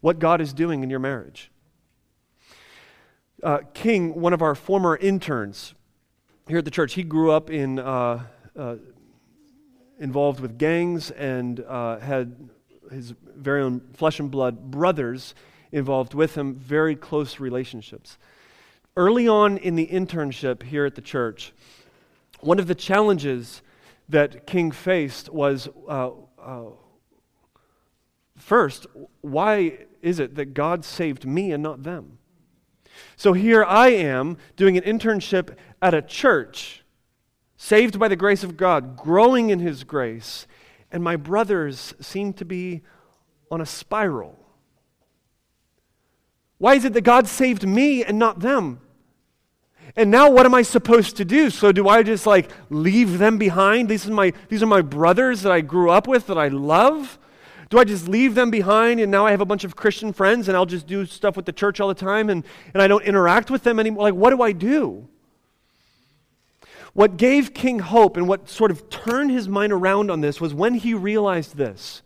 what 0.01 0.19
God 0.19 0.41
is 0.41 0.51
doing 0.51 0.83
in 0.83 0.89
your 0.89 0.99
marriage. 0.99 1.51
Uh, 3.43 3.59
King, 3.73 4.19
one 4.19 4.33
of 4.33 4.41
our 4.41 4.55
former 4.55 4.97
interns, 4.97 5.73
here 6.51 6.57
at 6.57 6.65
the 6.65 6.71
church, 6.71 6.95
he 6.95 7.03
grew 7.03 7.31
up 7.31 7.49
in, 7.49 7.79
uh, 7.79 8.21
uh, 8.57 8.75
involved 9.99 10.41
with 10.41 10.57
gangs 10.57 11.09
and 11.11 11.61
uh, 11.61 11.97
had 11.99 12.49
his 12.91 13.13
very 13.37 13.61
own 13.61 13.79
flesh 13.93 14.19
and 14.19 14.29
blood 14.29 14.69
brothers 14.69 15.33
involved 15.71 16.13
with 16.13 16.35
him, 16.35 16.55
very 16.55 16.93
close 16.93 17.39
relationships. 17.39 18.17
Early 18.97 19.29
on 19.29 19.59
in 19.59 19.77
the 19.77 19.87
internship 19.87 20.63
here 20.63 20.85
at 20.85 20.95
the 20.95 21.01
church, 21.01 21.53
one 22.41 22.59
of 22.59 22.67
the 22.67 22.75
challenges 22.75 23.61
that 24.09 24.45
King 24.45 24.71
faced 24.71 25.29
was 25.29 25.69
uh, 25.87 26.09
uh, 26.37 26.63
first, 28.35 28.87
why 29.21 29.85
is 30.01 30.19
it 30.19 30.35
that 30.35 30.53
God 30.53 30.83
saved 30.83 31.25
me 31.25 31.53
and 31.53 31.63
not 31.63 31.83
them? 31.83 32.17
So 33.15 33.33
here 33.33 33.63
I 33.63 33.89
am 33.89 34.37
doing 34.57 34.77
an 34.77 34.83
internship 34.83 35.55
at 35.81 35.93
a 35.93 36.01
church, 36.01 36.83
saved 37.57 37.99
by 37.99 38.07
the 38.07 38.15
grace 38.15 38.43
of 38.43 38.57
God, 38.57 38.95
growing 38.95 39.49
in 39.49 39.59
His 39.59 39.83
grace, 39.83 40.47
and 40.91 41.03
my 41.03 41.15
brothers 41.15 41.93
seem 41.99 42.33
to 42.33 42.45
be 42.45 42.81
on 43.49 43.61
a 43.61 43.65
spiral. 43.65 44.37
Why 46.57 46.75
is 46.75 46.85
it 46.85 46.93
that 46.93 47.01
God 47.01 47.27
saved 47.27 47.67
me 47.67 48.03
and 48.03 48.19
not 48.19 48.39
them? 48.39 48.81
And 49.95 50.11
now 50.11 50.29
what 50.29 50.45
am 50.45 50.53
I 50.53 50.61
supposed 50.61 51.17
to 51.17 51.25
do? 51.25 51.49
So 51.49 51.71
do 51.71 51.89
I 51.89 52.03
just 52.03 52.25
like 52.25 52.49
leave 52.69 53.17
them 53.17 53.37
behind? 53.37 53.89
These 53.89 54.07
are 54.07 54.13
my 54.13 54.31
these 54.47 54.63
are 54.63 54.67
my 54.67 54.81
brothers 54.81 55.41
that 55.41 55.51
I 55.51 55.61
grew 55.61 55.89
up 55.89 56.07
with 56.07 56.27
that 56.27 56.37
I 56.37 56.47
love? 56.47 57.17
Do 57.69 57.79
I 57.79 57.83
just 57.83 58.07
leave 58.07 58.35
them 58.35 58.51
behind 58.51 58.99
and 58.99 59.11
now 59.11 59.25
I 59.25 59.31
have 59.31 59.41
a 59.41 59.45
bunch 59.45 59.63
of 59.63 59.75
Christian 59.75 60.13
friends 60.13 60.47
and 60.47 60.57
I'll 60.57 60.65
just 60.65 60.87
do 60.87 61.05
stuff 61.05 61.35
with 61.35 61.45
the 61.45 61.53
church 61.53 61.79
all 61.79 61.87
the 61.87 61.93
time 61.93 62.29
and, 62.29 62.43
and 62.73 62.83
I 62.83 62.87
don't 62.87 63.03
interact 63.03 63.49
with 63.49 63.63
them 63.63 63.79
anymore? 63.79 64.03
Like, 64.03 64.13
what 64.13 64.29
do 64.29 64.41
I 64.41 64.51
do? 64.51 65.07
What 66.93 67.17
gave 67.17 67.53
King 67.53 67.79
hope 67.79 68.17
and 68.17 68.27
what 68.27 68.49
sort 68.49 68.71
of 68.71 68.89
turned 68.89 69.31
his 69.31 69.47
mind 69.47 69.71
around 69.71 70.11
on 70.11 70.21
this 70.21 70.41
was 70.41 70.53
when 70.53 70.73
he 70.75 70.93
realized 70.93 71.55
this. 71.55 72.01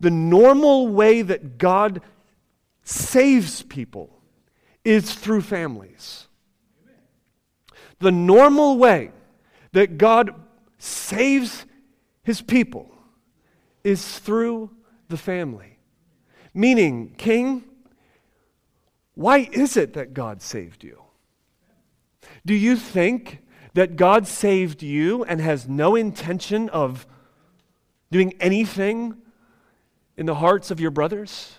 The 0.00 0.10
normal 0.10 0.88
way 0.88 1.22
that 1.22 1.58
God 1.58 2.00
saves 2.82 3.62
people 3.62 4.20
is 4.84 5.14
through 5.14 5.42
families. 5.42 6.26
the 8.00 8.10
normal 8.10 8.78
way 8.78 9.12
that 9.72 9.98
God 9.98 10.34
saves 10.78 11.66
his 12.22 12.40
people 12.40 12.90
is 13.84 14.18
through 14.18 14.70
the 15.08 15.16
family. 15.16 15.78
Meaning, 16.52 17.14
King, 17.16 17.64
why 19.14 19.48
is 19.52 19.76
it 19.76 19.92
that 19.92 20.14
God 20.14 20.42
saved 20.42 20.82
you? 20.82 21.02
Do 22.44 22.54
you 22.54 22.76
think 22.76 23.42
that 23.74 23.96
God 23.96 24.26
saved 24.26 24.82
you 24.82 25.24
and 25.24 25.40
has 25.40 25.68
no 25.68 25.94
intention 25.96 26.68
of 26.70 27.06
doing 28.10 28.34
anything 28.40 29.16
in 30.16 30.26
the 30.26 30.36
hearts 30.36 30.70
of 30.70 30.80
your 30.80 30.90
brothers? 30.90 31.58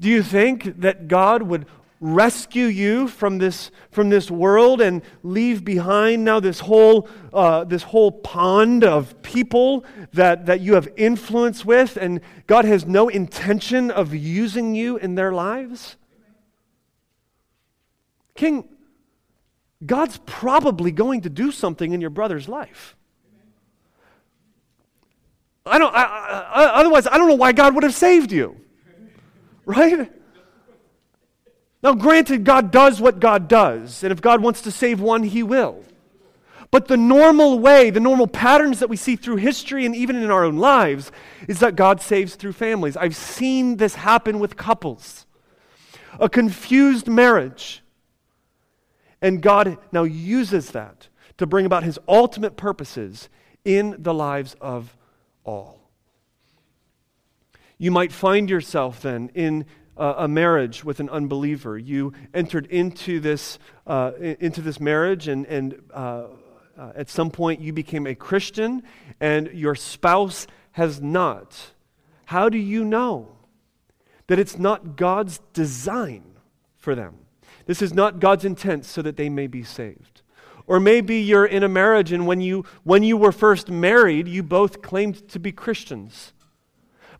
Do 0.00 0.08
you 0.08 0.22
think 0.22 0.80
that 0.80 1.08
God 1.08 1.42
would 1.42 1.66
rescue 2.00 2.66
you 2.66 3.08
from 3.08 3.38
this, 3.38 3.70
from 3.90 4.10
this 4.10 4.30
world 4.30 4.80
and 4.80 5.00
leave 5.22 5.64
behind 5.64 6.24
now 6.24 6.38
this 6.40 6.60
whole, 6.60 7.08
uh, 7.32 7.64
this 7.64 7.82
whole 7.84 8.12
pond 8.12 8.84
of 8.84 9.22
people 9.22 9.84
that, 10.12 10.44
that 10.46 10.60
you 10.60 10.74
have 10.74 10.88
influence 10.96 11.64
with, 11.64 11.96
and 11.96 12.20
God 12.46 12.66
has 12.66 12.84
no 12.84 13.08
intention 13.08 13.90
of 13.90 14.14
using 14.14 14.74
you 14.74 14.98
in 14.98 15.14
their 15.14 15.32
lives? 15.32 15.96
King, 18.34 18.68
God's 19.84 20.18
probably 20.26 20.90
going 20.90 21.22
to 21.22 21.30
do 21.30 21.52
something 21.52 21.92
in 21.92 22.00
your 22.00 22.10
brother's 22.10 22.48
life. 22.48 22.96
I 25.66 25.78
don't, 25.78 25.94
I, 25.94 26.02
I, 26.04 26.64
otherwise, 26.80 27.06
I 27.06 27.16
don't 27.16 27.28
know 27.28 27.34
why 27.34 27.52
God 27.52 27.74
would 27.74 27.84
have 27.84 27.94
saved 27.94 28.32
you. 28.32 28.60
Right? 29.64 30.12
Now, 31.82 31.94
granted, 31.94 32.44
God 32.44 32.70
does 32.70 33.00
what 33.00 33.20
God 33.20 33.48
does, 33.48 34.02
and 34.02 34.12
if 34.12 34.20
God 34.20 34.42
wants 34.42 34.62
to 34.62 34.70
save 34.70 35.00
one, 35.00 35.22
He 35.22 35.42
will. 35.42 35.84
But 36.70 36.88
the 36.88 36.96
normal 36.96 37.60
way, 37.60 37.90
the 37.90 38.00
normal 38.00 38.26
patterns 38.26 38.80
that 38.80 38.88
we 38.88 38.96
see 38.96 39.14
through 39.14 39.36
history 39.36 39.86
and 39.86 39.94
even 39.94 40.16
in 40.16 40.28
our 40.28 40.44
own 40.44 40.56
lives, 40.56 41.12
is 41.46 41.60
that 41.60 41.76
God 41.76 42.00
saves 42.00 42.34
through 42.34 42.54
families. 42.54 42.96
I've 42.96 43.14
seen 43.14 43.76
this 43.76 43.94
happen 43.94 44.40
with 44.40 44.56
couples. 44.56 45.24
A 46.18 46.28
confused 46.28 47.06
marriage. 47.06 47.83
And 49.24 49.40
God 49.40 49.78
now 49.90 50.02
uses 50.02 50.72
that 50.72 51.08
to 51.38 51.46
bring 51.46 51.64
about 51.64 51.82
His 51.82 51.98
ultimate 52.06 52.58
purposes 52.58 53.30
in 53.64 53.96
the 53.98 54.12
lives 54.12 54.54
of 54.60 54.94
all. 55.44 55.80
You 57.78 57.90
might 57.90 58.12
find 58.12 58.50
yourself 58.50 59.00
then 59.00 59.30
in 59.34 59.64
a 59.96 60.28
marriage 60.28 60.84
with 60.84 61.00
an 61.00 61.08
unbeliever. 61.08 61.78
You 61.78 62.12
entered 62.34 62.66
into 62.66 63.18
this, 63.18 63.58
uh, 63.86 64.12
into 64.20 64.60
this 64.60 64.78
marriage, 64.78 65.26
and, 65.26 65.46
and 65.46 65.80
uh, 65.94 66.24
uh, 66.76 66.92
at 66.94 67.08
some 67.08 67.30
point 67.30 67.62
you 67.62 67.72
became 67.72 68.06
a 68.06 68.14
Christian, 68.14 68.82
and 69.20 69.46
your 69.54 69.74
spouse 69.74 70.46
has 70.72 71.00
not. 71.00 71.72
How 72.26 72.50
do 72.50 72.58
you 72.58 72.84
know 72.84 73.36
that 74.26 74.38
it's 74.38 74.58
not 74.58 74.96
God's 74.96 75.40
design 75.54 76.24
for 76.76 76.94
them? 76.94 77.23
This 77.66 77.82
is 77.82 77.94
not 77.94 78.20
God's 78.20 78.44
intent 78.44 78.84
so 78.84 79.02
that 79.02 79.16
they 79.16 79.28
may 79.28 79.46
be 79.46 79.62
saved. 79.62 80.22
Or 80.66 80.80
maybe 80.80 81.16
you're 81.16 81.44
in 81.46 81.62
a 81.62 81.68
marriage, 81.68 82.12
and 82.12 82.26
when 82.26 82.40
you, 82.40 82.64
when 82.84 83.02
you 83.02 83.16
were 83.16 83.32
first 83.32 83.70
married, 83.70 84.26
you 84.28 84.42
both 84.42 84.80
claimed 84.80 85.28
to 85.28 85.38
be 85.38 85.52
Christians. 85.52 86.32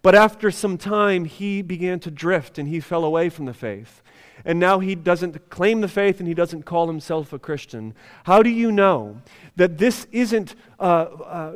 But 0.05 0.15
after 0.15 0.51
some 0.51 0.77
time, 0.77 1.25
he 1.25 1.63
began 1.63 1.99
to 2.01 2.11
drift 2.11 2.59
and 2.59 2.69
he 2.69 2.79
fell 2.79 3.05
away 3.05 3.31
from 3.31 3.47
the 3.47 3.55
faith. 3.55 4.03
And 4.45 4.61
now 4.61 4.79
he 4.79 4.95
doesn't 4.95 5.49
claim 5.49 5.81
the 5.81 5.89
faith 5.89 6.19
and 6.19 6.29
he 6.29 6.35
doesn't 6.35 6.65
call 6.65 6.87
himself 6.87 7.33
a 7.33 7.39
Christian. 7.39 7.95
How 8.25 8.43
do 8.43 8.51
you 8.51 8.71
know 8.71 9.23
that 9.57 9.79
this 9.79 10.07
isn't 10.13 10.55
uh, 10.79 10.83
uh, 10.83 11.53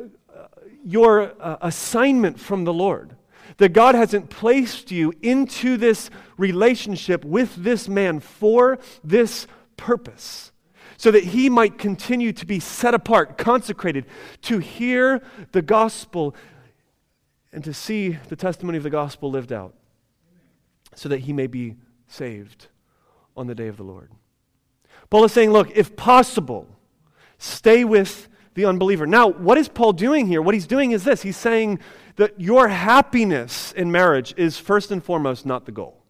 your 0.83 1.33
uh, 1.39 1.57
assignment 1.61 2.39
from 2.39 2.63
the 2.63 2.73
Lord? 2.73 3.15
That 3.59 3.73
God 3.73 3.93
hasn't 3.95 4.29
placed 4.29 4.91
you 4.91 5.13
into 5.21 5.77
this 5.77 6.09
relationship 6.37 7.23
with 7.23 7.55
this 7.55 7.87
man 7.87 8.19
for 8.19 8.79
this 9.03 9.47
purpose 9.77 10.51
so 10.97 11.11
that 11.11 11.23
he 11.23 11.49
might 11.49 11.77
continue 11.77 12.33
to 12.33 12.45
be 12.45 12.59
set 12.59 12.93
apart, 12.93 13.37
consecrated, 13.37 14.05
to 14.43 14.59
hear 14.59 15.21
the 15.51 15.61
gospel 15.61 16.35
and 17.51 17.63
to 17.63 17.73
see 17.73 18.17
the 18.29 18.35
testimony 18.35 18.77
of 18.77 18.83
the 18.83 18.89
gospel 18.89 19.29
lived 19.29 19.51
out 19.51 19.73
so 20.95 21.09
that 21.09 21.19
he 21.19 21.33
may 21.33 21.47
be 21.47 21.75
saved 22.07 22.67
on 23.35 23.47
the 23.47 23.55
day 23.55 23.67
of 23.67 23.77
the 23.77 23.83
Lord. 23.83 24.11
Paul 25.09 25.25
is 25.25 25.31
saying, 25.31 25.51
look, 25.51 25.69
if 25.75 25.95
possible, 25.95 26.67
stay 27.37 27.83
with 27.83 28.28
the 28.59 28.65
unbeliever. 28.65 29.07
Now, 29.07 29.29
what 29.29 29.57
is 29.57 29.69
Paul 29.69 29.93
doing 29.93 30.27
here? 30.27 30.41
What 30.41 30.53
he's 30.53 30.67
doing 30.67 30.91
is 30.91 31.03
this 31.03 31.21
he's 31.21 31.37
saying 31.37 31.79
that 32.17 32.39
your 32.39 32.67
happiness 32.67 33.71
in 33.71 33.91
marriage 33.91 34.33
is 34.37 34.57
first 34.57 34.91
and 34.91 35.03
foremost 35.03 35.45
not 35.45 35.65
the 35.65 35.71
goal. 35.71 36.03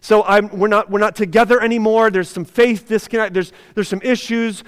So 0.00 0.24
I'm, 0.24 0.48
we're, 0.58 0.68
not, 0.68 0.90
we're 0.90 0.98
not 1.00 1.14
together 1.14 1.60
anymore. 1.60 2.10
There's 2.10 2.28
some 2.28 2.44
faith 2.44 2.88
disconnect. 2.88 3.34
There's, 3.34 3.52
there's 3.74 3.88
some 3.88 4.00
issues. 4.02 4.64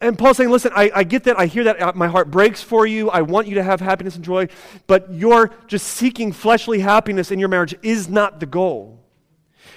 And 0.00 0.18
Paul's 0.18 0.36
saying, 0.36 0.50
listen, 0.50 0.72
I, 0.74 0.90
I 0.94 1.04
get 1.04 1.24
that. 1.24 1.38
I 1.38 1.46
hear 1.46 1.64
that. 1.64 1.80
Uh, 1.80 1.92
my 1.94 2.08
heart 2.08 2.30
breaks 2.30 2.62
for 2.62 2.86
you. 2.86 3.08
I 3.08 3.22
want 3.22 3.48
you 3.48 3.54
to 3.54 3.62
have 3.62 3.80
happiness 3.80 4.16
and 4.16 4.24
joy. 4.24 4.48
But 4.86 5.12
you're 5.12 5.50
just 5.66 5.86
seeking 5.86 6.32
fleshly 6.32 6.80
happiness 6.80 7.30
in 7.30 7.38
your 7.38 7.48
marriage 7.48 7.74
is 7.82 8.08
not 8.08 8.40
the 8.40 8.46
goal. 8.46 9.00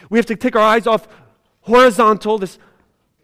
We 0.10 0.20
have 0.20 0.26
to 0.28 0.36
take 0.36 0.56
our 0.56 0.62
eyes 0.62 0.86
off 0.86 1.08
horizontal, 1.62 2.38
this 2.38 2.60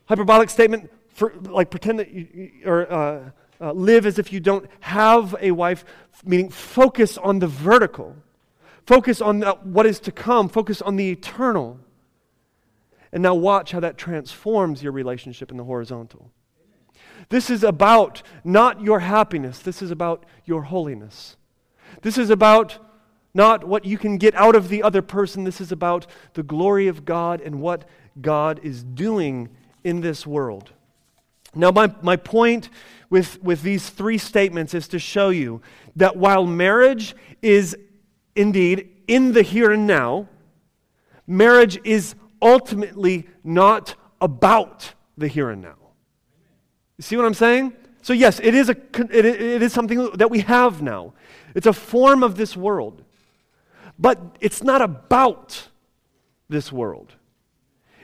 hyperbolic 0.06 0.50
statement, 0.50 0.90
for, 1.14 1.34
like 1.41 1.70
pretend 1.70 1.99
that 1.99 2.12
you, 2.12 2.51
or 2.66 2.91
uh, 2.91 3.30
uh, 3.59 3.72
live 3.74 4.05
as 4.05 4.18
if 4.18 4.34
you 4.34 4.39
don't 4.39 4.68
have 4.80 5.36
a 5.39 5.51
wife, 5.51 5.86
meaning 6.26 6.49
focus 6.49 7.18
on 7.18 7.39
the 7.39 7.47
vertical. 7.47 8.16
Focus 8.86 9.22
on 9.22 9.39
the, 9.39 9.51
what 9.64 9.86
is 9.86 9.99
to 10.01 10.12
come. 10.12 10.49
Focus 10.49 10.82
on 10.82 10.95
the 10.95 11.12
eternal. 11.12 11.80
And 13.12 13.22
now 13.22 13.36
watch 13.36 13.72
how 13.72 13.80
that 13.82 13.97
transforms 13.97 14.82
your 14.82 14.91
relationship 14.91 15.51
in 15.51 15.57
the 15.57 15.64
horizontal. 15.64 16.32
This 17.30 17.49
is 17.49 17.64
about 17.64 18.24
not 18.43 18.82
your 18.82 18.99
happiness, 18.99 19.59
this 19.59 19.82
is 19.82 19.91
about 19.91 20.26
your 20.45 20.64
holiness. 20.64 21.38
This 22.01 22.18
is 22.18 22.30
about 22.30 22.80
not 23.34 23.64
what 23.64 23.86
you 23.86 23.97
can 23.97 24.18
get 24.18 24.36
out 24.36 24.55
of 24.55 24.70
the 24.70 24.84
other 24.84 25.01
person, 25.01 25.43
this 25.43 25.62
is 25.62 25.72
about 25.72 26.07
the 26.34 26.43
glory 26.43 26.88
of 26.88 27.05
God 27.05 27.41
and 27.41 27.62
what 27.62 27.88
God 28.20 28.59
is 28.64 28.84
doing 28.84 29.49
in 29.84 30.01
this 30.01 30.26
world. 30.28 30.72
Now, 31.54 31.72
my, 31.72 31.93
my 32.02 32.16
point 32.16 32.70
with, 33.10 33.41
with 33.43 33.62
these 33.62 33.89
three 33.89 34.18
statements 34.18 34.74
is 34.74 34.88
to 34.89 34.99
show 34.99 35.30
you 35.30 35.62
that 35.95 36.16
while 36.16 36.45
marriage 36.45 37.16
is 37.41 37.78
indeed 38.36 38.89
in 39.08 39.34
the 39.34 39.41
here 39.41 39.72
and 39.72 39.86
now, 39.86 40.30
marriage 41.28 41.80
is 41.84 42.16
ultimately 42.41 43.28
not 43.43 43.95
about 44.22 44.93
the 45.18 45.28
here 45.28 45.49
and 45.49 45.62
now. 45.62 45.76
You 46.97 47.04
see 47.04 47.18
what 47.18 47.26
I'm 47.26 47.34
saying? 47.34 47.74
So, 48.02 48.14
yes, 48.14 48.39
it 48.41 48.56
is, 48.56 48.70
a, 48.70 48.78
it, 49.12 49.26
it 49.26 49.62
is 49.62 49.74
something 49.74 50.12
that 50.12 50.32
we 50.32 50.39
have 50.39 50.82
now. 50.82 51.14
It's 51.54 51.68
a 51.68 51.74
form 51.74 52.24
of 52.24 52.38
this 52.38 52.56
world. 52.56 53.04
But 53.99 54.38
it's 54.39 54.64
not 54.64 54.82
about 54.82 55.68
this 56.49 56.72
world. 56.72 57.14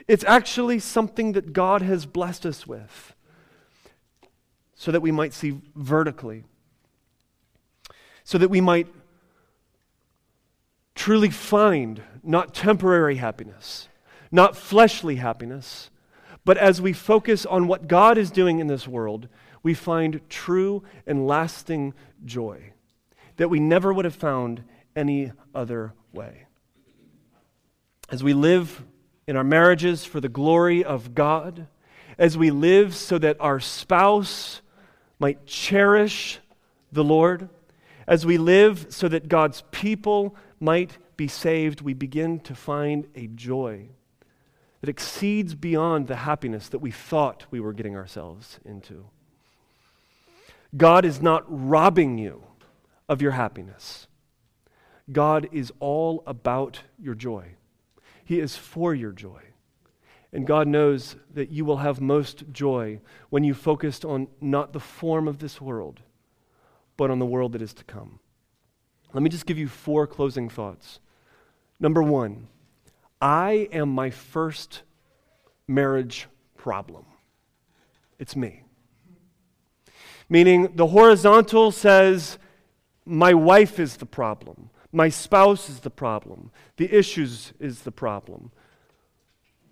It's 0.06 0.24
actually 0.24 0.78
something 0.78 1.32
that 1.32 1.52
God 1.52 1.82
has 1.82 2.06
blessed 2.06 2.46
us 2.46 2.66
with 2.66 3.14
so 4.78 4.92
that 4.92 5.02
we 5.02 5.10
might 5.10 5.34
see 5.34 5.60
vertically, 5.74 6.44
so 8.22 8.38
that 8.38 8.48
we 8.48 8.60
might 8.60 8.86
truly 10.94 11.30
find 11.30 12.00
not 12.22 12.54
temporary 12.54 13.16
happiness, 13.16 13.88
not 14.30 14.56
fleshly 14.56 15.16
happiness, 15.16 15.90
but 16.44 16.56
as 16.56 16.80
we 16.80 16.92
focus 16.92 17.44
on 17.44 17.66
what 17.66 17.88
God 17.88 18.16
is 18.16 18.30
doing 18.30 18.60
in 18.60 18.68
this 18.68 18.86
world, 18.86 19.28
we 19.64 19.74
find 19.74 20.20
true 20.28 20.84
and 21.06 21.26
lasting 21.26 21.92
joy 22.24 22.72
that 23.36 23.48
we 23.48 23.58
never 23.58 23.92
would 23.92 24.04
have 24.04 24.14
found 24.14 24.62
any 24.94 25.32
other 25.54 25.92
way. 26.12 26.46
As 28.10 28.22
we 28.22 28.32
live 28.32 28.84
in 29.26 29.36
our 29.36 29.44
marriages 29.44 30.04
for 30.04 30.20
the 30.20 30.28
glory 30.28 30.84
of 30.84 31.14
God, 31.16 31.66
as 32.16 32.38
we 32.38 32.50
live 32.50 32.94
so 32.94 33.18
that 33.18 33.36
our 33.40 33.60
spouse 33.60 34.60
might 35.18 35.46
cherish 35.46 36.38
the 36.92 37.04
Lord, 37.04 37.48
as 38.06 38.24
we 38.24 38.38
live 38.38 38.86
so 38.90 39.08
that 39.08 39.28
God's 39.28 39.62
people 39.70 40.34
might 40.60 40.98
be 41.16 41.28
saved, 41.28 41.80
we 41.80 41.94
begin 41.94 42.40
to 42.40 42.54
find 42.54 43.06
a 43.14 43.26
joy 43.26 43.88
that 44.80 44.88
exceeds 44.88 45.54
beyond 45.54 46.06
the 46.06 46.16
happiness 46.16 46.68
that 46.68 46.78
we 46.78 46.90
thought 46.90 47.46
we 47.50 47.60
were 47.60 47.72
getting 47.72 47.96
ourselves 47.96 48.60
into. 48.64 49.06
God 50.76 51.04
is 51.04 51.20
not 51.20 51.44
robbing 51.48 52.18
you 52.18 52.44
of 53.08 53.20
your 53.20 53.32
happiness. 53.32 54.06
God 55.10 55.48
is 55.52 55.72
all 55.80 56.22
about 56.26 56.82
your 56.98 57.14
joy. 57.14 57.54
He 58.24 58.40
is 58.40 58.56
for 58.56 58.94
your 58.94 59.12
joy. 59.12 59.40
And 60.32 60.46
God 60.46 60.68
knows 60.68 61.16
that 61.32 61.50
you 61.50 61.64
will 61.64 61.78
have 61.78 62.00
most 62.00 62.44
joy 62.52 63.00
when 63.30 63.44
you 63.44 63.54
focused 63.54 64.04
on 64.04 64.28
not 64.40 64.72
the 64.72 64.80
form 64.80 65.26
of 65.26 65.38
this 65.38 65.60
world, 65.60 66.00
but 66.96 67.10
on 67.10 67.18
the 67.18 67.26
world 67.26 67.52
that 67.52 67.62
is 67.62 67.72
to 67.74 67.84
come. 67.84 68.20
Let 69.14 69.22
me 69.22 69.30
just 69.30 69.46
give 69.46 69.58
you 69.58 69.68
four 69.68 70.06
closing 70.06 70.50
thoughts. 70.50 71.00
Number 71.80 72.02
one, 72.02 72.48
I 73.22 73.68
am 73.72 73.88
my 73.88 74.10
first 74.10 74.82
marriage 75.66 76.26
problem. 76.56 77.06
It's 78.18 78.36
me. 78.36 78.64
Meaning, 80.28 80.72
the 80.74 80.88
horizontal 80.88 81.70
says, 81.70 82.38
my 83.06 83.32
wife 83.32 83.78
is 83.80 83.96
the 83.96 84.06
problem, 84.06 84.68
my 84.92 85.08
spouse 85.08 85.70
is 85.70 85.80
the 85.80 85.90
problem, 85.90 86.50
the 86.76 86.94
issues 86.94 87.54
is 87.58 87.82
the 87.82 87.92
problem. 87.92 88.50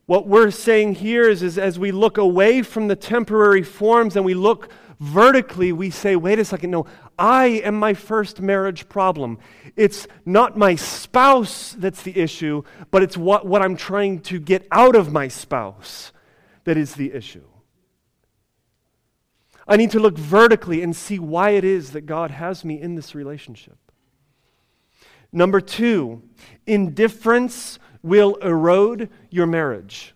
What 0.06 0.28
we're 0.28 0.52
saying 0.52 0.96
here 0.96 1.28
is, 1.28 1.42
is 1.42 1.58
as 1.58 1.78
we 1.78 1.90
look 1.90 2.16
away 2.16 2.62
from 2.62 2.86
the 2.86 2.96
temporary 2.96 3.64
forms 3.64 4.14
and 4.14 4.24
we 4.24 4.34
look 4.34 4.70
vertically, 5.00 5.72
we 5.72 5.90
say, 5.90 6.14
wait 6.14 6.38
a 6.38 6.44
second, 6.44 6.70
no, 6.70 6.86
I 7.18 7.46
am 7.46 7.74
my 7.74 7.92
first 7.92 8.40
marriage 8.40 8.88
problem. 8.88 9.38
It's 9.74 10.06
not 10.24 10.56
my 10.56 10.76
spouse 10.76 11.74
that's 11.76 12.02
the 12.02 12.16
issue, 12.16 12.62
but 12.92 13.02
it's 13.02 13.16
what, 13.16 13.46
what 13.46 13.62
I'm 13.62 13.76
trying 13.76 14.20
to 14.20 14.38
get 14.38 14.66
out 14.70 14.94
of 14.94 15.12
my 15.12 15.26
spouse 15.26 16.12
that 16.64 16.76
is 16.76 16.94
the 16.94 17.12
issue. 17.12 17.44
I 19.66 19.76
need 19.76 19.90
to 19.90 20.00
look 20.00 20.16
vertically 20.16 20.82
and 20.82 20.94
see 20.94 21.18
why 21.18 21.50
it 21.50 21.64
is 21.64 21.90
that 21.90 22.02
God 22.02 22.30
has 22.30 22.64
me 22.64 22.80
in 22.80 22.94
this 22.94 23.14
relationship. 23.14 23.78
Number 25.32 25.60
two, 25.60 26.22
indifference 26.66 27.80
will 28.06 28.36
erode 28.36 29.10
your 29.30 29.46
marriage. 29.46 30.14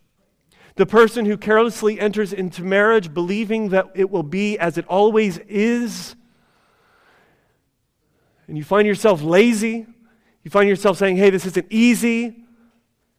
The 0.76 0.86
person 0.86 1.26
who 1.26 1.36
carelessly 1.36 2.00
enters 2.00 2.32
into 2.32 2.62
marriage 2.62 3.12
believing 3.12 3.70
that 3.70 3.90
it 3.94 4.10
will 4.10 4.22
be 4.22 4.58
as 4.58 4.78
it 4.78 4.86
always 4.86 5.38
is, 5.38 6.14
and 8.46 8.56
you 8.56 8.64
find 8.64 8.86
yourself 8.86 9.22
lazy, 9.22 9.86
you 10.42 10.50
find 10.50 10.68
yourself 10.68 10.96
saying, 10.96 11.16
hey, 11.16 11.30
this 11.30 11.44
isn't 11.44 11.66
easy, 11.68 12.44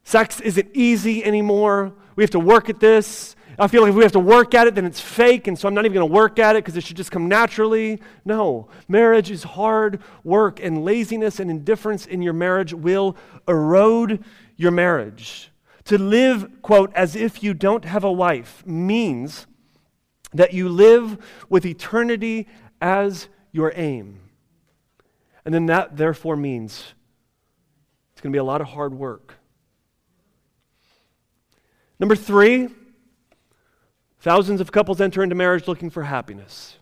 sex 0.04 0.40
isn't 0.42 0.70
easy 0.74 1.24
anymore, 1.24 1.94
we 2.16 2.24
have 2.24 2.32
to 2.32 2.40
work 2.40 2.70
at 2.70 2.80
this. 2.80 3.36
I 3.60 3.68
feel 3.68 3.82
like 3.82 3.90
if 3.90 3.96
we 3.96 4.04
have 4.04 4.14
to 4.14 4.20
work 4.20 4.56
at 4.56 4.66
it, 4.66 4.76
then 4.76 4.86
it's 4.86 5.02
fake, 5.02 5.46
and 5.48 5.60
so 5.60 5.68
I'm 5.68 5.76
not 5.76 5.86
even 5.86 5.94
going 5.94 6.08
to 6.08 6.14
work 6.14 6.40
at 6.40 6.56
it 6.56 6.64
because 6.64 6.78
it 6.78 6.84
should 6.84 6.98
just 6.98 7.12
come 7.12 7.28
naturally. 7.28 8.02
No, 8.26 8.70
marriage 8.88 9.30
is 9.30 9.44
hard 9.44 10.02
work, 10.24 10.60
and 10.64 10.84
laziness 10.84 11.40
and 11.40 11.52
indifference 11.52 12.08
in 12.08 12.22
your 12.24 12.34
marriage 12.34 12.74
will 12.74 13.16
erode 13.48 14.24
your 14.62 14.72
marriage. 14.72 15.52
To 15.86 15.98
live, 15.98 16.62
quote, 16.62 16.92
as 16.94 17.16
if 17.16 17.42
you 17.42 17.54
don't 17.54 17.86
have 17.86 18.04
a 18.04 18.12
wife 18.12 18.66
means 18.66 19.48
that 20.34 20.54
you 20.54 20.70
live 20.70 21.18
with 21.50 21.66
eternity 21.66 22.48
as 22.80 23.28
your 23.52 23.74
aim. 23.76 24.20
And 25.44 25.54
then 25.54 25.66
that, 25.66 25.98
therefore, 25.98 26.38
means 26.38 26.94
it's 28.14 28.22
going 28.22 28.32
to 28.32 28.36
be 28.36 28.40
a 28.40 28.44
lot 28.44 28.62
of 28.62 28.68
hard 28.68 28.94
work. 28.94 29.36
Number 32.00 32.16
three, 32.16 32.70
thousands 34.20 34.62
of 34.62 34.72
couples 34.72 35.02
enter 35.02 35.24
into 35.24 35.36
marriage 35.36 35.68
looking 35.68 35.90
for 35.90 36.04
happiness. 36.04 36.78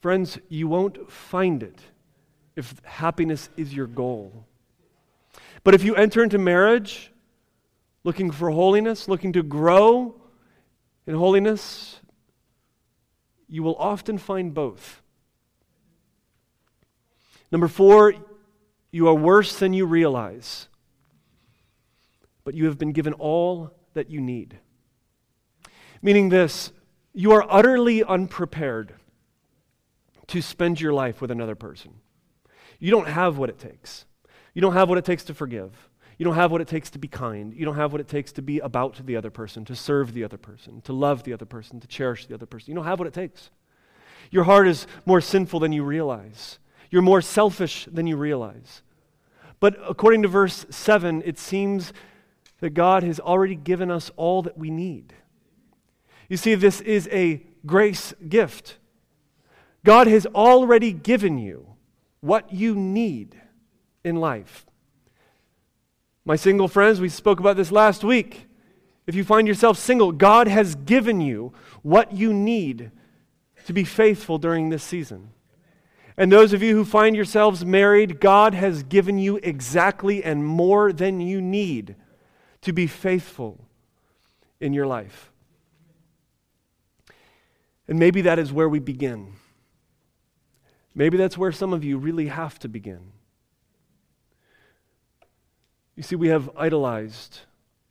Friends, 0.00 0.38
you 0.48 0.66
won't 0.66 1.10
find 1.10 1.62
it 1.62 1.80
if 2.56 2.80
happiness 2.84 3.48
is 3.56 3.74
your 3.74 3.86
goal. 3.86 4.46
But 5.64 5.74
if 5.74 5.84
you 5.84 5.94
enter 5.94 6.22
into 6.22 6.38
marriage 6.38 7.12
looking 8.04 8.30
for 8.30 8.50
holiness, 8.50 9.08
looking 9.08 9.32
to 9.34 9.42
grow 9.42 10.20
in 11.06 11.14
holiness, 11.14 12.00
you 13.48 13.62
will 13.62 13.76
often 13.76 14.18
find 14.18 14.54
both. 14.54 15.02
Number 17.50 17.68
four, 17.68 18.14
you 18.90 19.08
are 19.08 19.14
worse 19.14 19.58
than 19.58 19.72
you 19.72 19.86
realize, 19.86 20.68
but 22.44 22.54
you 22.54 22.66
have 22.66 22.78
been 22.78 22.92
given 22.92 23.12
all 23.12 23.72
that 23.94 24.10
you 24.10 24.20
need. 24.20 24.58
Meaning 26.00 26.30
this, 26.30 26.72
you 27.12 27.32
are 27.32 27.46
utterly 27.48 28.02
unprepared 28.02 28.94
to 30.28 30.40
spend 30.40 30.80
your 30.80 30.92
life 30.92 31.20
with 31.20 31.30
another 31.30 31.54
person. 31.54 31.94
You 32.78 32.90
don't 32.90 33.08
have 33.08 33.38
what 33.38 33.50
it 33.50 33.58
takes. 33.58 34.06
You 34.54 34.60
don't 34.60 34.74
have 34.74 34.88
what 34.88 34.98
it 34.98 35.04
takes 35.04 35.24
to 35.24 35.34
forgive. 35.34 35.88
You 36.18 36.24
don't 36.24 36.34
have 36.34 36.52
what 36.52 36.60
it 36.60 36.68
takes 36.68 36.90
to 36.90 36.98
be 36.98 37.08
kind. 37.08 37.52
You 37.54 37.64
don't 37.64 37.76
have 37.76 37.92
what 37.92 38.00
it 38.00 38.08
takes 38.08 38.32
to 38.32 38.42
be 38.42 38.58
about 38.60 39.04
the 39.06 39.16
other 39.16 39.30
person, 39.30 39.64
to 39.64 39.74
serve 39.74 40.12
the 40.12 40.24
other 40.24 40.36
person, 40.36 40.80
to 40.82 40.92
love 40.92 41.24
the 41.24 41.32
other 41.32 41.46
person, 41.46 41.80
to 41.80 41.86
cherish 41.88 42.26
the 42.26 42.34
other 42.34 42.46
person. 42.46 42.70
You 42.70 42.76
don't 42.76 42.84
have 42.84 42.98
what 42.98 43.08
it 43.08 43.14
takes. 43.14 43.50
Your 44.30 44.44
heart 44.44 44.68
is 44.68 44.86
more 45.04 45.20
sinful 45.20 45.60
than 45.60 45.72
you 45.72 45.82
realize. 45.82 46.58
You're 46.90 47.02
more 47.02 47.22
selfish 47.22 47.88
than 47.90 48.06
you 48.06 48.16
realize. 48.16 48.82
But 49.58 49.76
according 49.88 50.22
to 50.22 50.28
verse 50.28 50.66
7, 50.70 51.22
it 51.24 51.38
seems 51.38 51.92
that 52.60 52.70
God 52.70 53.02
has 53.02 53.18
already 53.18 53.56
given 53.56 53.90
us 53.90 54.10
all 54.16 54.42
that 54.42 54.56
we 54.56 54.70
need. 54.70 55.14
You 56.28 56.36
see, 56.36 56.54
this 56.54 56.80
is 56.80 57.08
a 57.10 57.44
grace 57.66 58.14
gift. 58.28 58.78
God 59.84 60.06
has 60.06 60.26
already 60.26 60.92
given 60.92 61.38
you 61.38 61.66
what 62.20 62.52
you 62.52 62.74
need 62.74 63.41
in 64.04 64.16
life. 64.16 64.66
My 66.24 66.36
single 66.36 66.68
friends, 66.68 67.00
we 67.00 67.08
spoke 67.08 67.40
about 67.40 67.56
this 67.56 67.72
last 67.72 68.04
week. 68.04 68.46
If 69.06 69.14
you 69.14 69.24
find 69.24 69.48
yourself 69.48 69.78
single, 69.78 70.12
God 70.12 70.46
has 70.46 70.74
given 70.74 71.20
you 71.20 71.52
what 71.82 72.12
you 72.12 72.32
need 72.32 72.92
to 73.66 73.72
be 73.72 73.84
faithful 73.84 74.38
during 74.38 74.70
this 74.70 74.84
season. 74.84 75.30
And 76.16 76.30
those 76.30 76.52
of 76.52 76.62
you 76.62 76.76
who 76.76 76.84
find 76.84 77.16
yourselves 77.16 77.64
married, 77.64 78.20
God 78.20 78.54
has 78.54 78.82
given 78.82 79.18
you 79.18 79.36
exactly 79.42 80.22
and 80.22 80.44
more 80.44 80.92
than 80.92 81.20
you 81.20 81.40
need 81.40 81.96
to 82.60 82.72
be 82.72 82.86
faithful 82.86 83.66
in 84.60 84.72
your 84.72 84.86
life. 84.86 85.32
And 87.88 87.98
maybe 87.98 88.22
that 88.22 88.38
is 88.38 88.52
where 88.52 88.68
we 88.68 88.78
begin. 88.78 89.32
Maybe 90.94 91.16
that's 91.16 91.38
where 91.38 91.52
some 91.52 91.72
of 91.72 91.82
you 91.82 91.98
really 91.98 92.28
have 92.28 92.58
to 92.60 92.68
begin. 92.68 93.12
You 95.96 96.02
see, 96.02 96.16
we 96.16 96.28
have 96.28 96.50
idolized 96.56 97.40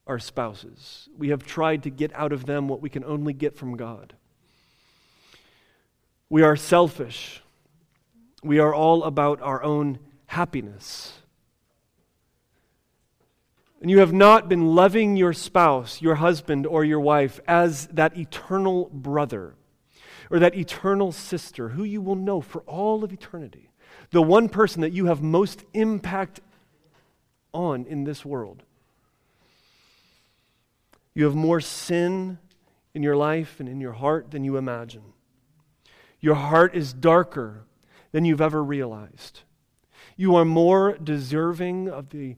our 0.08 0.20
spouses. 0.20 1.08
We 1.18 1.30
have 1.30 1.46
tried 1.46 1.84
to 1.84 1.90
get 1.90 2.14
out 2.16 2.34
of 2.34 2.46
them 2.46 2.68
what 2.68 2.82
we 2.82 2.90
can 2.90 3.04
only 3.04 3.34
get 3.34 3.56
from 3.56 3.78
God. 3.78 4.14
We 6.30 6.42
are 6.42 6.56
selfish. 6.56 7.42
We 8.44 8.60
are 8.60 8.74
all 8.74 9.04
about 9.04 9.42
our 9.42 9.62
own 9.62 10.00
happiness. 10.26 11.14
And 13.82 13.90
you 13.90 14.00
have 14.00 14.14
not 14.14 14.48
been 14.48 14.76
loving 14.76 15.16
your 15.16 15.34
spouse, 15.34 16.02
your 16.02 16.16
husband, 16.16 16.66
or 16.66 16.84
your 16.84 17.00
wife 17.00 17.40
as 17.48 17.88
that 17.88 18.18
eternal 18.18 18.90
brother 18.94 19.56
or 20.30 20.40
that 20.40 20.56
eternal 20.56 21.12
sister 21.12 21.70
who 21.70 21.84
you 21.84 22.02
will 22.02 22.16
know 22.16 22.42
for 22.42 22.62
all 22.62 23.04
of 23.04 23.12
eternity. 23.12 23.70
The 24.12 24.22
one 24.22 24.50
person 24.50 24.82
that 24.82 24.94
you 24.94 25.06
have 25.08 25.22
most 25.22 25.64
impact 25.74 26.40
on 27.54 27.86
in 27.86 28.04
this 28.04 28.26
world. 28.26 28.64
You 31.14 31.26
have 31.26 31.36
more 31.36 31.62
sin 31.62 32.40
in 32.94 33.04
your 33.04 33.16
life 33.16 33.60
and 33.60 33.68
in 33.68 33.82
your 33.82 33.94
heart 33.94 34.32
than 34.32 34.44
you 34.44 34.58
imagine. 34.58 35.14
Your 36.20 36.36
heart 36.36 36.76
is 36.76 36.94
darker 36.94 37.66
than 38.12 38.26
you've 38.26 38.42
ever 38.42 38.64
realized. 38.64 39.42
You 40.16 40.36
are 40.36 40.46
more 40.46 40.98
deserving 40.98 41.90
of 41.90 42.10
the 42.10 42.36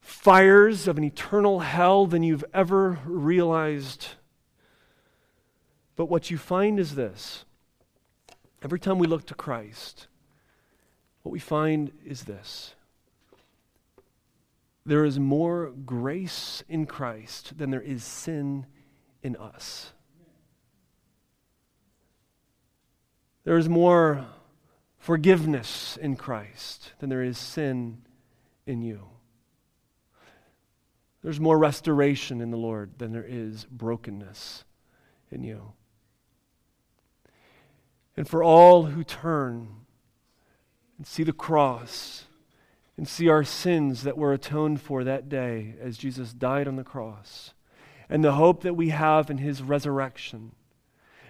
fires 0.00 0.88
of 0.88 0.98
an 0.98 1.04
eternal 1.04 1.60
hell 1.60 2.06
than 2.06 2.22
you've 2.22 2.44
ever 2.52 2.98
realized. 3.04 4.08
But 5.96 6.06
what 6.06 6.30
you 6.30 6.38
find 6.38 6.78
is 6.80 6.94
this 6.94 7.44
every 8.62 8.80
time 8.80 8.98
we 8.98 9.06
look 9.06 9.26
to 9.26 9.34
Christ, 9.34 10.08
what 11.22 11.32
we 11.32 11.38
find 11.38 11.92
is 12.04 12.24
this 12.24 12.74
there 14.84 15.04
is 15.04 15.18
more 15.18 15.70
grace 15.70 16.64
in 16.68 16.86
Christ 16.86 17.56
than 17.58 17.70
there 17.70 17.80
is 17.80 18.02
sin 18.02 18.66
in 19.22 19.36
us. 19.36 19.92
There 23.44 23.56
is 23.56 23.68
more 23.68 24.26
forgiveness 24.98 25.96
in 26.00 26.16
Christ 26.16 26.92
than 26.98 27.10
there 27.10 27.22
is 27.22 27.38
sin 27.38 28.02
in 28.66 28.82
you. 28.82 29.08
There's 31.22 31.40
more 31.40 31.58
restoration 31.58 32.40
in 32.40 32.50
the 32.50 32.56
Lord 32.56 32.98
than 32.98 33.12
there 33.12 33.26
is 33.26 33.64
brokenness 33.70 34.64
in 35.30 35.44
you. 35.44 35.72
And 38.16 38.28
for 38.28 38.42
all 38.42 38.86
who 38.86 39.04
turn 39.04 39.68
and 40.98 41.06
see 41.06 41.22
the 41.22 41.32
cross 41.32 42.24
and 42.96 43.08
see 43.08 43.28
our 43.28 43.44
sins 43.44 44.02
that 44.02 44.18
were 44.18 44.32
atoned 44.32 44.80
for 44.80 45.04
that 45.04 45.28
day 45.28 45.74
as 45.80 45.96
Jesus 45.98 46.32
died 46.32 46.68
on 46.68 46.76
the 46.76 46.84
cross, 46.84 47.54
and 48.08 48.22
the 48.22 48.32
hope 48.32 48.62
that 48.62 48.74
we 48.74 48.90
have 48.90 49.30
in 49.30 49.38
his 49.38 49.62
resurrection, 49.62 50.52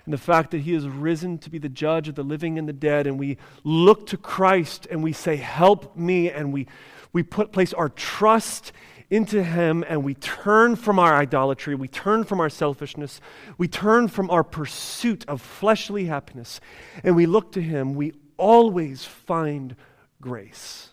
and 0.04 0.12
the 0.12 0.18
fact 0.18 0.50
that 0.50 0.62
he 0.62 0.74
is 0.74 0.88
risen 0.88 1.38
to 1.38 1.50
be 1.50 1.58
the 1.58 1.68
judge 1.68 2.08
of 2.08 2.16
the 2.16 2.24
living 2.24 2.58
and 2.58 2.68
the 2.68 2.72
dead, 2.72 3.06
and 3.06 3.18
we 3.18 3.38
look 3.62 4.06
to 4.08 4.16
Christ 4.16 4.86
and 4.90 5.02
we 5.02 5.12
say, 5.12 5.36
Help 5.36 5.96
me, 5.96 6.30
and 6.30 6.52
we, 6.52 6.66
we 7.12 7.22
put, 7.22 7.52
place 7.52 7.72
our 7.72 7.88
trust 7.88 8.72
into 9.12 9.44
him 9.44 9.84
and 9.86 10.02
we 10.02 10.14
turn 10.14 10.74
from 10.74 10.98
our 10.98 11.14
idolatry, 11.14 11.74
we 11.74 11.86
turn 11.86 12.24
from 12.24 12.40
our 12.40 12.48
selfishness, 12.48 13.20
we 13.58 13.68
turn 13.68 14.08
from 14.08 14.30
our 14.30 14.42
pursuit 14.42 15.22
of 15.28 15.42
fleshly 15.42 16.06
happiness, 16.06 16.60
and 17.04 17.14
we 17.14 17.26
look 17.26 17.52
to 17.52 17.60
him, 17.60 17.94
we 17.94 18.14
always 18.38 19.04
find 19.04 19.76
grace. 20.18 20.91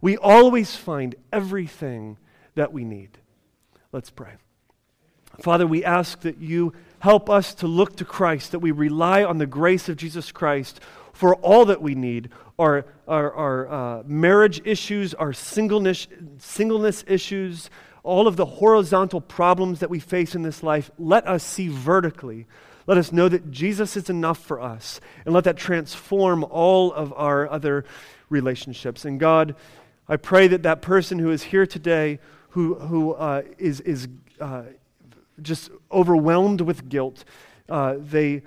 We 0.00 0.16
always 0.16 0.76
find 0.76 1.14
everything 1.32 2.18
that 2.54 2.72
we 2.72 2.84
need. 2.84 3.18
Let's 3.92 4.10
pray. 4.10 4.34
Father, 5.40 5.66
we 5.66 5.84
ask 5.84 6.20
that 6.20 6.38
you 6.38 6.72
help 6.98 7.30
us 7.30 7.54
to 7.54 7.66
look 7.66 7.96
to 7.96 8.04
Christ, 8.04 8.52
that 8.52 8.58
we 8.58 8.70
rely 8.70 9.24
on 9.24 9.38
the 9.38 9.46
grace 9.46 9.88
of 9.88 9.96
Jesus 9.96 10.32
Christ 10.32 10.80
for 11.12 11.34
all 11.36 11.64
that 11.66 11.82
we 11.82 11.94
need 11.94 12.30
our, 12.58 12.84
our, 13.08 13.32
our 13.32 13.68
uh, 13.68 14.02
marriage 14.04 14.60
issues, 14.64 15.14
our 15.14 15.32
singleness, 15.32 16.06
singleness 16.38 17.04
issues, 17.06 17.70
all 18.02 18.26
of 18.26 18.36
the 18.36 18.44
horizontal 18.44 19.20
problems 19.20 19.80
that 19.80 19.90
we 19.90 19.98
face 19.98 20.34
in 20.34 20.42
this 20.42 20.62
life. 20.62 20.90
Let 20.98 21.26
us 21.26 21.42
see 21.42 21.68
vertically. 21.68 22.46
Let 22.86 22.98
us 22.98 23.12
know 23.12 23.28
that 23.28 23.50
Jesus 23.50 23.96
is 23.96 24.10
enough 24.10 24.38
for 24.38 24.60
us, 24.60 25.00
and 25.24 25.32
let 25.34 25.44
that 25.44 25.56
transform 25.56 26.44
all 26.44 26.92
of 26.92 27.12
our 27.14 27.48
other 27.48 27.84
relationships. 28.28 29.04
And 29.04 29.18
God, 29.20 29.54
I 30.10 30.16
pray 30.16 30.48
that 30.48 30.64
that 30.64 30.82
person 30.82 31.20
who 31.20 31.30
is 31.30 31.44
here 31.44 31.66
today, 31.66 32.18
who, 32.50 32.74
who 32.74 33.12
uh, 33.12 33.42
is, 33.58 33.80
is 33.82 34.08
uh, 34.40 34.64
just 35.40 35.70
overwhelmed 35.92 36.62
with 36.62 36.88
guilt, 36.88 37.24
uh, 37.68 37.94
they 37.96 38.42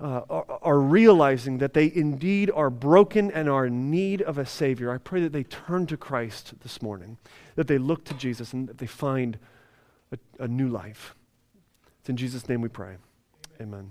uh, 0.00 0.22
are, 0.28 0.58
are 0.60 0.80
realizing 0.80 1.58
that 1.58 1.72
they 1.72 1.90
indeed 1.94 2.50
are 2.52 2.68
broken 2.68 3.30
and 3.30 3.48
are 3.48 3.66
in 3.66 3.92
need 3.92 4.22
of 4.22 4.38
a 4.38 4.44
Savior. 4.44 4.92
I 4.92 4.98
pray 4.98 5.20
that 5.22 5.32
they 5.32 5.44
turn 5.44 5.86
to 5.86 5.96
Christ 5.96 6.54
this 6.62 6.82
morning, 6.82 7.16
that 7.54 7.68
they 7.68 7.78
look 7.78 8.04
to 8.06 8.14
Jesus, 8.14 8.52
and 8.52 8.68
that 8.68 8.78
they 8.78 8.86
find 8.86 9.38
a, 10.10 10.18
a 10.42 10.48
new 10.48 10.68
life. 10.68 11.14
It's 12.00 12.08
in 12.08 12.16
Jesus' 12.16 12.48
name 12.48 12.60
we 12.60 12.68
pray. 12.68 12.96
Amen. 13.60 13.90